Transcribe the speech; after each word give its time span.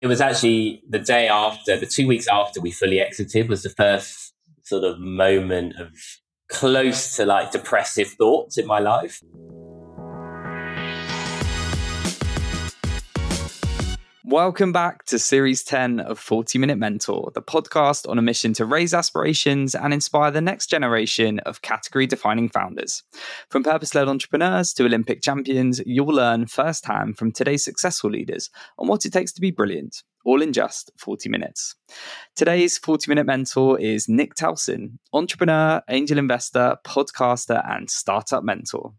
It 0.00 0.06
was 0.08 0.20
actually 0.20 0.82
the 0.88 0.98
day 0.98 1.28
after, 1.28 1.78
the 1.78 1.86
two 1.86 2.06
weeks 2.06 2.28
after 2.28 2.60
we 2.60 2.70
fully 2.70 3.00
exited 3.00 3.48
was 3.48 3.62
the 3.62 3.70
first 3.70 4.34
sort 4.62 4.84
of 4.84 4.98
moment 4.98 5.74
of 5.78 5.92
close 6.48 7.16
to 7.16 7.24
like 7.24 7.50
depressive 7.50 8.08
thoughts 8.08 8.58
in 8.58 8.66
my 8.66 8.78
life. 8.78 9.22
Welcome 14.28 14.72
back 14.72 15.04
to 15.04 15.20
Series 15.20 15.62
10 15.62 16.00
of 16.00 16.18
40 16.18 16.58
Minute 16.58 16.78
Mentor, 16.78 17.30
the 17.32 17.40
podcast 17.40 18.10
on 18.10 18.18
a 18.18 18.22
mission 18.22 18.52
to 18.54 18.64
raise 18.64 18.92
aspirations 18.92 19.72
and 19.72 19.94
inspire 19.94 20.32
the 20.32 20.40
next 20.40 20.66
generation 20.66 21.38
of 21.46 21.62
category 21.62 22.08
defining 22.08 22.48
founders. 22.48 23.04
From 23.50 23.62
purpose 23.62 23.94
led 23.94 24.08
entrepreneurs 24.08 24.72
to 24.72 24.84
Olympic 24.84 25.22
champions, 25.22 25.80
you'll 25.86 26.08
learn 26.08 26.46
firsthand 26.46 27.16
from 27.18 27.30
today's 27.30 27.62
successful 27.62 28.10
leaders 28.10 28.50
on 28.80 28.88
what 28.88 29.06
it 29.06 29.12
takes 29.12 29.32
to 29.34 29.40
be 29.40 29.52
brilliant 29.52 30.02
all 30.26 30.42
in 30.42 30.52
just 30.52 30.90
40 30.98 31.28
minutes. 31.28 31.76
Today's 32.34 32.76
40 32.76 33.08
minute 33.08 33.26
mentor 33.26 33.78
is 33.78 34.08
Nick 34.08 34.34
Telson, 34.34 34.98
entrepreneur, 35.12 35.80
angel 35.88 36.18
investor, 36.18 36.76
podcaster, 36.84 37.62
and 37.70 37.88
startup 37.88 38.42
mentor. 38.42 38.92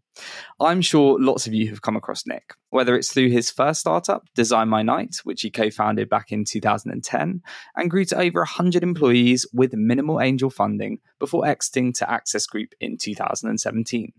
I'm 0.60 0.80
sure 0.80 1.16
lots 1.20 1.46
of 1.46 1.54
you 1.54 1.68
have 1.68 1.82
come 1.82 1.96
across 1.96 2.26
Nick, 2.26 2.54
whether 2.70 2.96
it's 2.96 3.12
through 3.12 3.30
his 3.30 3.50
first 3.50 3.80
startup, 3.80 4.26
Design 4.34 4.68
My 4.68 4.82
Night, 4.82 5.16
which 5.24 5.42
he 5.42 5.50
co 5.50 5.70
founded 5.70 6.08
back 6.08 6.32
in 6.32 6.44
2010 6.44 7.42
and 7.76 7.90
grew 7.90 8.04
to 8.06 8.18
over 8.18 8.40
100 8.40 8.82
employees 8.82 9.46
with 9.52 9.74
minimal 9.74 10.20
angel 10.20 10.50
funding 10.50 10.98
before 11.18 11.46
exiting 11.46 11.92
to 11.94 12.10
Access 12.10 12.46
Group 12.46 12.74
in 12.80 12.96
2017. 12.96 14.12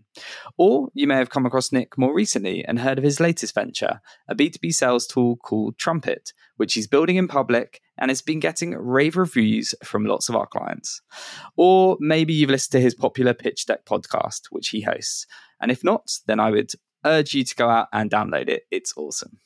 Or 0.56 0.88
you 0.94 1.06
may 1.06 1.16
have 1.16 1.30
come 1.30 1.46
across 1.46 1.72
Nick 1.72 1.96
more 1.98 2.14
recently 2.14 2.64
and 2.64 2.78
heard 2.78 2.98
of 2.98 3.04
his 3.04 3.20
latest 3.20 3.54
venture, 3.54 4.00
a 4.28 4.34
B2B 4.34 4.72
sales 4.72 5.06
tool 5.06 5.36
called 5.36 5.78
Trumpet, 5.78 6.32
which 6.56 6.74
he's 6.74 6.86
building 6.86 7.16
in 7.16 7.28
public 7.28 7.80
and 7.96 8.10
has 8.10 8.22
been 8.22 8.40
getting 8.40 8.74
rave 8.76 9.16
reviews 9.16 9.74
from 9.84 10.04
lots 10.04 10.28
of 10.28 10.36
our 10.36 10.46
clients. 10.46 11.02
Or 11.56 11.96
maybe 12.00 12.32
you've 12.32 12.50
listened 12.50 12.72
to 12.72 12.80
his 12.80 12.94
popular 12.94 13.34
Pitch 13.34 13.66
Deck 13.66 13.84
podcast, 13.84 14.46
which 14.50 14.68
he 14.68 14.80
hosts. 14.82 15.26
And 15.60 15.70
if 15.70 15.84
not, 15.84 16.18
then 16.26 16.40
I 16.40 16.50
would 16.50 16.72
urge 17.04 17.34
you 17.34 17.44
to 17.44 17.54
go 17.54 17.68
out 17.68 17.88
and 17.92 18.10
download 18.10 18.48
it. 18.48 18.64
It's 18.70 18.94
awesome. 18.96 19.38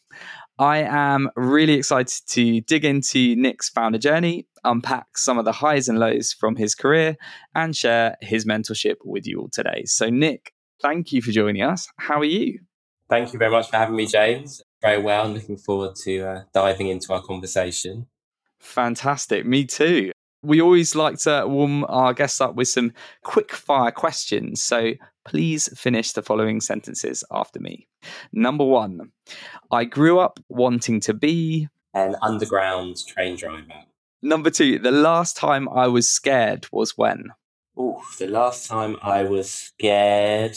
I 0.59 0.79
am 0.83 1.31
really 1.35 1.73
excited 1.73 2.23
to 2.29 2.61
dig 2.61 2.85
into 2.85 3.35
Nick's 3.35 3.69
founder 3.69 3.99
journey, 3.99 4.47
unpack 4.63 5.19
some 5.19 5.39
of 5.39 5.45
the 5.45 5.53
highs 5.53 5.89
and 5.89 5.99
lows 5.99 6.33
from 6.33 6.55
his 6.55 6.77
career, 6.77 7.17
and 7.55 7.77
share 7.77 8.17
his 8.21 8.45
mentorship 8.45 8.97
with 9.05 9.27
you 9.27 9.41
all 9.41 9.49
today. 9.49 9.83
So, 9.87 10.11
Nick, 10.11 10.53
thank 10.81 11.13
you 11.13 11.23
for 11.23 11.33
joining 11.33 11.63
us. 11.63 11.89
How 11.99 12.21
are 12.21 12.25
you? 12.25 12.61
Thank 13.09 13.33
you 13.33 13.39
very 13.39 13.51
much 13.51 13.69
for 13.69 13.77
having 13.77 13.97
me, 13.97 14.07
James. 14.07 14.63
Very 14.81 15.03
well. 15.03 15.29
Looking 15.29 15.57
forward 15.57 15.97
to 16.05 16.21
uh, 16.21 16.43
diving 16.53 16.89
into 16.89 17.13
our 17.13 17.23
conversation. 17.23 18.07
Fantastic. 18.61 19.45
Me 19.45 19.65
too. 19.65 20.13
We 20.45 20.61
always 20.61 20.95
like 20.95 21.19
to 21.21 21.45
warm 21.47 21.85
our 21.89 22.13
guests 22.13 22.41
up 22.41 22.55
with 22.55 22.69
some 22.69 22.93
quick 23.23 23.53
fire 23.53 23.91
questions. 23.91 24.63
So 24.63 24.93
please 25.25 25.69
finish 25.79 26.13
the 26.13 26.23
following 26.23 26.61
sentences 26.61 27.25
after 27.31 27.59
me. 27.61 27.89
Number 28.33 28.65
one, 28.65 29.13
I 29.71 29.85
grew 29.85 30.19
up 30.19 30.39
wanting 30.49 31.01
to 31.01 31.15
be 31.15 31.69
an 31.95 32.17
underground 32.21 32.99
train 33.07 33.37
driver. 33.37 33.85
Number 34.21 34.51
two, 34.51 34.79
the 34.79 34.91
last 34.91 35.37
time 35.37 35.69
I 35.69 35.89
was 35.89 36.09
scared 36.09 36.67
was 36.73 36.97
when? 36.97 37.29
Oh, 37.77 38.03
the 38.19 38.27
last 38.27 38.69
time 38.69 38.97
I 39.03 39.25
was 39.25 39.51
scared 39.51 40.57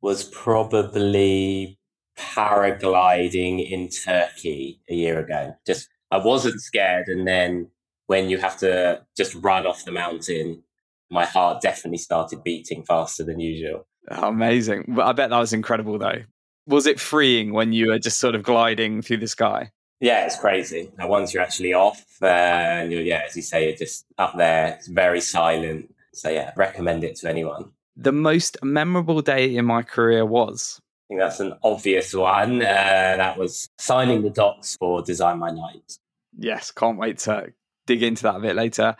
was 0.00 0.24
probably 0.24 1.78
paragliding 2.18 3.70
in 3.70 3.88
Turkey 3.88 4.80
a 4.88 4.94
year 4.94 5.20
ago. 5.20 5.54
Just 5.66 5.88
I 6.10 6.18
wasn't 6.18 6.60
scared, 6.60 7.08
and 7.08 7.26
then 7.26 7.70
when 8.08 8.28
you 8.28 8.38
have 8.38 8.56
to 8.58 9.02
just 9.16 9.34
run 9.36 9.66
off 9.66 9.84
the 9.84 9.92
mountain, 9.92 10.64
my 11.10 11.24
heart 11.24 11.62
definitely 11.62 11.98
started 11.98 12.42
beating 12.42 12.82
faster 12.82 13.22
than 13.22 13.38
usual. 13.38 13.86
Amazing! 14.08 14.86
But 14.88 15.06
I 15.06 15.12
bet 15.12 15.30
that 15.30 15.38
was 15.38 15.52
incredible, 15.52 15.98
though. 15.98 16.22
Was 16.66 16.86
it 16.86 16.98
freeing 16.98 17.52
when 17.52 17.72
you 17.72 17.88
were 17.88 17.98
just 17.98 18.18
sort 18.18 18.34
of 18.34 18.42
gliding 18.42 19.02
through 19.02 19.18
the 19.18 19.28
sky? 19.28 19.70
Yeah, 20.00 20.24
it's 20.24 20.38
crazy. 20.38 20.90
Now, 20.98 21.08
once 21.08 21.32
you're 21.32 21.42
actually 21.42 21.74
off, 21.74 22.04
uh, 22.22 22.26
and 22.26 22.92
you're, 22.92 23.02
yeah, 23.02 23.22
as 23.26 23.36
you 23.36 23.42
say, 23.42 23.68
you're 23.68 23.76
just 23.76 24.04
up 24.16 24.36
there. 24.36 24.74
It's 24.74 24.88
very 24.88 25.20
silent. 25.20 25.94
So 26.14 26.30
yeah, 26.30 26.52
recommend 26.56 27.04
it 27.04 27.16
to 27.16 27.28
anyone. 27.28 27.72
The 27.96 28.12
most 28.12 28.56
memorable 28.62 29.22
day 29.22 29.54
in 29.54 29.64
my 29.64 29.82
career 29.82 30.24
was 30.24 30.80
I 30.80 31.14
think 31.14 31.20
that's 31.20 31.40
an 31.40 31.54
obvious 31.62 32.14
one. 32.14 32.62
Uh, 32.62 33.14
that 33.16 33.38
was 33.38 33.68
signing 33.78 34.22
the 34.22 34.30
docs 34.30 34.76
for 34.76 35.02
Design 35.02 35.38
My 35.38 35.50
Night. 35.50 35.98
Yes, 36.38 36.70
can't 36.70 36.98
wait 36.98 37.18
to 37.18 37.52
dig 37.88 38.02
into 38.02 38.22
that 38.22 38.36
a 38.36 38.40
bit 38.40 38.54
later. 38.54 38.94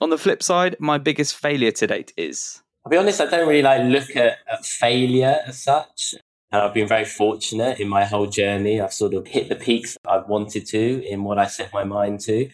On 0.00 0.10
the 0.10 0.18
flip 0.18 0.42
side, 0.42 0.76
my 0.78 0.98
biggest 0.98 1.34
failure 1.34 1.72
to 1.72 1.86
date 1.86 2.12
is. 2.16 2.62
I'll 2.84 2.90
be 2.90 2.98
honest, 2.98 3.20
I 3.20 3.26
don't 3.26 3.48
really 3.48 3.62
like 3.62 3.82
look 3.82 4.14
at, 4.14 4.38
at 4.50 4.64
failure 4.64 5.38
as 5.46 5.60
such. 5.60 6.14
And 6.52 6.62
I've 6.62 6.74
been 6.74 6.86
very 6.86 7.06
fortunate 7.06 7.80
in 7.80 7.88
my 7.88 8.04
whole 8.04 8.26
journey. 8.26 8.80
I've 8.80 8.92
sort 8.92 9.14
of 9.14 9.26
hit 9.26 9.48
the 9.48 9.56
peaks 9.56 9.96
I've 10.06 10.28
wanted 10.28 10.66
to 10.66 11.04
in 11.08 11.24
what 11.24 11.38
I 11.38 11.46
set 11.46 11.72
my 11.72 11.82
mind 11.82 12.20
to. 12.20 12.48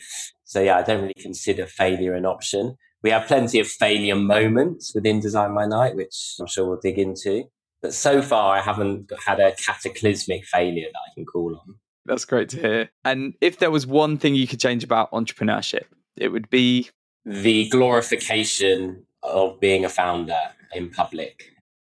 So 0.45 0.63
yeah, 0.63 0.79
I 0.79 0.83
don't 0.83 1.03
really 1.03 1.15
consider 1.19 1.67
failure 1.67 2.15
an 2.15 2.25
option. 2.25 2.77
We 3.03 3.11
have 3.11 3.27
plenty 3.27 3.59
of 3.59 3.67
failure 3.67 4.17
moments 4.17 4.95
within 4.95 5.21
Design 5.21 5.53
My 5.53 5.67
Night, 5.67 5.97
which 5.97 6.37
I'm 6.39 6.47
sure 6.47 6.67
we'll 6.67 6.81
dig 6.81 6.99
into. 6.99 7.45
But 7.83 7.95
so 7.95 8.23
far, 8.23 8.57
I 8.57 8.61
haven't 8.61 9.11
had 9.27 9.41
a 9.41 9.53
cataclysmic 9.57 10.45
failure 10.45 10.89
that 10.93 10.99
I 11.11 11.15
can 11.15 11.25
call 11.25 11.57
on. 11.57 11.77
That's 12.11 12.25
great 12.25 12.49
to 12.49 12.61
hear. 12.61 12.91
And 13.05 13.35
if 13.41 13.61
there 13.61 13.71
was 13.71 13.87
one 13.87 14.19
thing 14.19 14.35
you 14.35 14.49
could 14.49 14.59
change 14.59 14.83
about 14.83 15.13
entrepreneurship, 15.13 15.85
it 16.17 16.31
would 16.31 16.51
be 16.51 16.91
the 17.25 17.69
glorification 17.69 19.07
of 19.23 19.61
being 19.61 19.85
a 19.85 19.89
founder 19.89 20.41
in 20.75 20.91
public 20.91 21.45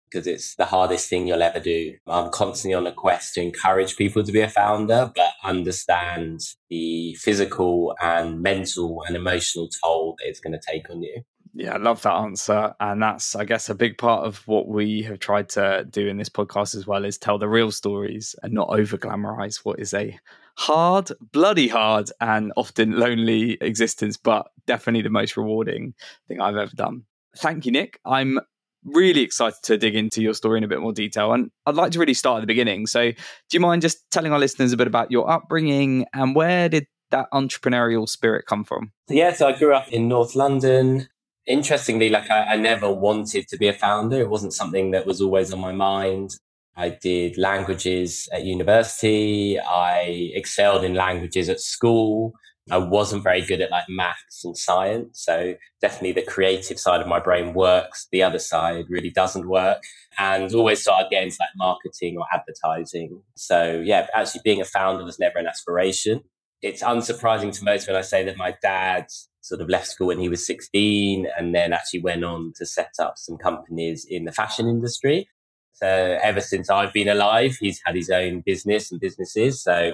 because 0.09 0.25
it's 0.25 0.55
the 0.55 0.65
hardest 0.65 1.09
thing 1.11 1.27
you'll 1.27 1.43
ever 1.43 1.59
do. 1.59 1.93
I'm 2.07 2.31
constantly 2.31 2.73
on 2.73 2.87
a 2.87 2.91
quest 2.91 3.35
to 3.35 3.41
encourage 3.43 3.97
people 3.97 4.23
to 4.23 4.31
be 4.31 4.41
a 4.41 4.49
founder, 4.49 5.11
but 5.15 5.33
understand 5.43 6.39
the 6.71 7.13
physical 7.19 7.95
and 8.01 8.41
mental 8.41 9.03
and 9.05 9.15
emotional 9.15 9.69
toll 9.83 10.15
that 10.17 10.27
it's 10.27 10.39
going 10.39 10.53
to 10.53 10.71
take 10.71 10.89
on 10.89 11.03
you. 11.03 11.21
Yeah, 11.57 11.75
I 11.75 11.77
love 11.77 12.01
that 12.01 12.13
answer. 12.13 12.75
And 12.81 13.01
that's, 13.01 13.33
I 13.33 13.45
guess, 13.45 13.69
a 13.69 13.75
big 13.75 13.97
part 13.97 14.25
of 14.25 14.45
what 14.45 14.67
we 14.67 15.03
have 15.03 15.19
tried 15.19 15.47
to 15.49 15.87
do 15.89 16.07
in 16.07 16.17
this 16.17 16.27
podcast 16.27 16.75
as 16.75 16.85
well 16.85 17.05
is 17.05 17.17
tell 17.17 17.39
the 17.39 17.47
real 17.47 17.71
stories 17.71 18.35
and 18.43 18.53
not 18.53 18.69
over 18.69 18.97
glamorize 18.97 19.63
what 19.63 19.79
is 19.79 19.93
a 19.93 20.19
hard, 20.57 21.11
bloody 21.31 21.69
hard, 21.69 22.11
and 22.19 22.51
often 22.57 22.99
lonely 22.99 23.57
existence, 23.61 24.17
but 24.17 24.47
definitely 24.67 25.01
the 25.01 25.09
most 25.09 25.37
rewarding 25.37 25.93
thing 26.27 26.41
I've 26.41 26.57
ever 26.57 26.75
done. 26.75 27.03
Thank 27.37 27.65
you, 27.65 27.71
Nick. 27.71 28.01
I'm 28.05 28.39
really 28.83 29.21
excited 29.21 29.59
to 29.63 29.77
dig 29.77 29.95
into 29.95 30.21
your 30.21 30.33
story 30.33 30.57
in 30.57 30.65
a 30.65 30.67
bit 30.67 30.81
more 30.81 30.93
detail. 30.93 31.31
And 31.31 31.51
I'd 31.65 31.75
like 31.75 31.93
to 31.93 31.99
really 31.99 32.13
start 32.13 32.39
at 32.39 32.41
the 32.41 32.47
beginning. 32.47 32.85
So, 32.85 33.11
do 33.11 33.17
you 33.51 33.61
mind 33.61 33.81
just 33.81 34.11
telling 34.11 34.33
our 34.33 34.39
listeners 34.39 34.73
a 34.73 34.77
bit 34.77 34.87
about 34.87 35.09
your 35.09 35.29
upbringing 35.29 36.05
and 36.13 36.35
where 36.35 36.67
did 36.67 36.87
that 37.11 37.27
entrepreneurial 37.33 38.09
spirit 38.09 38.45
come 38.45 38.65
from? 38.65 38.91
Yeah, 39.07 39.31
so 39.33 39.47
I 39.47 39.57
grew 39.57 39.73
up 39.73 39.87
in 39.87 40.09
North 40.09 40.35
London 40.35 41.07
interestingly, 41.47 42.09
like 42.09 42.29
I, 42.29 42.53
I, 42.53 42.55
never 42.55 42.91
wanted 42.91 43.47
to 43.49 43.57
be 43.57 43.67
a 43.67 43.73
founder. 43.73 44.19
It 44.19 44.29
wasn't 44.29 44.53
something 44.53 44.91
that 44.91 45.05
was 45.05 45.21
always 45.21 45.53
on 45.53 45.59
my 45.59 45.71
mind. 45.71 46.31
I 46.75 46.89
did 46.89 47.37
languages 47.37 48.27
at 48.33 48.43
university. 48.43 49.59
I 49.59 50.31
excelled 50.33 50.83
in 50.83 50.93
languages 50.93 51.47
at 51.49 51.61
school. 51.61 52.33
I 52.71 52.77
wasn't 52.77 53.23
very 53.23 53.41
good 53.41 53.61
at 53.61 53.69
like 53.69 53.85
maths 53.87 54.43
and 54.43 54.57
science. 54.57 55.21
So 55.23 55.55
definitely 55.81 56.13
the 56.13 56.29
creative 56.29 56.79
side 56.79 56.99
of 56.99 57.07
my 57.07 57.19
brain 57.19 57.53
works. 57.53 58.07
The 58.11 58.23
other 58.23 58.39
side 58.39 58.85
really 58.89 59.11
doesn't 59.11 59.47
work 59.47 59.83
and 60.17 60.53
always 60.53 60.81
started 60.81 61.09
getting 61.11 61.27
into 61.27 61.37
like 61.39 61.49
marketing 61.55 62.17
or 62.17 62.25
advertising. 62.33 63.21
So 63.35 63.81
yeah, 63.85 64.07
actually 64.15 64.41
being 64.43 64.61
a 64.61 64.65
founder 64.65 65.03
was 65.03 65.19
never 65.19 65.37
an 65.37 65.47
aspiration. 65.47 66.21
It's 66.63 66.81
unsurprising 66.81 67.53
to 67.59 67.63
most 67.63 67.87
when 67.87 67.95
I 67.95 68.01
say 68.01 68.25
that 68.25 68.37
my 68.37 68.55
dad 68.63 69.07
sort 69.45 69.61
of 69.61 69.69
left 69.69 69.85
school 69.85 70.07
when 70.07 70.19
he 70.19 70.27
was 70.27 70.43
16 70.47 71.27
and 71.37 71.53
then 71.53 71.71
actually 71.71 72.01
went 72.01 72.23
on 72.23 72.51
to 72.55 72.65
set 72.65 72.93
up 72.97 73.13
some 73.15 73.37
companies 73.37 74.03
in 74.09 74.25
the 74.25 74.31
fashion 74.31 74.67
industry. 74.67 75.29
So 75.73 76.17
ever 76.23 76.41
since 76.41 76.67
I've 76.67 76.91
been 76.91 77.07
alive, 77.07 77.55
he's 77.59 77.79
had 77.85 77.95
his 77.95 78.09
own 78.09 78.41
business 78.43 78.91
and 78.91 78.99
businesses. 78.99 79.61
So 79.61 79.93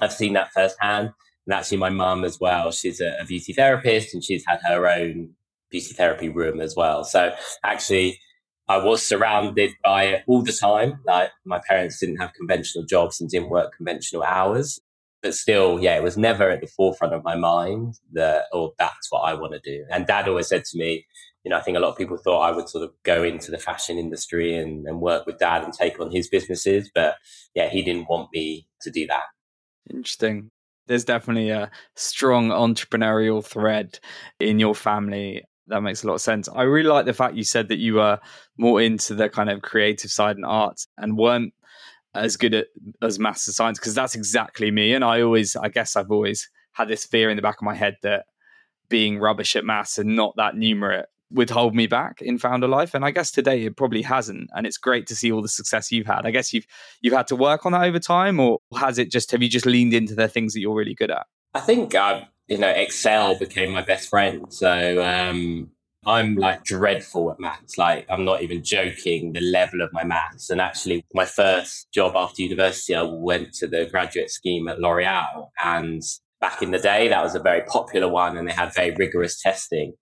I've 0.00 0.12
seen 0.12 0.32
that 0.32 0.52
firsthand. 0.52 1.10
And 1.46 1.54
actually, 1.54 1.78
my 1.78 1.90
mum 1.90 2.24
as 2.24 2.40
well, 2.40 2.72
she's 2.72 3.00
a, 3.00 3.16
a 3.20 3.24
beauty 3.24 3.52
therapist 3.52 4.14
and 4.14 4.24
she's 4.24 4.44
had 4.48 4.58
her 4.66 4.88
own 4.88 5.30
beauty 5.70 5.94
therapy 5.94 6.28
room 6.28 6.60
as 6.60 6.74
well. 6.74 7.04
So 7.04 7.32
actually, 7.62 8.18
I 8.66 8.78
was 8.78 9.00
surrounded 9.00 9.74
by 9.84 10.04
it 10.06 10.24
all 10.26 10.42
the 10.42 10.52
time. 10.52 11.00
Like 11.06 11.30
my 11.44 11.60
parents 11.68 12.00
didn't 12.00 12.16
have 12.16 12.34
conventional 12.34 12.84
jobs 12.84 13.20
and 13.20 13.30
didn't 13.30 13.50
work 13.50 13.76
conventional 13.76 14.24
hours 14.24 14.80
but 15.22 15.34
still, 15.34 15.80
yeah, 15.80 15.96
it 15.96 16.02
was 16.02 16.16
never 16.16 16.48
at 16.50 16.60
the 16.60 16.66
forefront 16.66 17.14
of 17.14 17.24
my 17.24 17.36
mind 17.36 17.94
that, 18.12 18.44
oh, 18.52 18.74
that's 18.78 19.10
what 19.10 19.20
I 19.20 19.34
want 19.34 19.52
to 19.52 19.60
do. 19.60 19.84
And 19.90 20.06
dad 20.06 20.28
always 20.28 20.48
said 20.48 20.64
to 20.66 20.78
me, 20.78 21.06
you 21.44 21.50
know, 21.50 21.56
I 21.56 21.60
think 21.60 21.76
a 21.76 21.80
lot 21.80 21.90
of 21.90 21.96
people 21.96 22.16
thought 22.16 22.42
I 22.42 22.54
would 22.54 22.68
sort 22.68 22.84
of 22.84 22.92
go 23.04 23.22
into 23.22 23.50
the 23.50 23.58
fashion 23.58 23.98
industry 23.98 24.56
and, 24.56 24.86
and 24.86 25.00
work 25.00 25.26
with 25.26 25.38
dad 25.38 25.64
and 25.64 25.72
take 25.72 25.98
on 26.00 26.10
his 26.10 26.28
businesses. 26.28 26.90
But 26.94 27.16
yeah, 27.54 27.68
he 27.68 27.82
didn't 27.82 28.08
want 28.08 28.30
me 28.32 28.66
to 28.82 28.90
do 28.90 29.06
that. 29.06 29.24
Interesting. 29.90 30.50
There's 30.86 31.04
definitely 31.04 31.50
a 31.50 31.70
strong 31.96 32.48
entrepreneurial 32.48 33.44
thread 33.44 33.98
in 34.40 34.58
your 34.58 34.74
family. 34.74 35.44
That 35.66 35.82
makes 35.82 36.02
a 36.02 36.06
lot 36.06 36.14
of 36.14 36.20
sense. 36.20 36.48
I 36.48 36.62
really 36.62 36.88
like 36.88 37.06
the 37.06 37.12
fact 37.12 37.34
you 37.34 37.44
said 37.44 37.68
that 37.68 37.78
you 37.78 37.94
were 37.94 38.18
more 38.56 38.80
into 38.80 39.14
the 39.14 39.28
kind 39.28 39.50
of 39.50 39.62
creative 39.62 40.10
side 40.10 40.36
and 40.36 40.46
art 40.46 40.86
and 40.96 41.18
weren't 41.18 41.52
as 42.14 42.36
good 42.36 42.54
at 42.54 42.66
as 43.02 43.18
maths 43.18 43.46
and 43.46 43.54
science 43.54 43.78
because 43.78 43.94
that's 43.94 44.14
exactly 44.14 44.70
me. 44.70 44.92
And 44.94 45.04
I 45.04 45.22
always, 45.22 45.56
I 45.56 45.68
guess, 45.68 45.96
I've 45.96 46.10
always 46.10 46.48
had 46.72 46.88
this 46.88 47.04
fear 47.04 47.30
in 47.30 47.36
the 47.36 47.42
back 47.42 47.56
of 47.58 47.62
my 47.62 47.74
head 47.74 47.96
that 48.02 48.26
being 48.88 49.18
rubbish 49.18 49.56
at 49.56 49.64
maths 49.64 49.98
and 49.98 50.16
not 50.16 50.34
that 50.36 50.54
numerate 50.54 51.04
would 51.30 51.50
hold 51.50 51.74
me 51.74 51.86
back 51.86 52.22
in 52.22 52.38
founder 52.38 52.66
life. 52.66 52.94
And 52.94 53.04
i 53.04 53.10
guess 53.10 53.30
today 53.30 53.64
it 53.64 53.76
probably 53.76 54.02
hasn't. 54.02 54.48
And 54.54 54.66
it's 54.66 54.78
great 54.78 55.06
to 55.08 55.16
see 55.16 55.30
all 55.30 55.42
the 55.42 55.48
success 55.48 55.92
you've 55.92 56.06
had. 56.06 56.24
I 56.24 56.30
guess 56.30 56.52
you've 56.52 56.66
you've 57.00 57.14
had 57.14 57.26
to 57.28 57.36
work 57.36 57.66
on 57.66 57.72
that 57.72 57.82
over 57.82 57.98
time 57.98 58.40
or 58.40 58.60
has 58.76 58.98
it 58.98 59.10
just 59.10 59.30
have 59.32 59.42
you 59.42 59.48
just 59.48 59.66
leaned 59.66 59.92
into 59.92 60.14
the 60.14 60.28
things 60.28 60.54
that 60.54 60.60
you're 60.60 60.74
really 60.74 60.94
good 60.94 61.10
at? 61.10 61.26
I 61.54 61.60
think 61.60 61.94
you 62.46 62.58
know 62.58 62.68
excel 62.68 63.38
became 63.38 63.70
my 63.70 63.82
best 63.82 64.08
friend. 64.08 64.46
So 64.52 65.02
um 65.02 65.70
I'm 66.06 66.36
like 66.36 66.64
dreadful 66.64 67.30
at 67.30 67.40
maths. 67.40 67.76
Like 67.76 68.06
I'm 68.08 68.24
not 68.24 68.42
even 68.42 68.62
joking 68.62 69.32
the 69.32 69.40
level 69.40 69.82
of 69.82 69.92
my 69.92 70.04
maths. 70.04 70.50
And 70.50 70.60
actually, 70.60 71.04
my 71.12 71.24
first 71.24 71.90
job 71.92 72.14
after 72.16 72.42
university, 72.42 72.94
I 72.94 73.02
went 73.02 73.52
to 73.54 73.66
the 73.66 73.86
graduate 73.86 74.30
scheme 74.30 74.68
at 74.68 74.80
L'Oreal. 74.80 75.48
And 75.62 76.02
back 76.40 76.62
in 76.62 76.70
the 76.70 76.78
day, 76.78 77.08
that 77.08 77.22
was 77.22 77.34
a 77.34 77.40
very 77.40 77.62
popular 77.62 78.08
one, 78.08 78.36
and 78.36 78.48
they 78.48 78.52
had 78.52 78.74
very 78.74 78.94
rigorous 78.96 79.40
testing. 79.42 79.94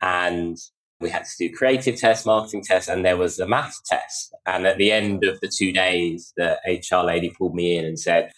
And 0.00 0.56
we 1.00 1.10
had 1.10 1.24
to 1.24 1.48
do 1.48 1.54
creative 1.54 1.96
tests, 1.96 2.26
marketing 2.26 2.62
tests, 2.62 2.88
and 2.88 3.04
there 3.04 3.16
was 3.16 3.38
a 3.38 3.48
maths 3.48 3.80
test. 3.86 4.34
And 4.46 4.66
at 4.66 4.78
the 4.78 4.92
end 4.92 5.24
of 5.24 5.40
the 5.40 5.50
two 5.54 5.72
days, 5.72 6.32
the 6.36 6.58
HR 6.66 7.04
lady 7.04 7.32
pulled 7.36 7.54
me 7.54 7.76
in 7.76 7.84
and 7.84 7.98
said, 7.98 8.30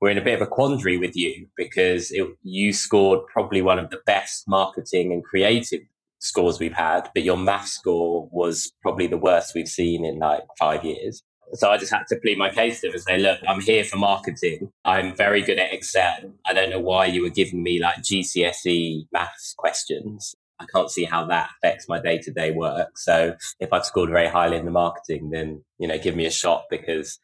we're 0.00 0.10
in 0.10 0.18
a 0.18 0.24
bit 0.24 0.34
of 0.34 0.42
a 0.42 0.50
quandary 0.50 0.98
with 0.98 1.16
you 1.16 1.46
because 1.56 2.10
it, 2.10 2.26
you 2.42 2.72
scored 2.72 3.20
probably 3.32 3.62
one 3.62 3.78
of 3.78 3.90
the 3.90 4.00
best 4.04 4.48
marketing 4.48 5.12
and 5.12 5.22
creative 5.22 5.80
scores 6.22 6.60
we've 6.60 6.72
had, 6.72 7.10
but 7.14 7.24
your 7.24 7.36
math 7.36 7.68
score 7.68 8.28
was 8.30 8.72
probably 8.80 9.08
the 9.08 9.18
worst 9.18 9.54
we've 9.54 9.68
seen 9.68 10.04
in 10.04 10.18
like 10.18 10.42
five 10.58 10.84
years. 10.84 11.22
So 11.54 11.70
I 11.70 11.76
just 11.76 11.92
had 11.92 12.06
to 12.08 12.16
plead 12.22 12.38
my 12.38 12.48
case 12.48 12.80
to 12.80 12.86
them 12.86 12.94
and 12.94 13.02
say, 13.02 13.18
look, 13.18 13.38
I'm 13.46 13.60
here 13.60 13.84
for 13.84 13.98
marketing. 13.98 14.70
I'm 14.84 15.14
very 15.14 15.42
good 15.42 15.58
at 15.58 15.72
Excel. 15.72 16.32
I 16.46 16.54
don't 16.54 16.70
know 16.70 16.80
why 16.80 17.06
you 17.06 17.22
were 17.22 17.28
giving 17.28 17.62
me 17.62 17.78
like 17.80 17.96
GCSE 17.96 19.06
maths 19.12 19.54
questions. 19.58 20.34
I 20.60 20.64
can't 20.72 20.90
see 20.90 21.04
how 21.04 21.26
that 21.26 21.50
affects 21.56 21.88
my 21.88 22.00
day 22.00 22.18
to 22.18 22.32
day 22.32 22.52
work. 22.52 22.96
So 22.96 23.34
if 23.60 23.72
I've 23.72 23.84
scored 23.84 24.10
very 24.10 24.28
highly 24.28 24.56
in 24.56 24.64
the 24.64 24.70
marketing, 24.70 25.30
then, 25.30 25.64
you 25.78 25.88
know, 25.88 25.98
give 25.98 26.16
me 26.16 26.24
a 26.24 26.30
shot 26.30 26.64
because 26.70 27.18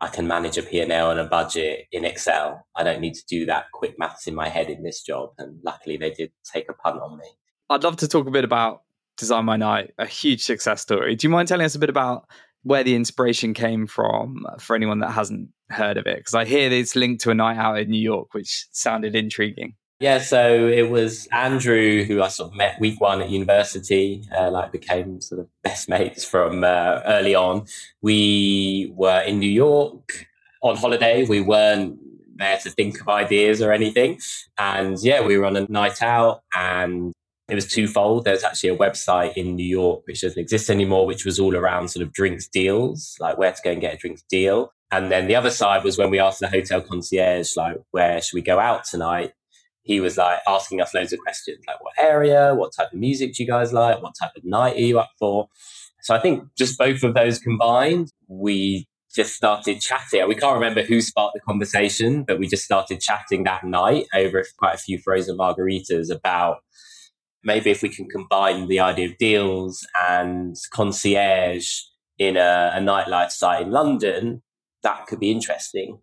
I 0.00 0.08
can 0.08 0.28
manage 0.28 0.58
a 0.58 0.62
P&L 0.62 1.10
and 1.10 1.18
a 1.18 1.24
budget 1.24 1.86
in 1.90 2.04
Excel. 2.04 2.66
I 2.76 2.84
don't 2.84 3.00
need 3.00 3.14
to 3.14 3.24
do 3.26 3.46
that 3.46 3.72
quick 3.72 3.98
maths 3.98 4.26
in 4.26 4.34
my 4.34 4.50
head 4.50 4.68
in 4.68 4.82
this 4.82 5.02
job. 5.02 5.30
And 5.38 5.58
luckily 5.64 5.96
they 5.96 6.10
did 6.10 6.30
take 6.44 6.68
a 6.68 6.74
punt 6.74 7.00
on 7.00 7.16
me. 7.16 7.24
I'd 7.70 7.82
love 7.82 7.96
to 7.98 8.08
talk 8.08 8.26
a 8.26 8.30
bit 8.30 8.44
about 8.44 8.82
Design 9.16 9.44
My 9.44 9.56
Night, 9.56 9.92
a 9.98 10.06
huge 10.06 10.42
success 10.42 10.82
story. 10.82 11.16
Do 11.16 11.26
you 11.26 11.30
mind 11.30 11.48
telling 11.48 11.64
us 11.64 11.74
a 11.74 11.78
bit 11.78 11.90
about 11.90 12.28
where 12.62 12.84
the 12.84 12.94
inspiration 12.94 13.54
came 13.54 13.86
from 13.86 14.44
for 14.58 14.76
anyone 14.76 15.00
that 15.00 15.12
hasn't 15.12 15.48
heard 15.70 15.96
of 15.96 16.06
it? 16.06 16.18
Because 16.18 16.34
I 16.34 16.44
hear 16.44 16.70
it's 16.70 16.94
linked 16.94 17.22
to 17.22 17.30
a 17.30 17.34
night 17.34 17.56
out 17.56 17.78
in 17.78 17.90
New 17.90 18.00
York, 18.00 18.34
which 18.34 18.66
sounded 18.72 19.14
intriguing. 19.14 19.74
Yeah, 20.00 20.18
so 20.18 20.66
it 20.66 20.90
was 20.90 21.26
Andrew 21.32 22.04
who 22.04 22.20
I 22.22 22.28
sort 22.28 22.50
of 22.50 22.56
met 22.56 22.80
week 22.80 23.00
one 23.00 23.22
at 23.22 23.30
university, 23.30 24.24
uh, 24.36 24.50
like 24.50 24.72
became 24.72 25.20
sort 25.22 25.40
of 25.40 25.48
best 25.62 25.88
mates 25.88 26.24
from 26.24 26.64
uh, 26.64 27.00
early 27.06 27.34
on. 27.34 27.66
We 28.02 28.92
were 28.94 29.20
in 29.20 29.38
New 29.38 29.50
York 29.50 30.26
on 30.62 30.76
holiday. 30.76 31.24
We 31.24 31.40
weren't 31.40 31.98
there 32.36 32.58
to 32.58 32.70
think 32.70 33.00
of 33.00 33.08
ideas 33.08 33.62
or 33.62 33.72
anything. 33.72 34.20
And 34.58 34.98
yeah, 35.02 35.24
we 35.24 35.38
were 35.38 35.46
on 35.46 35.56
a 35.56 35.66
night 35.70 36.02
out 36.02 36.42
and 36.52 37.13
it 37.54 37.64
was 37.64 37.68
twofold. 37.68 38.24
There's 38.24 38.42
actually 38.42 38.70
a 38.70 38.76
website 38.76 39.34
in 39.34 39.54
New 39.54 39.66
York 39.66 40.02
which 40.06 40.22
doesn't 40.22 40.40
exist 40.40 40.68
anymore, 40.68 41.06
which 41.06 41.24
was 41.24 41.38
all 41.38 41.56
around 41.56 41.88
sort 41.88 42.04
of 42.04 42.12
drinks 42.12 42.48
deals, 42.48 43.16
like 43.20 43.38
where 43.38 43.52
to 43.52 43.62
go 43.62 43.70
and 43.70 43.80
get 43.80 43.94
a 43.94 43.96
drinks 43.96 44.22
deal. 44.28 44.72
And 44.90 45.10
then 45.10 45.26
the 45.28 45.36
other 45.36 45.50
side 45.50 45.84
was 45.84 45.96
when 45.96 46.10
we 46.10 46.18
asked 46.18 46.40
the 46.40 46.48
hotel 46.48 46.80
concierge, 46.80 47.56
like, 47.56 47.76
where 47.92 48.20
should 48.20 48.34
we 48.34 48.42
go 48.42 48.58
out 48.58 48.84
tonight? 48.84 49.32
He 49.82 50.00
was 50.00 50.16
like 50.16 50.40
asking 50.48 50.80
us 50.80 50.94
loads 50.94 51.12
of 51.12 51.20
questions, 51.20 51.64
like 51.66 51.80
what 51.82 51.92
area, 52.00 52.54
what 52.54 52.72
type 52.76 52.92
of 52.92 52.98
music 52.98 53.34
do 53.34 53.42
you 53.42 53.48
guys 53.48 53.72
like, 53.72 54.02
what 54.02 54.14
type 54.20 54.32
of 54.36 54.44
night 54.44 54.76
are 54.76 54.80
you 54.80 54.98
up 54.98 55.10
for? 55.18 55.48
So 56.02 56.14
I 56.14 56.20
think 56.20 56.44
just 56.58 56.76
both 56.76 57.02
of 57.02 57.14
those 57.14 57.38
combined, 57.38 58.12
we 58.28 58.88
just 59.14 59.34
started 59.34 59.80
chatting. 59.80 60.26
We 60.26 60.34
can't 60.34 60.54
remember 60.54 60.82
who 60.82 61.00
sparked 61.00 61.34
the 61.34 61.40
conversation, 61.40 62.24
but 62.24 62.38
we 62.38 62.48
just 62.48 62.64
started 62.64 63.00
chatting 63.00 63.44
that 63.44 63.64
night 63.64 64.06
over 64.14 64.44
quite 64.58 64.74
a 64.74 64.78
few 64.78 64.98
frozen 64.98 65.38
margaritas 65.38 66.10
about 66.10 66.58
maybe 67.44 67.70
if 67.70 67.82
we 67.82 67.88
can 67.88 68.08
combine 68.08 68.68
the 68.68 68.80
idea 68.80 69.08
of 69.08 69.18
deals 69.18 69.86
and 70.08 70.56
concierge 70.72 71.68
in 72.18 72.36
a, 72.36 72.72
a 72.74 72.80
nightlife 72.80 73.30
site 73.30 73.62
in 73.62 73.70
London, 73.70 74.42
that 74.82 75.06
could 75.06 75.20
be 75.20 75.30
interesting. 75.30 75.98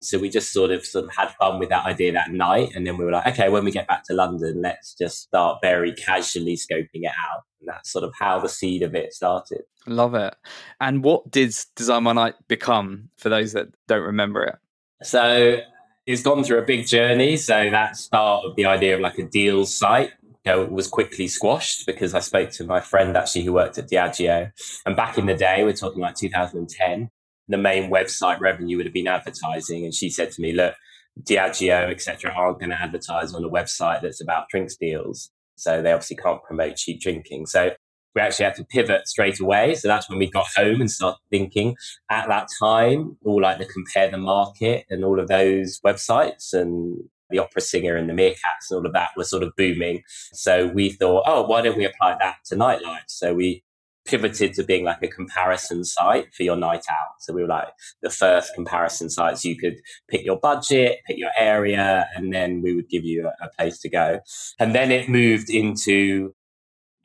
So 0.00 0.18
we 0.18 0.30
just 0.30 0.52
sort 0.52 0.72
of 0.72 0.84
sort 0.84 1.04
of 1.04 1.14
had 1.14 1.30
fun 1.40 1.60
with 1.60 1.68
that 1.68 1.86
idea 1.86 2.12
that 2.12 2.32
night, 2.32 2.70
and 2.74 2.84
then 2.84 2.96
we 2.96 3.04
were 3.04 3.12
like, 3.12 3.26
okay, 3.28 3.48
when 3.48 3.64
we 3.64 3.70
get 3.70 3.86
back 3.86 4.02
to 4.04 4.14
London, 4.14 4.60
let's 4.60 4.94
just 4.94 5.22
start 5.22 5.58
very 5.62 5.92
casually 5.92 6.56
scoping 6.56 7.02
it 7.02 7.12
out. 7.12 7.42
And 7.60 7.68
that's 7.68 7.92
sort 7.92 8.04
of 8.04 8.12
how 8.18 8.40
the 8.40 8.48
seed 8.48 8.82
of 8.82 8.96
it 8.96 9.12
started. 9.12 9.62
Love 9.86 10.14
it. 10.14 10.34
And 10.80 11.04
what 11.04 11.30
did 11.30 11.54
Design 11.76 12.02
My 12.02 12.12
Night 12.12 12.34
become 12.48 13.10
for 13.16 13.28
those 13.28 13.52
that 13.52 13.68
don't 13.86 14.02
remember 14.02 14.42
it? 14.42 14.56
So 15.04 15.60
it's 16.04 16.22
gone 16.22 16.42
through 16.42 16.58
a 16.58 16.66
big 16.66 16.86
journey. 16.86 17.36
So 17.36 17.70
that 17.70 17.96
start 17.96 18.44
of 18.44 18.56
the 18.56 18.66
idea 18.66 18.96
of 18.96 19.00
like 19.00 19.18
a 19.18 19.24
deals 19.24 19.72
site 19.72 20.10
you 20.44 20.52
know, 20.52 20.64
was 20.64 20.88
quickly 20.88 21.28
squashed 21.28 21.86
because 21.86 22.14
I 22.14 22.20
spoke 22.20 22.50
to 22.52 22.64
my 22.64 22.80
friend 22.80 23.16
actually 23.16 23.44
who 23.44 23.52
worked 23.52 23.78
at 23.78 23.88
Diageo. 23.88 24.50
And 24.84 24.96
back 24.96 25.18
in 25.18 25.26
the 25.26 25.34
day, 25.34 25.62
we're 25.64 25.72
talking 25.72 26.00
like 26.00 26.16
2010, 26.16 27.10
the 27.48 27.58
main 27.58 27.90
website 27.90 28.40
revenue 28.40 28.76
would 28.76 28.86
have 28.86 28.94
been 28.94 29.08
advertising. 29.08 29.84
And 29.84 29.94
she 29.94 30.10
said 30.10 30.32
to 30.32 30.42
me, 30.42 30.52
look, 30.52 30.74
Diageo, 31.22 31.90
etc., 31.90 32.32
aren't 32.32 32.58
going 32.58 32.70
to 32.70 32.80
advertise 32.80 33.34
on 33.34 33.44
a 33.44 33.48
website 33.48 34.02
that's 34.02 34.22
about 34.22 34.48
drinks 34.48 34.76
deals. 34.76 35.30
So 35.56 35.82
they 35.82 35.92
obviously 35.92 36.16
can't 36.16 36.42
promote 36.42 36.76
cheap 36.76 37.00
drinking. 37.00 37.46
So 37.46 37.72
we 38.14 38.20
actually 38.20 38.46
had 38.46 38.56
to 38.56 38.64
pivot 38.64 39.06
straight 39.06 39.40
away. 39.40 39.74
So 39.74 39.88
that's 39.88 40.08
when 40.08 40.18
we 40.18 40.30
got 40.30 40.46
home 40.56 40.80
and 40.80 40.90
started 40.90 41.20
thinking 41.30 41.76
at 42.10 42.28
that 42.28 42.48
time, 42.60 43.16
all 43.24 43.40
like 43.40 43.58
the 43.58 43.66
compare 43.66 44.10
the 44.10 44.18
market 44.18 44.84
and 44.90 45.04
all 45.04 45.20
of 45.20 45.28
those 45.28 45.80
websites 45.84 46.52
and 46.52 46.98
the 47.32 47.38
opera 47.38 47.60
singer 47.60 47.96
and 47.96 48.08
the 48.08 48.14
meerkats 48.14 48.70
and 48.70 48.78
all 48.78 48.86
of 48.86 48.92
that 48.92 49.10
were 49.16 49.24
sort 49.24 49.42
of 49.42 49.52
booming. 49.56 50.02
So 50.32 50.68
we 50.68 50.90
thought, 50.90 51.24
oh, 51.26 51.42
why 51.42 51.62
don't 51.62 51.76
we 51.76 51.84
apply 51.84 52.16
that 52.20 52.36
to 52.46 52.56
nightlife? 52.56 53.08
So 53.08 53.34
we 53.34 53.64
pivoted 54.04 54.54
to 54.54 54.64
being 54.64 54.84
like 54.84 55.02
a 55.02 55.08
comparison 55.08 55.84
site 55.84 56.34
for 56.34 56.42
your 56.42 56.56
night 56.56 56.84
out. 56.90 57.14
So 57.20 57.32
we 57.32 57.42
were 57.42 57.48
like 57.48 57.68
the 58.02 58.10
first 58.10 58.54
comparison 58.54 59.10
sites. 59.10 59.44
You 59.44 59.56
could 59.56 59.80
pick 60.08 60.24
your 60.24 60.38
budget, 60.38 60.98
pick 61.06 61.18
your 61.18 61.30
area, 61.38 62.08
and 62.14 62.32
then 62.32 62.62
we 62.62 62.74
would 62.74 62.88
give 62.88 63.04
you 63.04 63.28
a, 63.28 63.44
a 63.44 63.48
place 63.56 63.78
to 63.80 63.88
go. 63.88 64.20
And 64.58 64.74
then 64.74 64.90
it 64.90 65.08
moved 65.08 65.50
into 65.50 66.34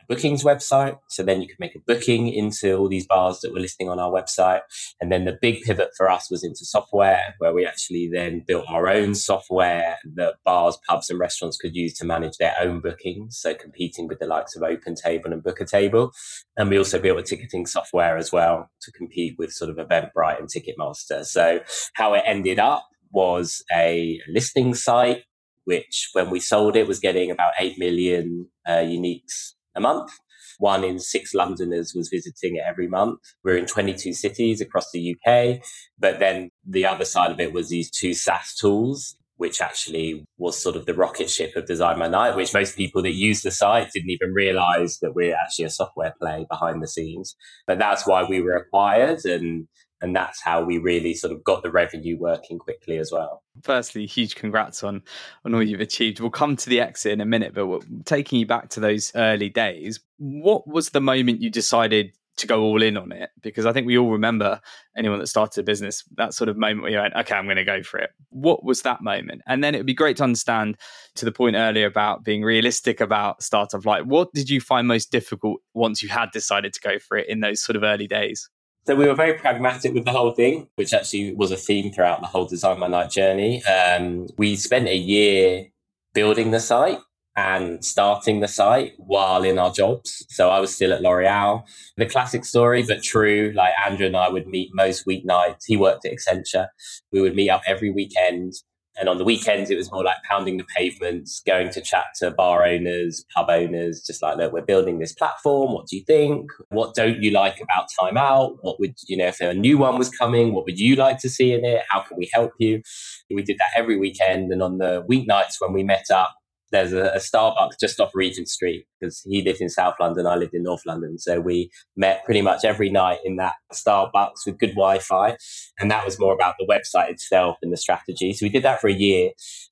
bookings 0.07 0.43
website. 0.43 0.97
So 1.07 1.23
then 1.23 1.41
you 1.41 1.47
could 1.47 1.59
make 1.59 1.75
a 1.75 1.79
booking 1.79 2.27
into 2.27 2.75
all 2.75 2.87
these 2.87 3.05
bars 3.05 3.39
that 3.41 3.53
were 3.53 3.59
listing 3.59 3.89
on 3.89 3.99
our 3.99 4.11
website. 4.11 4.61
And 5.01 5.11
then 5.11 5.25
the 5.25 5.37
big 5.41 5.61
pivot 5.61 5.89
for 5.95 6.09
us 6.09 6.29
was 6.31 6.43
into 6.43 6.65
software, 6.65 7.35
where 7.39 7.53
we 7.53 7.65
actually 7.65 8.09
then 8.11 8.43
built 8.45 8.65
our 8.69 8.87
own 8.87 9.15
software 9.15 9.97
that 10.15 10.35
bars, 10.45 10.77
pubs, 10.87 11.09
and 11.09 11.19
restaurants 11.19 11.57
could 11.57 11.75
use 11.75 11.93
to 11.95 12.05
manage 12.05 12.37
their 12.37 12.55
own 12.59 12.79
bookings. 12.79 13.37
So 13.37 13.53
competing 13.53 14.07
with 14.07 14.19
the 14.19 14.27
likes 14.27 14.55
of 14.55 14.61
OpenTable 14.61 15.31
and 15.31 15.43
Bookatable. 15.43 16.11
And 16.57 16.69
we 16.69 16.77
also 16.77 16.99
built 16.99 17.19
a 17.19 17.23
ticketing 17.23 17.65
software 17.65 18.17
as 18.17 18.31
well 18.31 18.69
to 18.81 18.91
compete 18.91 19.35
with 19.37 19.51
sort 19.51 19.69
of 19.69 19.77
Eventbrite 19.77 20.39
and 20.39 20.49
Ticketmaster. 20.49 21.25
So 21.25 21.59
how 21.93 22.13
it 22.13 22.23
ended 22.25 22.59
up 22.59 22.87
was 23.11 23.63
a 23.73 24.19
listing 24.27 24.73
site 24.73 25.23
which 25.63 26.09
when 26.13 26.29
we 26.29 26.39
sold 26.39 26.77
it 26.77 26.87
was 26.87 26.99
getting 26.99 27.29
about 27.29 27.51
8 27.59 27.77
million 27.77 28.47
uh, 28.65 28.77
uniques 28.77 29.53
a 29.77 29.81
month. 29.81 30.11
One 30.59 30.83
in 30.83 30.99
six 30.99 31.33
Londoners 31.33 31.93
was 31.95 32.09
visiting 32.09 32.55
it 32.55 32.63
every 32.67 32.87
month. 32.87 33.19
We're 33.43 33.57
in 33.57 33.67
22 33.67 34.13
cities 34.13 34.59
across 34.59 34.91
the 34.91 35.15
UK. 35.15 35.61
But 35.99 36.19
then 36.19 36.49
the 36.65 36.85
other 36.85 37.05
side 37.05 37.31
of 37.31 37.39
it 37.39 37.53
was 37.53 37.69
these 37.69 37.91
two 37.91 38.13
SaaS 38.13 38.55
tools, 38.55 39.15
which 39.35 39.61
actually 39.61 40.25
was 40.37 40.61
sort 40.61 40.75
of 40.75 40.85
the 40.85 40.95
rocket 40.95 41.29
ship 41.29 41.55
of 41.55 41.67
Design 41.67 41.99
My 41.99 42.07
Night, 42.07 42.35
which 42.35 42.53
most 42.53 42.75
people 42.75 43.03
that 43.03 43.13
use 43.13 43.41
the 43.41 43.51
site 43.51 43.91
didn't 43.91 44.09
even 44.09 44.33
realize 44.33 44.97
that 44.99 45.13
we're 45.13 45.35
actually 45.35 45.65
a 45.65 45.69
software 45.69 46.15
play 46.19 46.47
behind 46.49 46.81
the 46.81 46.87
scenes. 46.87 47.35
But 47.67 47.77
that's 47.77 48.07
why 48.07 48.23
we 48.23 48.41
were 48.41 48.55
acquired. 48.55 49.25
And 49.25 49.67
and 50.01 50.15
that's 50.15 50.41
how 50.41 50.63
we 50.63 50.77
really 50.77 51.13
sort 51.13 51.33
of 51.33 51.43
got 51.43 51.63
the 51.63 51.71
revenue 51.71 52.17
working 52.17 52.59
quickly 52.59 52.97
as 52.97 53.11
well. 53.11 53.43
Firstly, 53.63 54.05
huge 54.05 54.35
congrats 54.35 54.83
on 54.83 55.03
on 55.45 55.55
all 55.55 55.63
you've 55.63 55.81
achieved. 55.81 56.19
We'll 56.19 56.29
come 56.29 56.55
to 56.57 56.69
the 56.69 56.81
exit 56.81 57.13
in 57.13 57.21
a 57.21 57.25
minute, 57.25 57.53
but 57.53 57.83
taking 58.05 58.39
you 58.39 58.45
back 58.45 58.69
to 58.69 58.79
those 58.79 59.11
early 59.15 59.49
days, 59.49 59.99
what 60.17 60.67
was 60.67 60.89
the 60.89 61.01
moment 61.01 61.41
you 61.41 61.49
decided 61.49 62.13
to 62.37 62.47
go 62.47 62.61
all 62.61 62.81
in 62.83 62.97
on 62.97 63.11
it? 63.11 63.31
Because 63.41 63.65
I 63.65 63.73
think 63.73 63.87
we 63.87 63.97
all 63.97 64.11
remember 64.11 64.61
anyone 64.95 65.19
that 65.19 65.27
started 65.27 65.61
a 65.61 65.63
business, 65.63 66.03
that 66.17 66.33
sort 66.33 66.49
of 66.49 66.57
moment 66.57 66.83
where 66.83 66.91
you 66.91 66.99
went, 66.99 67.15
okay, 67.15 67.35
I'm 67.35 67.45
going 67.45 67.57
to 67.57 67.63
go 67.63 67.81
for 67.81 67.99
it. 67.99 68.11
What 68.29 68.63
was 68.63 68.83
that 68.83 69.01
moment? 69.01 69.41
And 69.47 69.63
then 69.63 69.73
it 69.73 69.79
would 69.79 69.87
be 69.87 69.95
great 69.95 70.17
to 70.17 70.23
understand 70.23 70.77
to 71.15 71.25
the 71.25 71.31
point 71.31 71.55
earlier 71.55 71.87
about 71.87 72.23
being 72.23 72.43
realistic 72.43 73.01
about 73.01 73.41
startup 73.41 73.85
life. 73.85 74.05
What 74.05 74.31
did 74.33 74.49
you 74.49 74.61
find 74.61 74.87
most 74.87 75.11
difficult 75.11 75.61
once 75.73 76.03
you 76.03 76.09
had 76.09 76.29
decided 76.31 76.73
to 76.73 76.81
go 76.81 76.99
for 76.99 77.17
it 77.17 77.27
in 77.27 77.39
those 77.39 77.63
sort 77.63 77.75
of 77.75 77.81
early 77.81 78.07
days? 78.07 78.47
So 78.87 78.95
we 78.95 79.05
were 79.05 79.15
very 79.15 79.33
pragmatic 79.33 79.93
with 79.93 80.05
the 80.05 80.13
whole 80.13 80.31
thing, 80.31 80.69
which 80.75 80.93
actually 80.93 81.35
was 81.35 81.51
a 81.51 81.57
theme 81.57 81.91
throughout 81.91 82.21
the 82.21 82.27
whole 82.27 82.45
Design 82.45 82.79
My 82.79 82.87
Night 82.87 83.11
journey. 83.11 83.61
Um, 83.65 84.27
we 84.37 84.55
spent 84.55 84.87
a 84.87 84.95
year 84.95 85.65
building 86.13 86.51
the 86.51 86.61
site 86.61 86.99
and 87.35 87.83
starting 87.83 88.39
the 88.39 88.47
site 88.47 88.93
while 88.95 89.43
in 89.43 89.59
our 89.59 89.73
jobs. 89.73 90.25
So 90.29 90.49
I 90.49 90.61
was 90.61 90.73
still 90.73 90.93
at 90.93 91.01
L'Oreal. 91.01 91.63
The 91.97 92.05
classic 92.05 92.45
story, 92.45 92.81
but 92.87 93.03
true. 93.03 93.51
Like 93.53 93.73
Andrew 93.85 94.07
and 94.07 94.15
I 94.15 94.29
would 94.29 94.47
meet 94.47 94.73
most 94.73 95.05
weeknights. 95.05 95.65
He 95.65 95.75
worked 95.75 96.05
at 96.05 96.13
Accenture. 96.13 96.67
We 97.11 97.19
would 97.19 97.35
meet 97.35 97.49
up 97.49 97.63
every 97.67 97.91
weekend. 97.91 98.53
And 98.99 99.07
on 99.07 99.17
the 99.17 99.23
weekends, 99.23 99.69
it 99.69 99.77
was 99.77 99.91
more 99.91 100.03
like 100.03 100.17
pounding 100.29 100.57
the 100.57 100.65
pavements, 100.75 101.41
going 101.45 101.69
to 101.71 101.81
chat 101.81 102.05
to 102.19 102.31
bar 102.31 102.65
owners, 102.65 103.25
pub 103.35 103.49
owners, 103.49 104.01
just 104.01 104.21
like, 104.21 104.37
look, 104.37 104.53
we're 104.53 104.61
building 104.61 104.99
this 104.99 105.13
platform. 105.13 105.73
What 105.73 105.87
do 105.87 105.97
you 105.97 106.03
think? 106.03 106.49
What 106.69 106.95
don't 106.95 107.21
you 107.21 107.31
like 107.31 107.61
about 107.61 107.89
Time 107.99 108.17
Out? 108.17 108.57
What 108.61 108.79
would, 108.79 108.95
you 109.07 109.17
know, 109.17 109.27
if 109.27 109.39
a 109.39 109.53
new 109.53 109.77
one 109.77 109.97
was 109.97 110.09
coming, 110.09 110.53
what 110.53 110.65
would 110.65 110.79
you 110.79 110.95
like 110.95 111.19
to 111.19 111.29
see 111.29 111.53
in 111.53 111.63
it? 111.63 111.83
How 111.89 112.01
can 112.01 112.17
we 112.17 112.29
help 112.33 112.53
you? 112.57 112.81
We 113.29 113.43
did 113.43 113.57
that 113.59 113.69
every 113.75 113.97
weekend. 113.97 114.51
And 114.51 114.63
on 114.63 114.77
the 114.77 115.03
weeknights 115.09 115.55
when 115.59 115.73
we 115.73 115.83
met 115.83 116.05
up, 116.11 116.36
there's 116.71 116.93
a, 116.93 117.11
a, 117.13 117.17
Starbucks 117.17 117.79
just 117.79 117.99
off 117.99 118.11
Regent 118.13 118.49
Street 118.49 118.85
because 118.99 119.21
he 119.23 119.41
lived 119.41 119.61
in 119.61 119.69
South 119.69 119.95
London, 119.99 120.27
I 120.27 120.35
lived 120.35 120.53
in 120.53 120.63
North 120.63 120.85
London. 120.85 121.17
So 121.17 121.39
we 121.39 121.69
met 121.95 122.25
pretty 122.25 122.41
much 122.41 122.65
every 122.65 122.89
night 122.89 123.19
in 123.23 123.37
that 123.37 123.53
Starbucks 123.73 124.45
with 124.45 124.59
good 124.59 124.71
Wi 124.71 124.99
Fi. 124.99 125.37
And 125.79 125.89
that 125.91 126.05
was 126.05 126.19
more 126.19 126.33
about 126.33 126.55
the 126.59 126.65
website 126.65 127.09
itself 127.09 127.57
and 127.61 127.71
the 127.71 127.77
strategy. 127.77 128.33
So 128.33 128.45
we 128.45 128.49
did 128.49 128.63
that 128.63 128.81
for 128.81 128.87
a 128.87 128.93
year. 128.93 129.31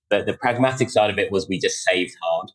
But 0.09 0.25
the 0.25 0.33
pragmatic 0.33 0.89
side 0.89 1.09
of 1.09 1.19
it 1.19 1.31
was 1.31 1.47
we 1.47 1.59
just 1.59 1.83
saved 1.83 2.15
hard. 2.21 2.51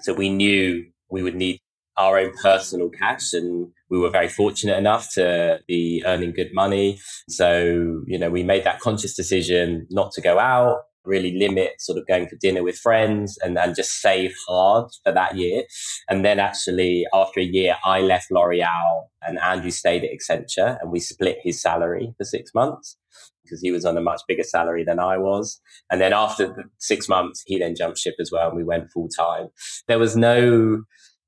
So 0.00 0.12
we 0.12 0.28
knew 0.28 0.86
we 1.10 1.22
would 1.22 1.34
need 1.34 1.60
our 1.96 2.18
own 2.18 2.32
personal 2.42 2.88
cash 2.88 3.32
and 3.34 3.68
we 3.90 3.98
were 3.98 4.10
very 4.10 4.28
fortunate 4.28 4.78
enough 4.78 5.12
to 5.14 5.60
be 5.68 6.02
earning 6.06 6.32
good 6.32 6.50
money. 6.54 6.98
So, 7.28 8.02
you 8.06 8.18
know, 8.18 8.30
we 8.30 8.42
made 8.42 8.64
that 8.64 8.80
conscious 8.80 9.14
decision 9.14 9.86
not 9.90 10.12
to 10.12 10.20
go 10.20 10.38
out 10.38 10.82
really 11.04 11.36
limit 11.36 11.80
sort 11.80 11.98
of 11.98 12.06
going 12.06 12.28
for 12.28 12.36
dinner 12.36 12.62
with 12.62 12.76
friends 12.76 13.38
and, 13.42 13.58
and 13.58 13.74
just 13.74 14.00
save 14.00 14.34
hard 14.46 14.88
for 15.04 15.12
that 15.12 15.36
year. 15.36 15.64
And 16.08 16.24
then 16.24 16.38
actually 16.38 17.06
after 17.12 17.40
a 17.40 17.44
year, 17.44 17.76
I 17.84 18.00
left 18.00 18.30
L'Oreal 18.30 19.04
and 19.22 19.38
Andrew 19.38 19.70
stayed 19.70 20.04
at 20.04 20.10
Accenture 20.10 20.78
and 20.80 20.90
we 20.90 21.00
split 21.00 21.38
his 21.42 21.60
salary 21.60 22.14
for 22.16 22.24
six 22.24 22.52
months 22.54 22.96
because 23.44 23.60
he 23.60 23.70
was 23.70 23.84
on 23.84 23.96
a 23.96 24.00
much 24.00 24.22
bigger 24.28 24.44
salary 24.44 24.84
than 24.84 24.98
I 24.98 25.18
was. 25.18 25.60
And 25.90 26.00
then 26.00 26.12
after 26.12 26.46
the 26.46 26.64
six 26.78 27.08
months, 27.08 27.42
he 27.46 27.58
then 27.58 27.74
jumped 27.74 27.98
ship 27.98 28.14
as 28.20 28.30
well 28.30 28.48
and 28.48 28.56
we 28.56 28.64
went 28.64 28.90
full 28.92 29.08
time. 29.08 29.48
There 29.88 29.98
was 29.98 30.16
no 30.16 30.84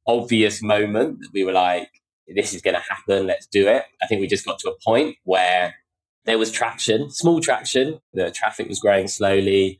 obvious 0.06 0.62
moment 0.62 1.18
that 1.20 1.30
we 1.32 1.44
were 1.44 1.52
like, 1.52 1.88
this 2.34 2.54
is 2.54 2.62
going 2.62 2.74
to 2.76 2.80
happen. 2.80 3.26
Let's 3.26 3.46
do 3.46 3.68
it. 3.68 3.84
I 4.02 4.06
think 4.06 4.20
we 4.20 4.26
just 4.26 4.46
got 4.46 4.58
to 4.60 4.70
a 4.70 4.76
point 4.84 5.16
where 5.24 5.74
there 6.26 6.38
was 6.38 6.50
traction, 6.50 7.10
small 7.10 7.40
traction. 7.40 7.98
The 8.12 8.30
traffic 8.30 8.68
was 8.68 8.80
growing 8.80 9.08
slowly. 9.08 9.78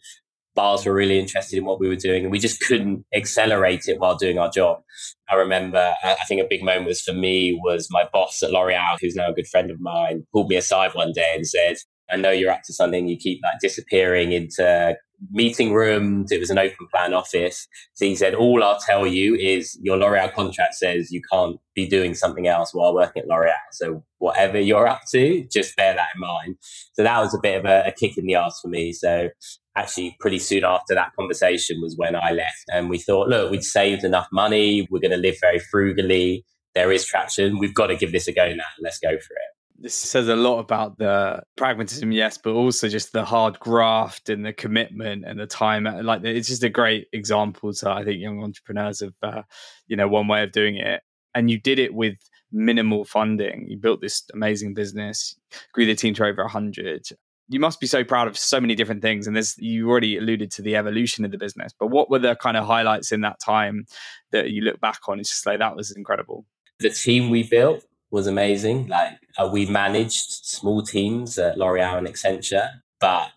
Bars 0.55 0.87
were 0.87 0.95
really 0.95 1.19
interested 1.19 1.59
in 1.59 1.65
what 1.65 1.81
we 1.81 1.89
were 1.89 1.97
doing, 1.97 2.23
and 2.23 2.31
we 2.31 2.39
just 2.39 2.61
couldn't 2.61 3.05
accelerate 3.15 3.89
it 3.89 3.99
while 3.99 4.15
doing 4.15 4.39
our 4.39 4.51
job. 4.51 4.83
I 5.29 5.35
remember, 5.35 5.95
I 6.05 6.17
think 6.29 6.41
a 6.41 6.47
big 6.49 6.63
moment 6.63 6.87
was 6.87 7.01
for 7.01 7.13
me 7.13 7.59
was 7.65 7.89
my 7.91 8.09
boss 8.13 8.41
at 8.43 8.53
L'Oreal, 8.53 8.99
who's 9.01 9.17
now 9.17 9.31
a 9.31 9.35
good 9.35 9.49
friend 9.49 9.71
of 9.71 9.81
mine, 9.81 10.27
pulled 10.33 10.49
me 10.49 10.57
aside 10.57 10.95
one 10.95 11.13
day 11.13 11.33
and 11.35 11.47
said, 11.47 11.77
I 12.11 12.17
know 12.17 12.31
you're 12.31 12.53
up 12.53 12.63
to 12.67 12.73
something. 12.73 13.09
You 13.09 13.17
keep 13.17 13.41
like 13.43 13.59
disappearing 13.61 14.33
into 14.33 14.95
meeting 15.31 15.73
rooms. 15.73 16.33
It 16.33 16.41
was 16.41 16.51
an 16.51 16.59
open 16.59 16.87
plan 16.93 17.15
office. 17.15 17.67
So 17.95 18.05
he 18.05 18.17
said, 18.17 18.35
all 18.35 18.63
I'll 18.63 18.81
tell 18.81 19.07
you 19.07 19.35
is 19.35 19.79
your 19.83 19.97
L'Oreal 19.97 20.33
contract 20.33 20.75
says 20.75 21.13
you 21.13 21.23
can't 21.31 21.59
be 21.75 21.87
doing 21.87 22.15
something 22.15 22.47
else 22.47 22.75
while 22.75 22.95
working 22.95 23.23
at 23.23 23.29
L'Oreal. 23.29 23.53
So 23.73 24.05
whatever 24.19 24.59
you're 24.61 24.87
up 24.87 25.03
to, 25.13 25.47
just 25.53 25.77
bear 25.77 25.95
that 25.95 26.09
in 26.15 26.21
mind. 26.21 26.57
So 26.95 27.03
that 27.03 27.21
was 27.21 27.35
a 27.35 27.41
bit 27.41 27.59
of 27.59 27.65
a, 27.65 27.89
a 27.89 27.93
kick 27.93 28.19
in 28.19 28.27
the 28.27 28.35
ass 28.35 28.61
for 28.61 28.69
me. 28.69 28.93
So 28.93 29.29
actually 29.77 30.17
pretty 30.21 30.39
soon 30.39 30.65
after 30.65 30.95
that 30.95 31.13
conversation 31.19 31.81
was 31.81 31.97
when 31.97 32.15
I 32.15 32.31
left 32.31 32.65
and 32.73 32.89
we 32.89 32.99
thought, 32.99 33.29
look, 33.29 33.51
we'd 33.51 33.65
saved 33.65 34.05
enough 34.05 34.29
money. 34.33 34.87
We're 34.91 35.01
going 35.01 35.11
to 35.11 35.17
live 35.17 35.37
very 35.41 35.59
frugally. 35.59 36.45
There 36.75 36.93
is 36.93 37.05
traction. 37.05 37.59
We've 37.59 37.75
got 37.75 37.89
to 37.89 37.97
give 37.97 38.13
this 38.13 38.29
a 38.29 38.33
go 38.33 38.53
now. 38.53 38.65
Let's 38.81 38.99
go 38.99 39.11
for 39.11 39.15
it 39.15 39.54
this 39.85 39.95
says 39.95 40.29
a 40.29 40.35
lot 40.35 40.61
about 40.61 40.97
the 40.97 41.43
pragmatism, 41.59 42.11
yes, 42.11 42.39
but 42.39 42.53
also 42.53 42.89
just 42.89 43.13
the 43.13 43.23
hard 43.23 43.61
graft 43.61 44.31
and 44.31 44.45
the 44.45 44.53
commitment 44.55 45.27
and 45.27 45.39
the 45.39 45.47
time. 45.47 45.85
Like 45.85 46.25
it's 46.25 46.49
just 46.49 46.63
a 46.63 46.71
great 46.71 47.07
example 47.13 47.71
to 47.75 47.91
I 47.91 48.03
think 48.03 48.19
young 48.19 48.43
entrepreneurs 48.43 49.03
of 49.03 49.13
uh, 49.23 49.43
you 49.87 49.95
know 49.95 50.09
one 50.09 50.27
way 50.27 50.43
of 50.43 50.53
doing 50.53 50.77
it, 50.77 51.03
and 51.35 51.51
you 51.51 51.61
did 51.61 51.79
it 51.79 51.93
with 51.93 52.15
minimal 52.51 53.05
funding. 53.05 53.67
You 53.69 53.77
built 53.77 54.01
this 54.01 54.23
amazing 54.33 54.73
business, 54.73 55.37
grew 55.75 55.85
the 55.85 55.95
team 55.95 56.15
to 56.15 56.25
over 56.25 56.49
hundred. 56.49 57.07
You 57.51 57.61
must 57.61 57.79
be 57.79 57.87
so 57.87 58.03
proud 58.03 58.27
of 58.27 58.39
so 58.39 58.63
many 58.63 58.75
different 58.75 59.03
things, 59.03 59.27
and 59.27 59.37
there's 59.37 59.55
you 59.59 59.91
already 59.91 60.17
alluded 60.17 60.51
to 60.53 60.63
the 60.63 60.77
evolution 60.77 61.27
of 61.27 61.31
the 61.31 61.37
business. 61.37 61.75
But 61.79 61.89
what 61.89 62.09
were 62.09 62.21
the 62.21 62.37
kind 62.37 62.57
of 62.57 62.67
highlights 62.67 63.13
in 63.13 63.21
that 63.21 63.39
time 63.39 63.85
that 64.33 64.49
you 64.49 64.63
look 64.63 64.81
back 64.81 65.01
on? 65.09 65.21
It's 65.21 65.29
just 65.29 65.45
like 65.45 65.59
that 65.59 65.77
was 65.77 65.95
incredible. 65.95 66.47
The 66.81 66.89
team 66.89 67.29
we 67.29 67.43
built 67.43 67.85
was 68.15 68.29
amazing. 68.29 68.87
Like 68.87 69.19
uh, 69.37 69.51
we 69.53 69.67
managed 69.67 70.47
small 70.47 70.83
teams 70.83 71.37
at 71.37 71.59
L'Oreal 71.59 71.99
and 71.99 72.07
Accenture, 72.07 72.69
but 73.01 73.31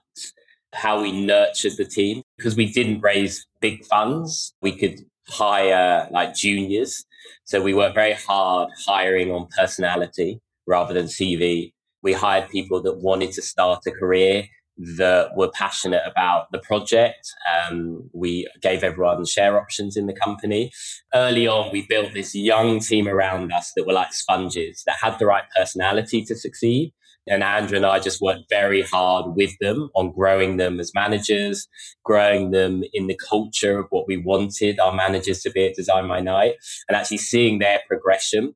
how 0.71 1.01
we 1.01 1.11
nurtured 1.11 1.77
the 1.77 1.83
team 1.83 2.21
because 2.37 2.55
we 2.55 2.71
didn't 2.71 3.01
raise 3.01 3.43
big 3.59 3.83
funds, 3.85 4.53
we 4.61 4.77
could 4.77 4.99
hire 5.27 6.07
like 6.11 6.35
juniors. 6.35 7.03
So 7.45 7.59
we 7.59 7.73
worked 7.73 7.95
very 7.95 8.13
hard 8.13 8.69
hiring 8.85 9.31
on 9.31 9.47
personality 9.57 10.39
rather 10.67 10.93
than 10.93 11.07
CV. 11.07 11.73
We 12.03 12.13
hired 12.13 12.49
people 12.49 12.79
that 12.83 12.99
wanted 12.99 13.31
to 13.31 13.41
start 13.41 13.81
a 13.87 13.91
career 13.91 14.47
that 14.77 15.35
were 15.35 15.49
passionate 15.49 16.03
about 16.05 16.51
the 16.51 16.59
project. 16.59 17.31
Um, 17.69 18.09
we 18.13 18.47
gave 18.61 18.83
everyone 18.83 19.25
share 19.25 19.59
options 19.59 19.97
in 19.97 20.05
the 20.05 20.13
company. 20.13 20.71
Early 21.13 21.47
on, 21.47 21.71
we 21.71 21.85
built 21.87 22.13
this 22.13 22.35
young 22.35 22.79
team 22.79 23.07
around 23.07 23.51
us 23.51 23.73
that 23.75 23.87
were 23.87 23.93
like 23.93 24.13
sponges 24.13 24.83
that 24.85 24.97
had 25.01 25.17
the 25.17 25.25
right 25.25 25.45
personality 25.55 26.23
to 26.25 26.35
succeed. 26.35 26.93
And 27.29 27.43
Andrew 27.43 27.77
and 27.77 27.85
I 27.85 27.99
just 27.99 28.21
worked 28.21 28.49
very 28.49 28.83
hard 28.83 29.35
with 29.35 29.51
them 29.59 29.89
on 29.95 30.13
growing 30.13 30.57
them 30.57 30.79
as 30.79 30.93
managers, 30.95 31.67
growing 32.05 32.51
them 32.51 32.83
in 32.93 33.07
the 33.07 33.19
culture 33.29 33.79
of 33.79 33.87
what 33.89 34.07
we 34.07 34.17
wanted 34.17 34.79
our 34.79 34.93
managers 34.93 35.41
to 35.41 35.51
be 35.51 35.67
at 35.67 35.75
Design 35.75 36.07
My 36.07 36.21
Night, 36.21 36.55
and 36.87 36.95
actually 36.95 37.17
seeing 37.17 37.59
their 37.59 37.81
progression. 37.87 38.53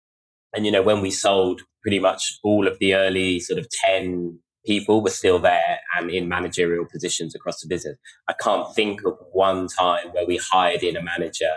And, 0.55 0.65
you 0.65 0.71
know, 0.71 0.81
when 0.81 1.01
we 1.01 1.11
sold 1.11 1.63
pretty 1.81 1.99
much 1.99 2.39
all 2.43 2.67
of 2.67 2.79
the 2.79 2.93
early 2.95 3.39
sort 3.39 3.59
of 3.59 3.67
10 3.69 4.39
people 4.65 5.01
were 5.01 5.09
still 5.09 5.39
there 5.39 5.79
and 5.97 6.09
in 6.09 6.27
managerial 6.27 6.85
positions 6.85 7.35
across 7.35 7.61
the 7.61 7.67
business. 7.67 7.97
I 8.27 8.33
can't 8.33 8.73
think 8.75 9.03
of 9.05 9.17
one 9.31 9.67
time 9.67 10.09
where 10.11 10.25
we 10.25 10.37
hired 10.37 10.83
in 10.83 10.95
a 10.95 11.03
manager 11.03 11.51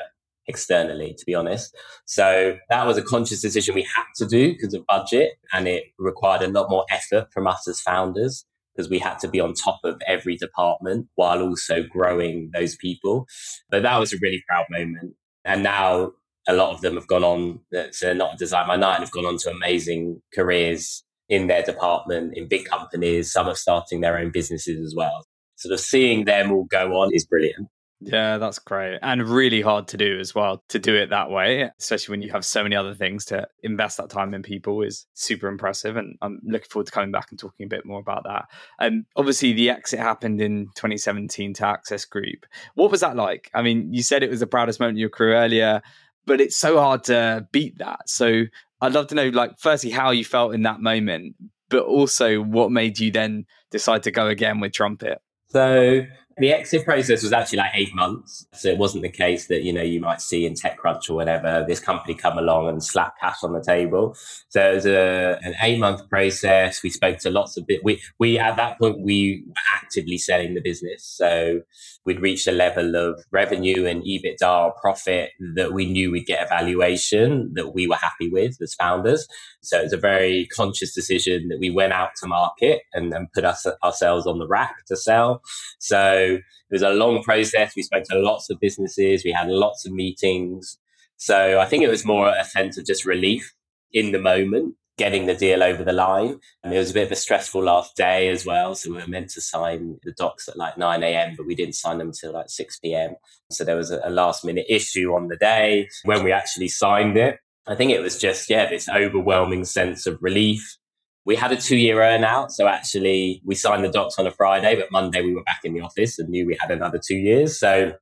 externally, 0.47 1.15
to 1.19 1.25
be 1.25 1.35
honest. 1.35 1.75
So 2.05 2.59
that 2.69 2.87
was 2.87 2.99
a 2.99 3.03
conscious 3.03 3.41
decision 3.41 3.75
we 3.75 3.83
had 3.83 4.05
to 4.17 4.27
do 4.27 4.53
because 4.53 4.75
of 4.75 4.85
budget 4.87 5.33
and 5.53 5.67
it 5.67 5.85
required 5.99 6.43
a 6.43 6.49
lot 6.49 6.71
more 6.71 6.85
effort 6.91 7.29
from 7.33 7.47
us 7.47 7.67
as 7.69 7.81
founders 7.81 8.45
because 8.75 8.91
we 8.91 8.99
had 8.99 9.19
to 9.21 9.29
be 9.29 9.41
on 9.41 9.55
top 9.55 9.81
of 9.85 10.01
every 10.07 10.37
department 10.37 11.07
while 11.15 11.41
also 11.41 11.83
growing 11.83 12.51
those 12.53 12.77
people. 12.77 13.27
But 13.71 13.83
that 13.85 13.99
was 13.99 14.13
a 14.13 14.19
really 14.21 14.43
proud 14.49 14.67
moment. 14.69 15.15
And 15.45 15.63
now 15.63 16.13
a 16.49 16.55
lot 16.55 16.75
of 16.75 16.81
them 16.81 16.95
have 16.95 17.07
gone 17.07 17.25
on, 17.25 17.61
uh, 17.77 17.85
so 17.93 18.13
not 18.13 18.39
Design 18.39 18.67
My 18.67 18.77
Night, 18.77 19.01
have 19.01 19.13
gone 19.13 19.25
on 19.27 19.39
to 19.39 19.51
amazing 19.51 20.21
careers 20.35 21.05
in 21.29 21.47
their 21.47 21.63
department 21.63 22.37
in 22.37 22.49
big 22.49 22.67
companies. 22.67 23.33
Some 23.33 23.49
are 23.49 23.55
starting 23.55 24.01
their 24.01 24.19
own 24.19 24.31
businesses 24.31 24.85
as 24.85 24.95
well. 24.97 25.25
Sort 25.57 25.73
of 25.73 25.81
seeing 25.81 26.25
them 26.25 26.53
all 26.53 26.65
go 26.65 27.01
on 27.01 27.13
is 27.13 27.25
brilliant. 27.25 27.69
Yeah, 28.07 28.39
that's 28.39 28.59
great. 28.59 28.99
And 29.03 29.27
really 29.27 29.63
hard 29.63 29.89
to 29.89 29.97
do 29.97 30.19
as 30.19 30.35
well, 30.35 30.63
to 30.69 30.79
do 30.79 30.95
it 30.95 31.11
that 31.11 31.31
way, 31.31 31.71
especially 31.79 32.13
when 32.13 32.23
you 32.23 32.31
have 32.33 32.45
so 32.45 32.63
many 32.63 32.77
other 32.77 32.95
things 32.95 33.25
to 33.27 33.47
invest 33.63 33.97
that 33.97 34.11
time 34.11 34.35
in 34.35 34.43
people 34.43 34.83
is 34.83 35.07
super 35.15 35.49
impressive. 35.49 35.97
And 35.97 36.17
I'm 36.21 36.41
looking 36.45 36.69
forward 36.69 36.87
to 36.87 36.93
coming 36.93 37.13
back 37.13 37.29
and 37.31 37.39
talking 37.39 37.65
a 37.65 37.69
bit 37.69 37.87
more 37.87 38.01
about 38.01 38.25
that. 38.25 38.47
And 38.79 39.07
obviously, 39.17 39.53
the 39.53 39.71
exit 39.71 40.01
happened 40.01 40.41
in 40.41 40.67
2017 40.75 41.55
to 41.55 41.67
Access 41.67 42.05
Group. 42.05 42.47
What 42.75 42.91
was 42.91 43.01
that 43.01 43.17
like? 43.17 43.51
I 43.55 43.63
mean, 43.63 43.93
you 43.93 44.03
said 44.03 44.23
it 44.23 44.31
was 44.31 44.41
the 44.41 44.47
proudest 44.47 44.81
moment 44.81 44.97
of 44.97 45.01
your 45.01 45.11
career 45.11 45.37
earlier, 45.37 45.81
but 46.27 46.41
it's 46.41 46.57
so 46.57 46.79
hard 46.79 47.05
to 47.05 47.47
beat 47.53 47.79
that. 47.79 48.09
So 48.09 48.45
I'd 48.81 48.93
love 48.93 49.09
to 49.09 49.15
know, 49.15 49.29
like, 49.29 49.59
firstly, 49.59 49.91
how 49.91 50.11
you 50.11 50.25
felt 50.25 50.55
in 50.55 50.63
that 50.63 50.81
moment, 50.81 51.37
but 51.71 51.85
also 51.85 52.41
what 52.41 52.71
made 52.71 52.99
you 52.99 53.11
then 53.11 53.47
decide 53.71 54.03
to 54.05 54.11
go 54.11 54.29
again 54.29 54.61
with 54.61 54.73
Trumpet. 54.73 55.19
So 55.49 56.03
The 56.37 56.53
exit 56.53 56.85
process 56.85 57.23
was 57.23 57.33
actually 57.33 57.59
like 57.59 57.71
eight 57.75 57.95
months. 57.95 58.47
So 58.53 58.69
it 58.69 58.79
wasn't 58.79 59.03
the 59.03 59.11
case 59.11 59.47
that, 59.47 59.63
you 59.63 59.73
know, 59.73 59.83
you 59.83 60.01
might 60.01 60.21
see 60.21 60.47
in 60.47 60.55
TechCrunch 60.55 61.09
or 61.09 61.15
whatever, 61.15 61.65
this 61.67 61.79
company 61.79 62.15
come 62.15 62.39
along 62.39 62.69
and 62.69 62.83
slap 62.83 63.15
cash 63.21 63.45
on 63.45 63.53
the 63.53 63.63
table. 63.63 64.17
So 64.49 64.73
it 64.73 64.75
was 64.75 64.87
a, 64.87 65.39
an 65.43 65.55
eight 65.63 65.79
month 65.79 66.09
process. 66.09 66.83
We 66.83 66.91
spoke 66.91 67.19
to 67.19 67.31
lots 67.31 67.57
of 67.57 67.67
bit. 67.67 67.85
We, 67.85 68.03
we, 68.19 68.39
at 68.39 68.57
that 68.57 68.81
point, 68.81 69.01
we 69.01 69.45
were 69.47 69.55
actively 69.77 70.19
selling 70.19 70.55
the 70.55 70.61
business. 70.61 71.05
So 71.05 71.61
we'd 72.05 72.21
reached 72.21 72.47
a 72.47 72.53
level 72.53 72.95
of 72.97 73.23
revenue 73.31 73.87
and 73.87 74.03
EBITDA 74.03 74.77
profit 74.81 75.31
that 75.55 75.73
we 75.73 75.87
knew 75.91 76.11
we'd 76.11 76.27
get 76.27 76.45
a 76.45 76.49
valuation 76.49 77.51
that 77.55 77.75
we 77.75 77.87
were 77.87 77.97
happy 77.97 78.29
with 78.29 78.57
as 78.61 78.75
founders. 78.75 79.27
So 79.63 79.79
it 79.79 79.85
was 79.85 79.93
a 79.93 79.99
very 79.99 80.47
conscious 80.55 80.95
decision 80.95 81.49
that 81.49 81.59
we 81.61 81.71
went 81.71 81.93
out 81.93 82.11
to 82.21 82.27
market 82.27 82.83
and, 82.93 83.13
and 83.15 83.33
put 83.33 83.45
us, 83.45 83.67
ourselves 83.83 84.27
on 84.27 84.39
the 84.39 84.47
rack 84.47 84.75
to 84.89 84.97
sell. 84.97 85.41
So 85.79 86.39
it 86.39 86.73
was 86.73 86.83
a 86.83 86.91
long 86.91 87.23
process. 87.23 87.73
We 87.75 87.83
spoke 87.83 88.05
to 88.11 88.19
lots 88.19 88.51
of 88.51 88.61
businesses. 88.61 89.25
We 89.25 89.33
had 89.33 89.49
lots 89.49 89.87
of 89.87 89.93
meetings. 89.93 90.79
So 91.17 91.59
I 91.61 91.67
think 91.67 91.85
it 91.85 91.89
was 91.89 92.05
more 92.05 92.29
a 92.29 92.45
sense 92.45 92.77
of 92.77 92.85
just 92.85 93.07
relief 93.07 93.55
in 93.93 94.13
the 94.13 94.19
moment, 94.19 94.75
getting 94.97 95.27
the 95.27 95.35
deal 95.35 95.63
over 95.63 95.83
the 95.83 95.93
line. 95.93 96.39
And 96.63 96.73
it 96.73 96.79
was 96.79 96.91
a 96.91 96.95
bit 96.95 97.07
of 97.07 97.13
a 97.13 97.17
stressful 97.17 97.63
last 97.63 97.97
day 97.97 98.29
as 98.29 98.47
well. 98.47 98.75
So 98.75 98.91
we 98.91 98.99
were 98.99 99.09
meant 99.09 99.31
to 99.31 99.41
sign 99.41 99.99
the 100.05 100.13
docs 100.13 100.49
at 100.49 100.57
like 100.57 100.79
9 100.79 101.03
a.m., 101.03 101.35
but 101.37 101.47
we 101.47 101.55
didn't 101.55 101.75
sign 101.75 101.99
them 101.99 102.09
until 102.09 102.33
like 102.33 102.49
6 102.49 102.79
p.m. 102.79 103.17
So 103.51 103.65
there 103.65 103.77
was 103.77 103.91
a, 103.91 104.09
last 104.09 104.45
minute 104.45 104.67
issue 104.69 105.13
on 105.15 105.29
the 105.29 105.37
day 105.37 105.89
when 106.05 106.23
we 106.23 106.31
actually 106.31 106.69
signed 106.69 107.17
it. 107.17 107.39
I 107.67 107.75
think 107.75 107.91
it 107.91 108.01
was 108.01 108.19
just, 108.19 108.49
yeah, 108.49 108.69
this 108.69 108.89
overwhelming 108.89 109.65
sense 109.65 110.07
of 110.07 110.19
relief 110.21 110.79
we 111.25 111.37
had 111.37 111.53
a 111.53 111.57
two 111.57 111.77
year 111.77 111.97
earnout. 111.97 112.51
So 112.51 112.67
actually, 112.67 113.41
we 113.45 113.55
signed 113.55 113.85
the 113.85 113.91
docs 113.91 114.19
on 114.19 114.27
a 114.27 114.31
Friday, 114.31 114.77
but 114.77 114.93
Monday 114.93 115.23
we 115.23 115.35
were 115.35 115.43
back 115.43 115.61
in 115.65 115.73
the 115.75 115.81
office 115.81 116.19
and 116.19 116.29
knew 116.29 116.47
we 116.47 116.59
had 116.61 116.71
another 116.71 117.01
two 117.03 117.17
years. 117.17 117.59
So 117.59 117.95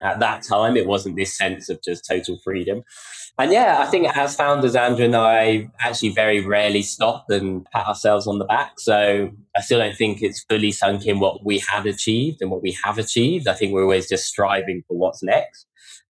at 0.00 0.20
that 0.20 0.42
time, 0.42 0.76
it 0.76 0.86
wasn't 0.86 1.16
this 1.16 1.36
sense 1.36 1.68
of 1.68 1.82
just 1.82 2.06
total 2.08 2.38
freedom. 2.44 2.82
And 3.40 3.52
yeah, 3.52 3.78
I 3.80 3.86
think 3.86 4.08
as 4.16 4.34
founders, 4.34 4.74
Andrew 4.74 5.04
and 5.04 5.14
I 5.14 5.70
actually 5.78 6.08
very 6.08 6.44
rarely 6.44 6.82
stop 6.82 7.26
and 7.28 7.64
pat 7.66 7.86
ourselves 7.86 8.26
on 8.26 8.40
the 8.40 8.44
back. 8.44 8.80
So 8.80 9.30
I 9.56 9.60
still 9.60 9.78
don't 9.78 9.96
think 9.96 10.22
it's 10.22 10.44
fully 10.48 10.72
sunk 10.72 11.06
in 11.06 11.20
what 11.20 11.44
we 11.44 11.60
had 11.60 11.86
achieved 11.86 12.38
and 12.42 12.50
what 12.50 12.62
we 12.62 12.76
have 12.82 12.98
achieved. 12.98 13.46
I 13.46 13.54
think 13.54 13.72
we're 13.72 13.84
always 13.84 14.08
just 14.08 14.26
striving 14.26 14.82
for 14.88 14.96
what's 14.96 15.22
next. 15.22 15.66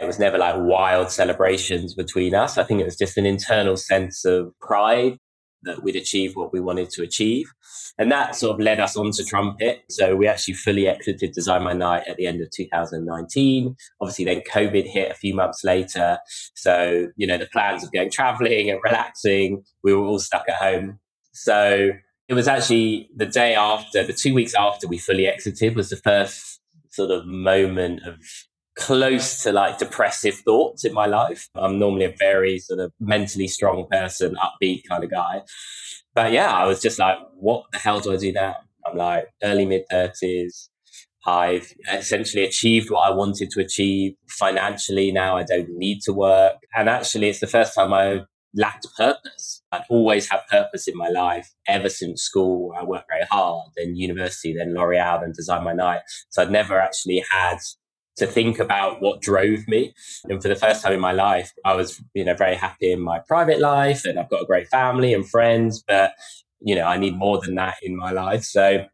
It 0.00 0.06
was 0.06 0.18
never 0.18 0.36
like 0.36 0.56
wild 0.58 1.12
celebrations 1.12 1.94
between 1.94 2.34
us. 2.34 2.58
I 2.58 2.64
think 2.64 2.80
it 2.80 2.84
was 2.84 2.98
just 2.98 3.16
an 3.16 3.24
internal 3.24 3.76
sense 3.76 4.24
of 4.24 4.52
pride 4.60 5.16
that 5.64 5.83
we'd 5.83 5.97
achieved 5.97 6.37
what 6.37 6.52
we 6.52 6.61
wanted 6.61 6.90
to 6.90 7.02
achieve. 7.02 7.52
And 7.99 8.11
that 8.11 8.35
sort 8.35 8.54
of 8.54 8.61
led 8.61 8.81
us 8.81 8.97
on 8.97 9.11
to 9.12 9.25
Trumpet. 9.25 9.83
So 9.90 10.16
we 10.16 10.26
actually 10.26 10.54
fully 10.54 10.88
exited 10.88 11.33
Design 11.33 11.62
My 11.62 11.73
Night 11.73 12.04
at 12.09 12.16
the 12.16 12.26
end 12.26 12.40
of 12.40 12.50
2019. 12.50 13.76
Obviously, 14.00 14.25
then 14.25 14.42
COVID 14.50 14.87
hit 14.87 15.11
a 15.11 15.14
few 15.14 15.35
months 15.35 15.62
later. 15.64 16.19
So, 16.54 17.09
you 17.16 17.26
know, 17.26 17.38
the 17.38 17.47
plans 17.47 17.85
of 17.85 17.92
going 17.92 18.11
traveling 18.11 18.71
and 18.71 18.81
relaxing, 18.83 19.62
we 19.83 19.95
were 19.95 20.04
all 20.04 20.19
stuck 20.19 20.45
at 20.49 20.57
home. 20.57 20.99
So 21.33 21.90
it 22.28 22.35
was 22.35 22.49
actually 22.49 23.11
the 23.16 23.26
day 23.26 23.54
after, 23.54 24.04
the 24.04 24.12
two 24.12 24.35
weeks 24.35 24.54
after 24.54 24.88
we 24.88 24.99
fully 24.99 25.26
exited 25.26 25.76
was 25.76 25.90
the 25.90 25.97
first 25.97 26.61
sort 26.90 27.11
of 27.11 27.26
moment 27.26 28.00
of 28.07 28.16
close 28.76 29.42
to 29.42 29.52
like 29.52 29.78
depressive 29.78 30.34
thoughts 30.36 30.84
in 30.84 30.94
my 30.94 31.06
life. 31.06 31.48
I'm 31.54 31.78
normally 31.78 32.06
a 32.06 32.14
very 32.18 32.58
sort 32.58 32.80
of 32.80 32.92
mentally 33.00 33.48
strong 33.48 33.86
person, 33.90 34.36
upbeat 34.36 34.82
kind 34.88 35.04
of 35.04 35.10
guy. 35.10 35.42
But 36.14 36.32
yeah, 36.32 36.52
I 36.52 36.66
was 36.66 36.80
just 36.80 36.98
like, 36.98 37.18
what 37.34 37.64
the 37.72 37.78
hell 37.78 38.00
do 38.00 38.12
I 38.12 38.16
do 38.16 38.32
now? 38.32 38.56
I'm 38.86 38.96
like 38.96 39.28
early 39.42 39.66
mid 39.66 39.84
30s. 39.90 40.68
I've 41.24 41.72
essentially 41.92 42.44
achieved 42.44 42.90
what 42.90 43.08
I 43.08 43.14
wanted 43.14 43.50
to 43.50 43.60
achieve 43.60 44.14
financially. 44.28 45.12
Now 45.12 45.36
I 45.36 45.44
don't 45.44 45.68
need 45.70 46.00
to 46.02 46.12
work. 46.12 46.56
And 46.74 46.88
actually, 46.88 47.28
it's 47.28 47.38
the 47.38 47.46
first 47.46 47.74
time 47.74 47.92
I 47.92 48.22
lacked 48.54 48.86
purpose. 48.96 49.62
I've 49.70 49.84
always 49.88 50.28
had 50.28 50.40
purpose 50.50 50.88
in 50.88 50.96
my 50.96 51.08
life 51.08 51.48
ever 51.68 51.88
since 51.88 52.22
school. 52.22 52.72
I 52.76 52.84
worked 52.84 53.08
very 53.08 53.24
hard, 53.30 53.70
then 53.76 53.96
university, 53.96 54.52
then 54.52 54.74
L'Oreal, 54.74 55.20
then 55.20 55.32
Design 55.32 55.64
My 55.64 55.72
Night. 55.72 56.00
So 56.30 56.42
I'd 56.42 56.50
never 56.50 56.78
actually 56.78 57.24
had 57.30 57.58
to 58.16 58.26
think 58.26 58.59
about 58.59 59.00
what 59.00 59.21
drove 59.21 59.66
me. 59.66 59.95
And 60.25 60.42
for 60.42 60.49
the 60.49 60.57
first 60.57 60.83
time 60.83 60.92
in 60.92 61.00
my 61.00 61.12
life, 61.12 61.52
I 61.64 61.75
was, 61.75 62.02
you 62.14 62.25
know, 62.25 62.35
very 62.35 62.54
happy 62.54 62.92
in 62.92 63.01
my 63.01 63.18
private 63.20 63.59
life 63.59 64.05
and 64.05 64.18
I've 64.18 64.31
got 64.31 64.42
a 64.42 64.46
great 64.46 64.68
family 64.68 65.14
and 65.14 65.29
friends, 65.29 65.83
but, 65.87 66.12
you 66.61 66.75
know, 66.75 66.85
I 66.85 66.98
need 66.98 67.16
more 67.16 67.40
than 67.40 67.55
that 67.55 67.77
in 67.83 67.96
my 67.96 68.12
life. 68.12 68.42
So 68.44 68.85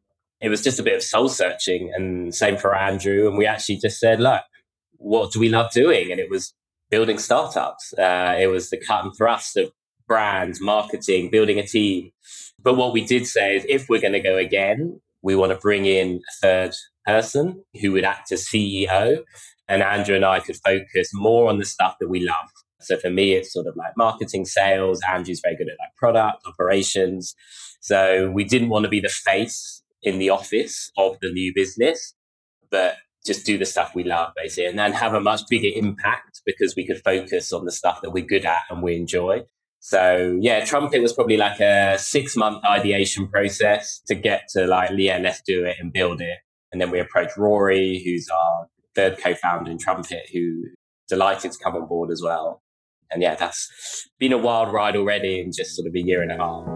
it 0.41 0.49
was 0.49 0.63
just 0.63 0.79
a 0.79 0.85
bit 0.85 0.95
of 0.95 1.03
soul 1.03 1.29
searching 1.29 1.93
and 1.95 2.35
same 2.35 2.57
for 2.57 2.77
Andrew. 2.77 3.27
And 3.29 3.37
we 3.37 3.47
actually 3.47 3.79
just 3.79 3.99
said, 3.99 4.21
look, 4.21 4.43
what 4.99 5.33
do 5.33 5.41
we 5.41 5.49
love 5.49 5.73
doing? 5.73 6.13
And 6.13 6.21
it 6.21 6.31
was 6.31 6.55
building 6.91 7.19
startups. 7.19 7.93
Uh, 7.99 8.37
it 8.39 8.47
was 8.47 8.71
the 8.71 8.79
cut 8.79 9.05
and 9.05 9.17
thrust 9.17 9.57
of 9.57 9.73
brands, 10.07 10.61
marketing, 10.61 11.31
building 11.31 11.59
a 11.59 11.67
team. 11.67 12.13
But 12.63 12.77
what 12.77 12.93
we 12.93 13.05
did 13.05 13.27
say 13.27 13.57
is 13.57 13.67
if 13.69 13.89
we're 13.89 14.01
going 14.01 14.13
to 14.15 14.21
go 14.21 14.37
again, 14.37 15.01
we 15.23 15.35
want 15.35 15.53
to 15.53 15.59
bring 15.59 15.87
in 15.87 16.17
a 16.17 16.41
third 16.41 16.75
person 17.09 17.65
who 17.81 17.93
would 17.93 18.05
act 18.05 18.31
as 18.33 18.45
CEO. 18.45 19.23
And 19.67 19.83
Andrew 19.83 20.15
and 20.15 20.25
I 20.25 20.41
could 20.41 20.57
focus 20.57 21.11
more 21.15 21.49
on 21.49 21.59
the 21.59 21.65
stuff 21.65 21.97
that 22.01 22.09
we 22.09 22.21
love. 22.21 22.51
So 22.81 22.97
for 22.97 23.11
me, 23.11 23.33
it's 23.33 23.53
sort 23.53 23.67
of 23.67 23.77
like 23.77 23.93
marketing, 23.97 24.45
sales. 24.45 25.01
Andrew's 25.11 25.41
very 25.43 25.57
good 25.57 25.69
at 25.69 25.77
like 25.79 25.97
product 25.97 26.47
operations. 26.47 27.35
So 27.81 28.31
we 28.31 28.45
didn't 28.45 28.69
want 28.69 28.85
to 28.85 28.89
be 28.89 29.01
the 29.01 29.09
face 29.09 29.83
in 30.03 30.19
the 30.19 30.31
office 30.31 30.91
of 30.97 31.17
the 31.21 31.33
new 31.33 31.53
business, 31.55 32.15
but 32.71 32.97
just 33.27 33.45
do 33.45 33.59
the 33.59 33.67
stuff 33.67 33.95
we 33.95 34.05
love 34.05 34.33
basically 34.37 34.67
and 34.67 34.79
then 34.79 34.93
have 34.93 35.13
a 35.13 35.21
much 35.21 35.43
bigger 35.51 35.69
impact 35.75 36.41
because 36.47 36.75
we 36.77 36.87
could 36.87 37.03
focus 37.03 37.53
on 37.53 37.65
the 37.65 37.73
stuff 37.73 38.01
that 38.01 38.11
we're 38.11 38.25
good 38.25 38.45
at 38.45 38.63
and 38.71 38.83
we 38.83 38.97
enjoy. 38.97 39.43
So 39.81 40.39
yeah, 40.41 40.65
Trumpet 40.65 41.03
was 41.03 41.13
probably 41.13 41.37
like 41.37 41.61
a 41.61 41.99
six 41.99 42.37
month 42.37 42.65
ideation 42.65 43.29
process 43.29 44.01
to 44.07 44.15
get 44.15 44.49
to 44.51 44.67
like, 44.67 44.91
yeah, 44.97 45.19
let's 45.19 45.43
do 45.43 45.65
it 45.65 45.77
and 45.79 45.93
build 45.93 46.21
it. 46.21 46.39
And 46.71 46.81
then 46.81 46.91
we 46.91 47.01
approached 47.01 47.37
Rory, 47.37 48.03
who's 48.05 48.29
our 48.29 48.67
third 48.95 49.19
co-founder 49.23 49.71
in 49.71 49.79
Trumpet, 49.79 50.29
who 50.33 50.65
delighted 51.09 51.53
to 51.53 51.59
come 51.63 51.75
on 51.75 51.87
board 51.87 52.11
as 52.11 52.21
well. 52.23 52.63
And 53.11 53.23
yeah, 53.23 53.37
that's 53.37 54.09
been 54.19 54.33
a 54.33 54.39
wild 54.39 54.73
ride 54.73 54.97
already 54.97 55.41
in 55.41 55.51
just 55.51 55.75
sort 55.75 55.89
of 55.89 55.95
a 55.95 56.01
year 56.01 56.21
and 56.21 56.31
a 56.31 56.37
half. 56.37 56.67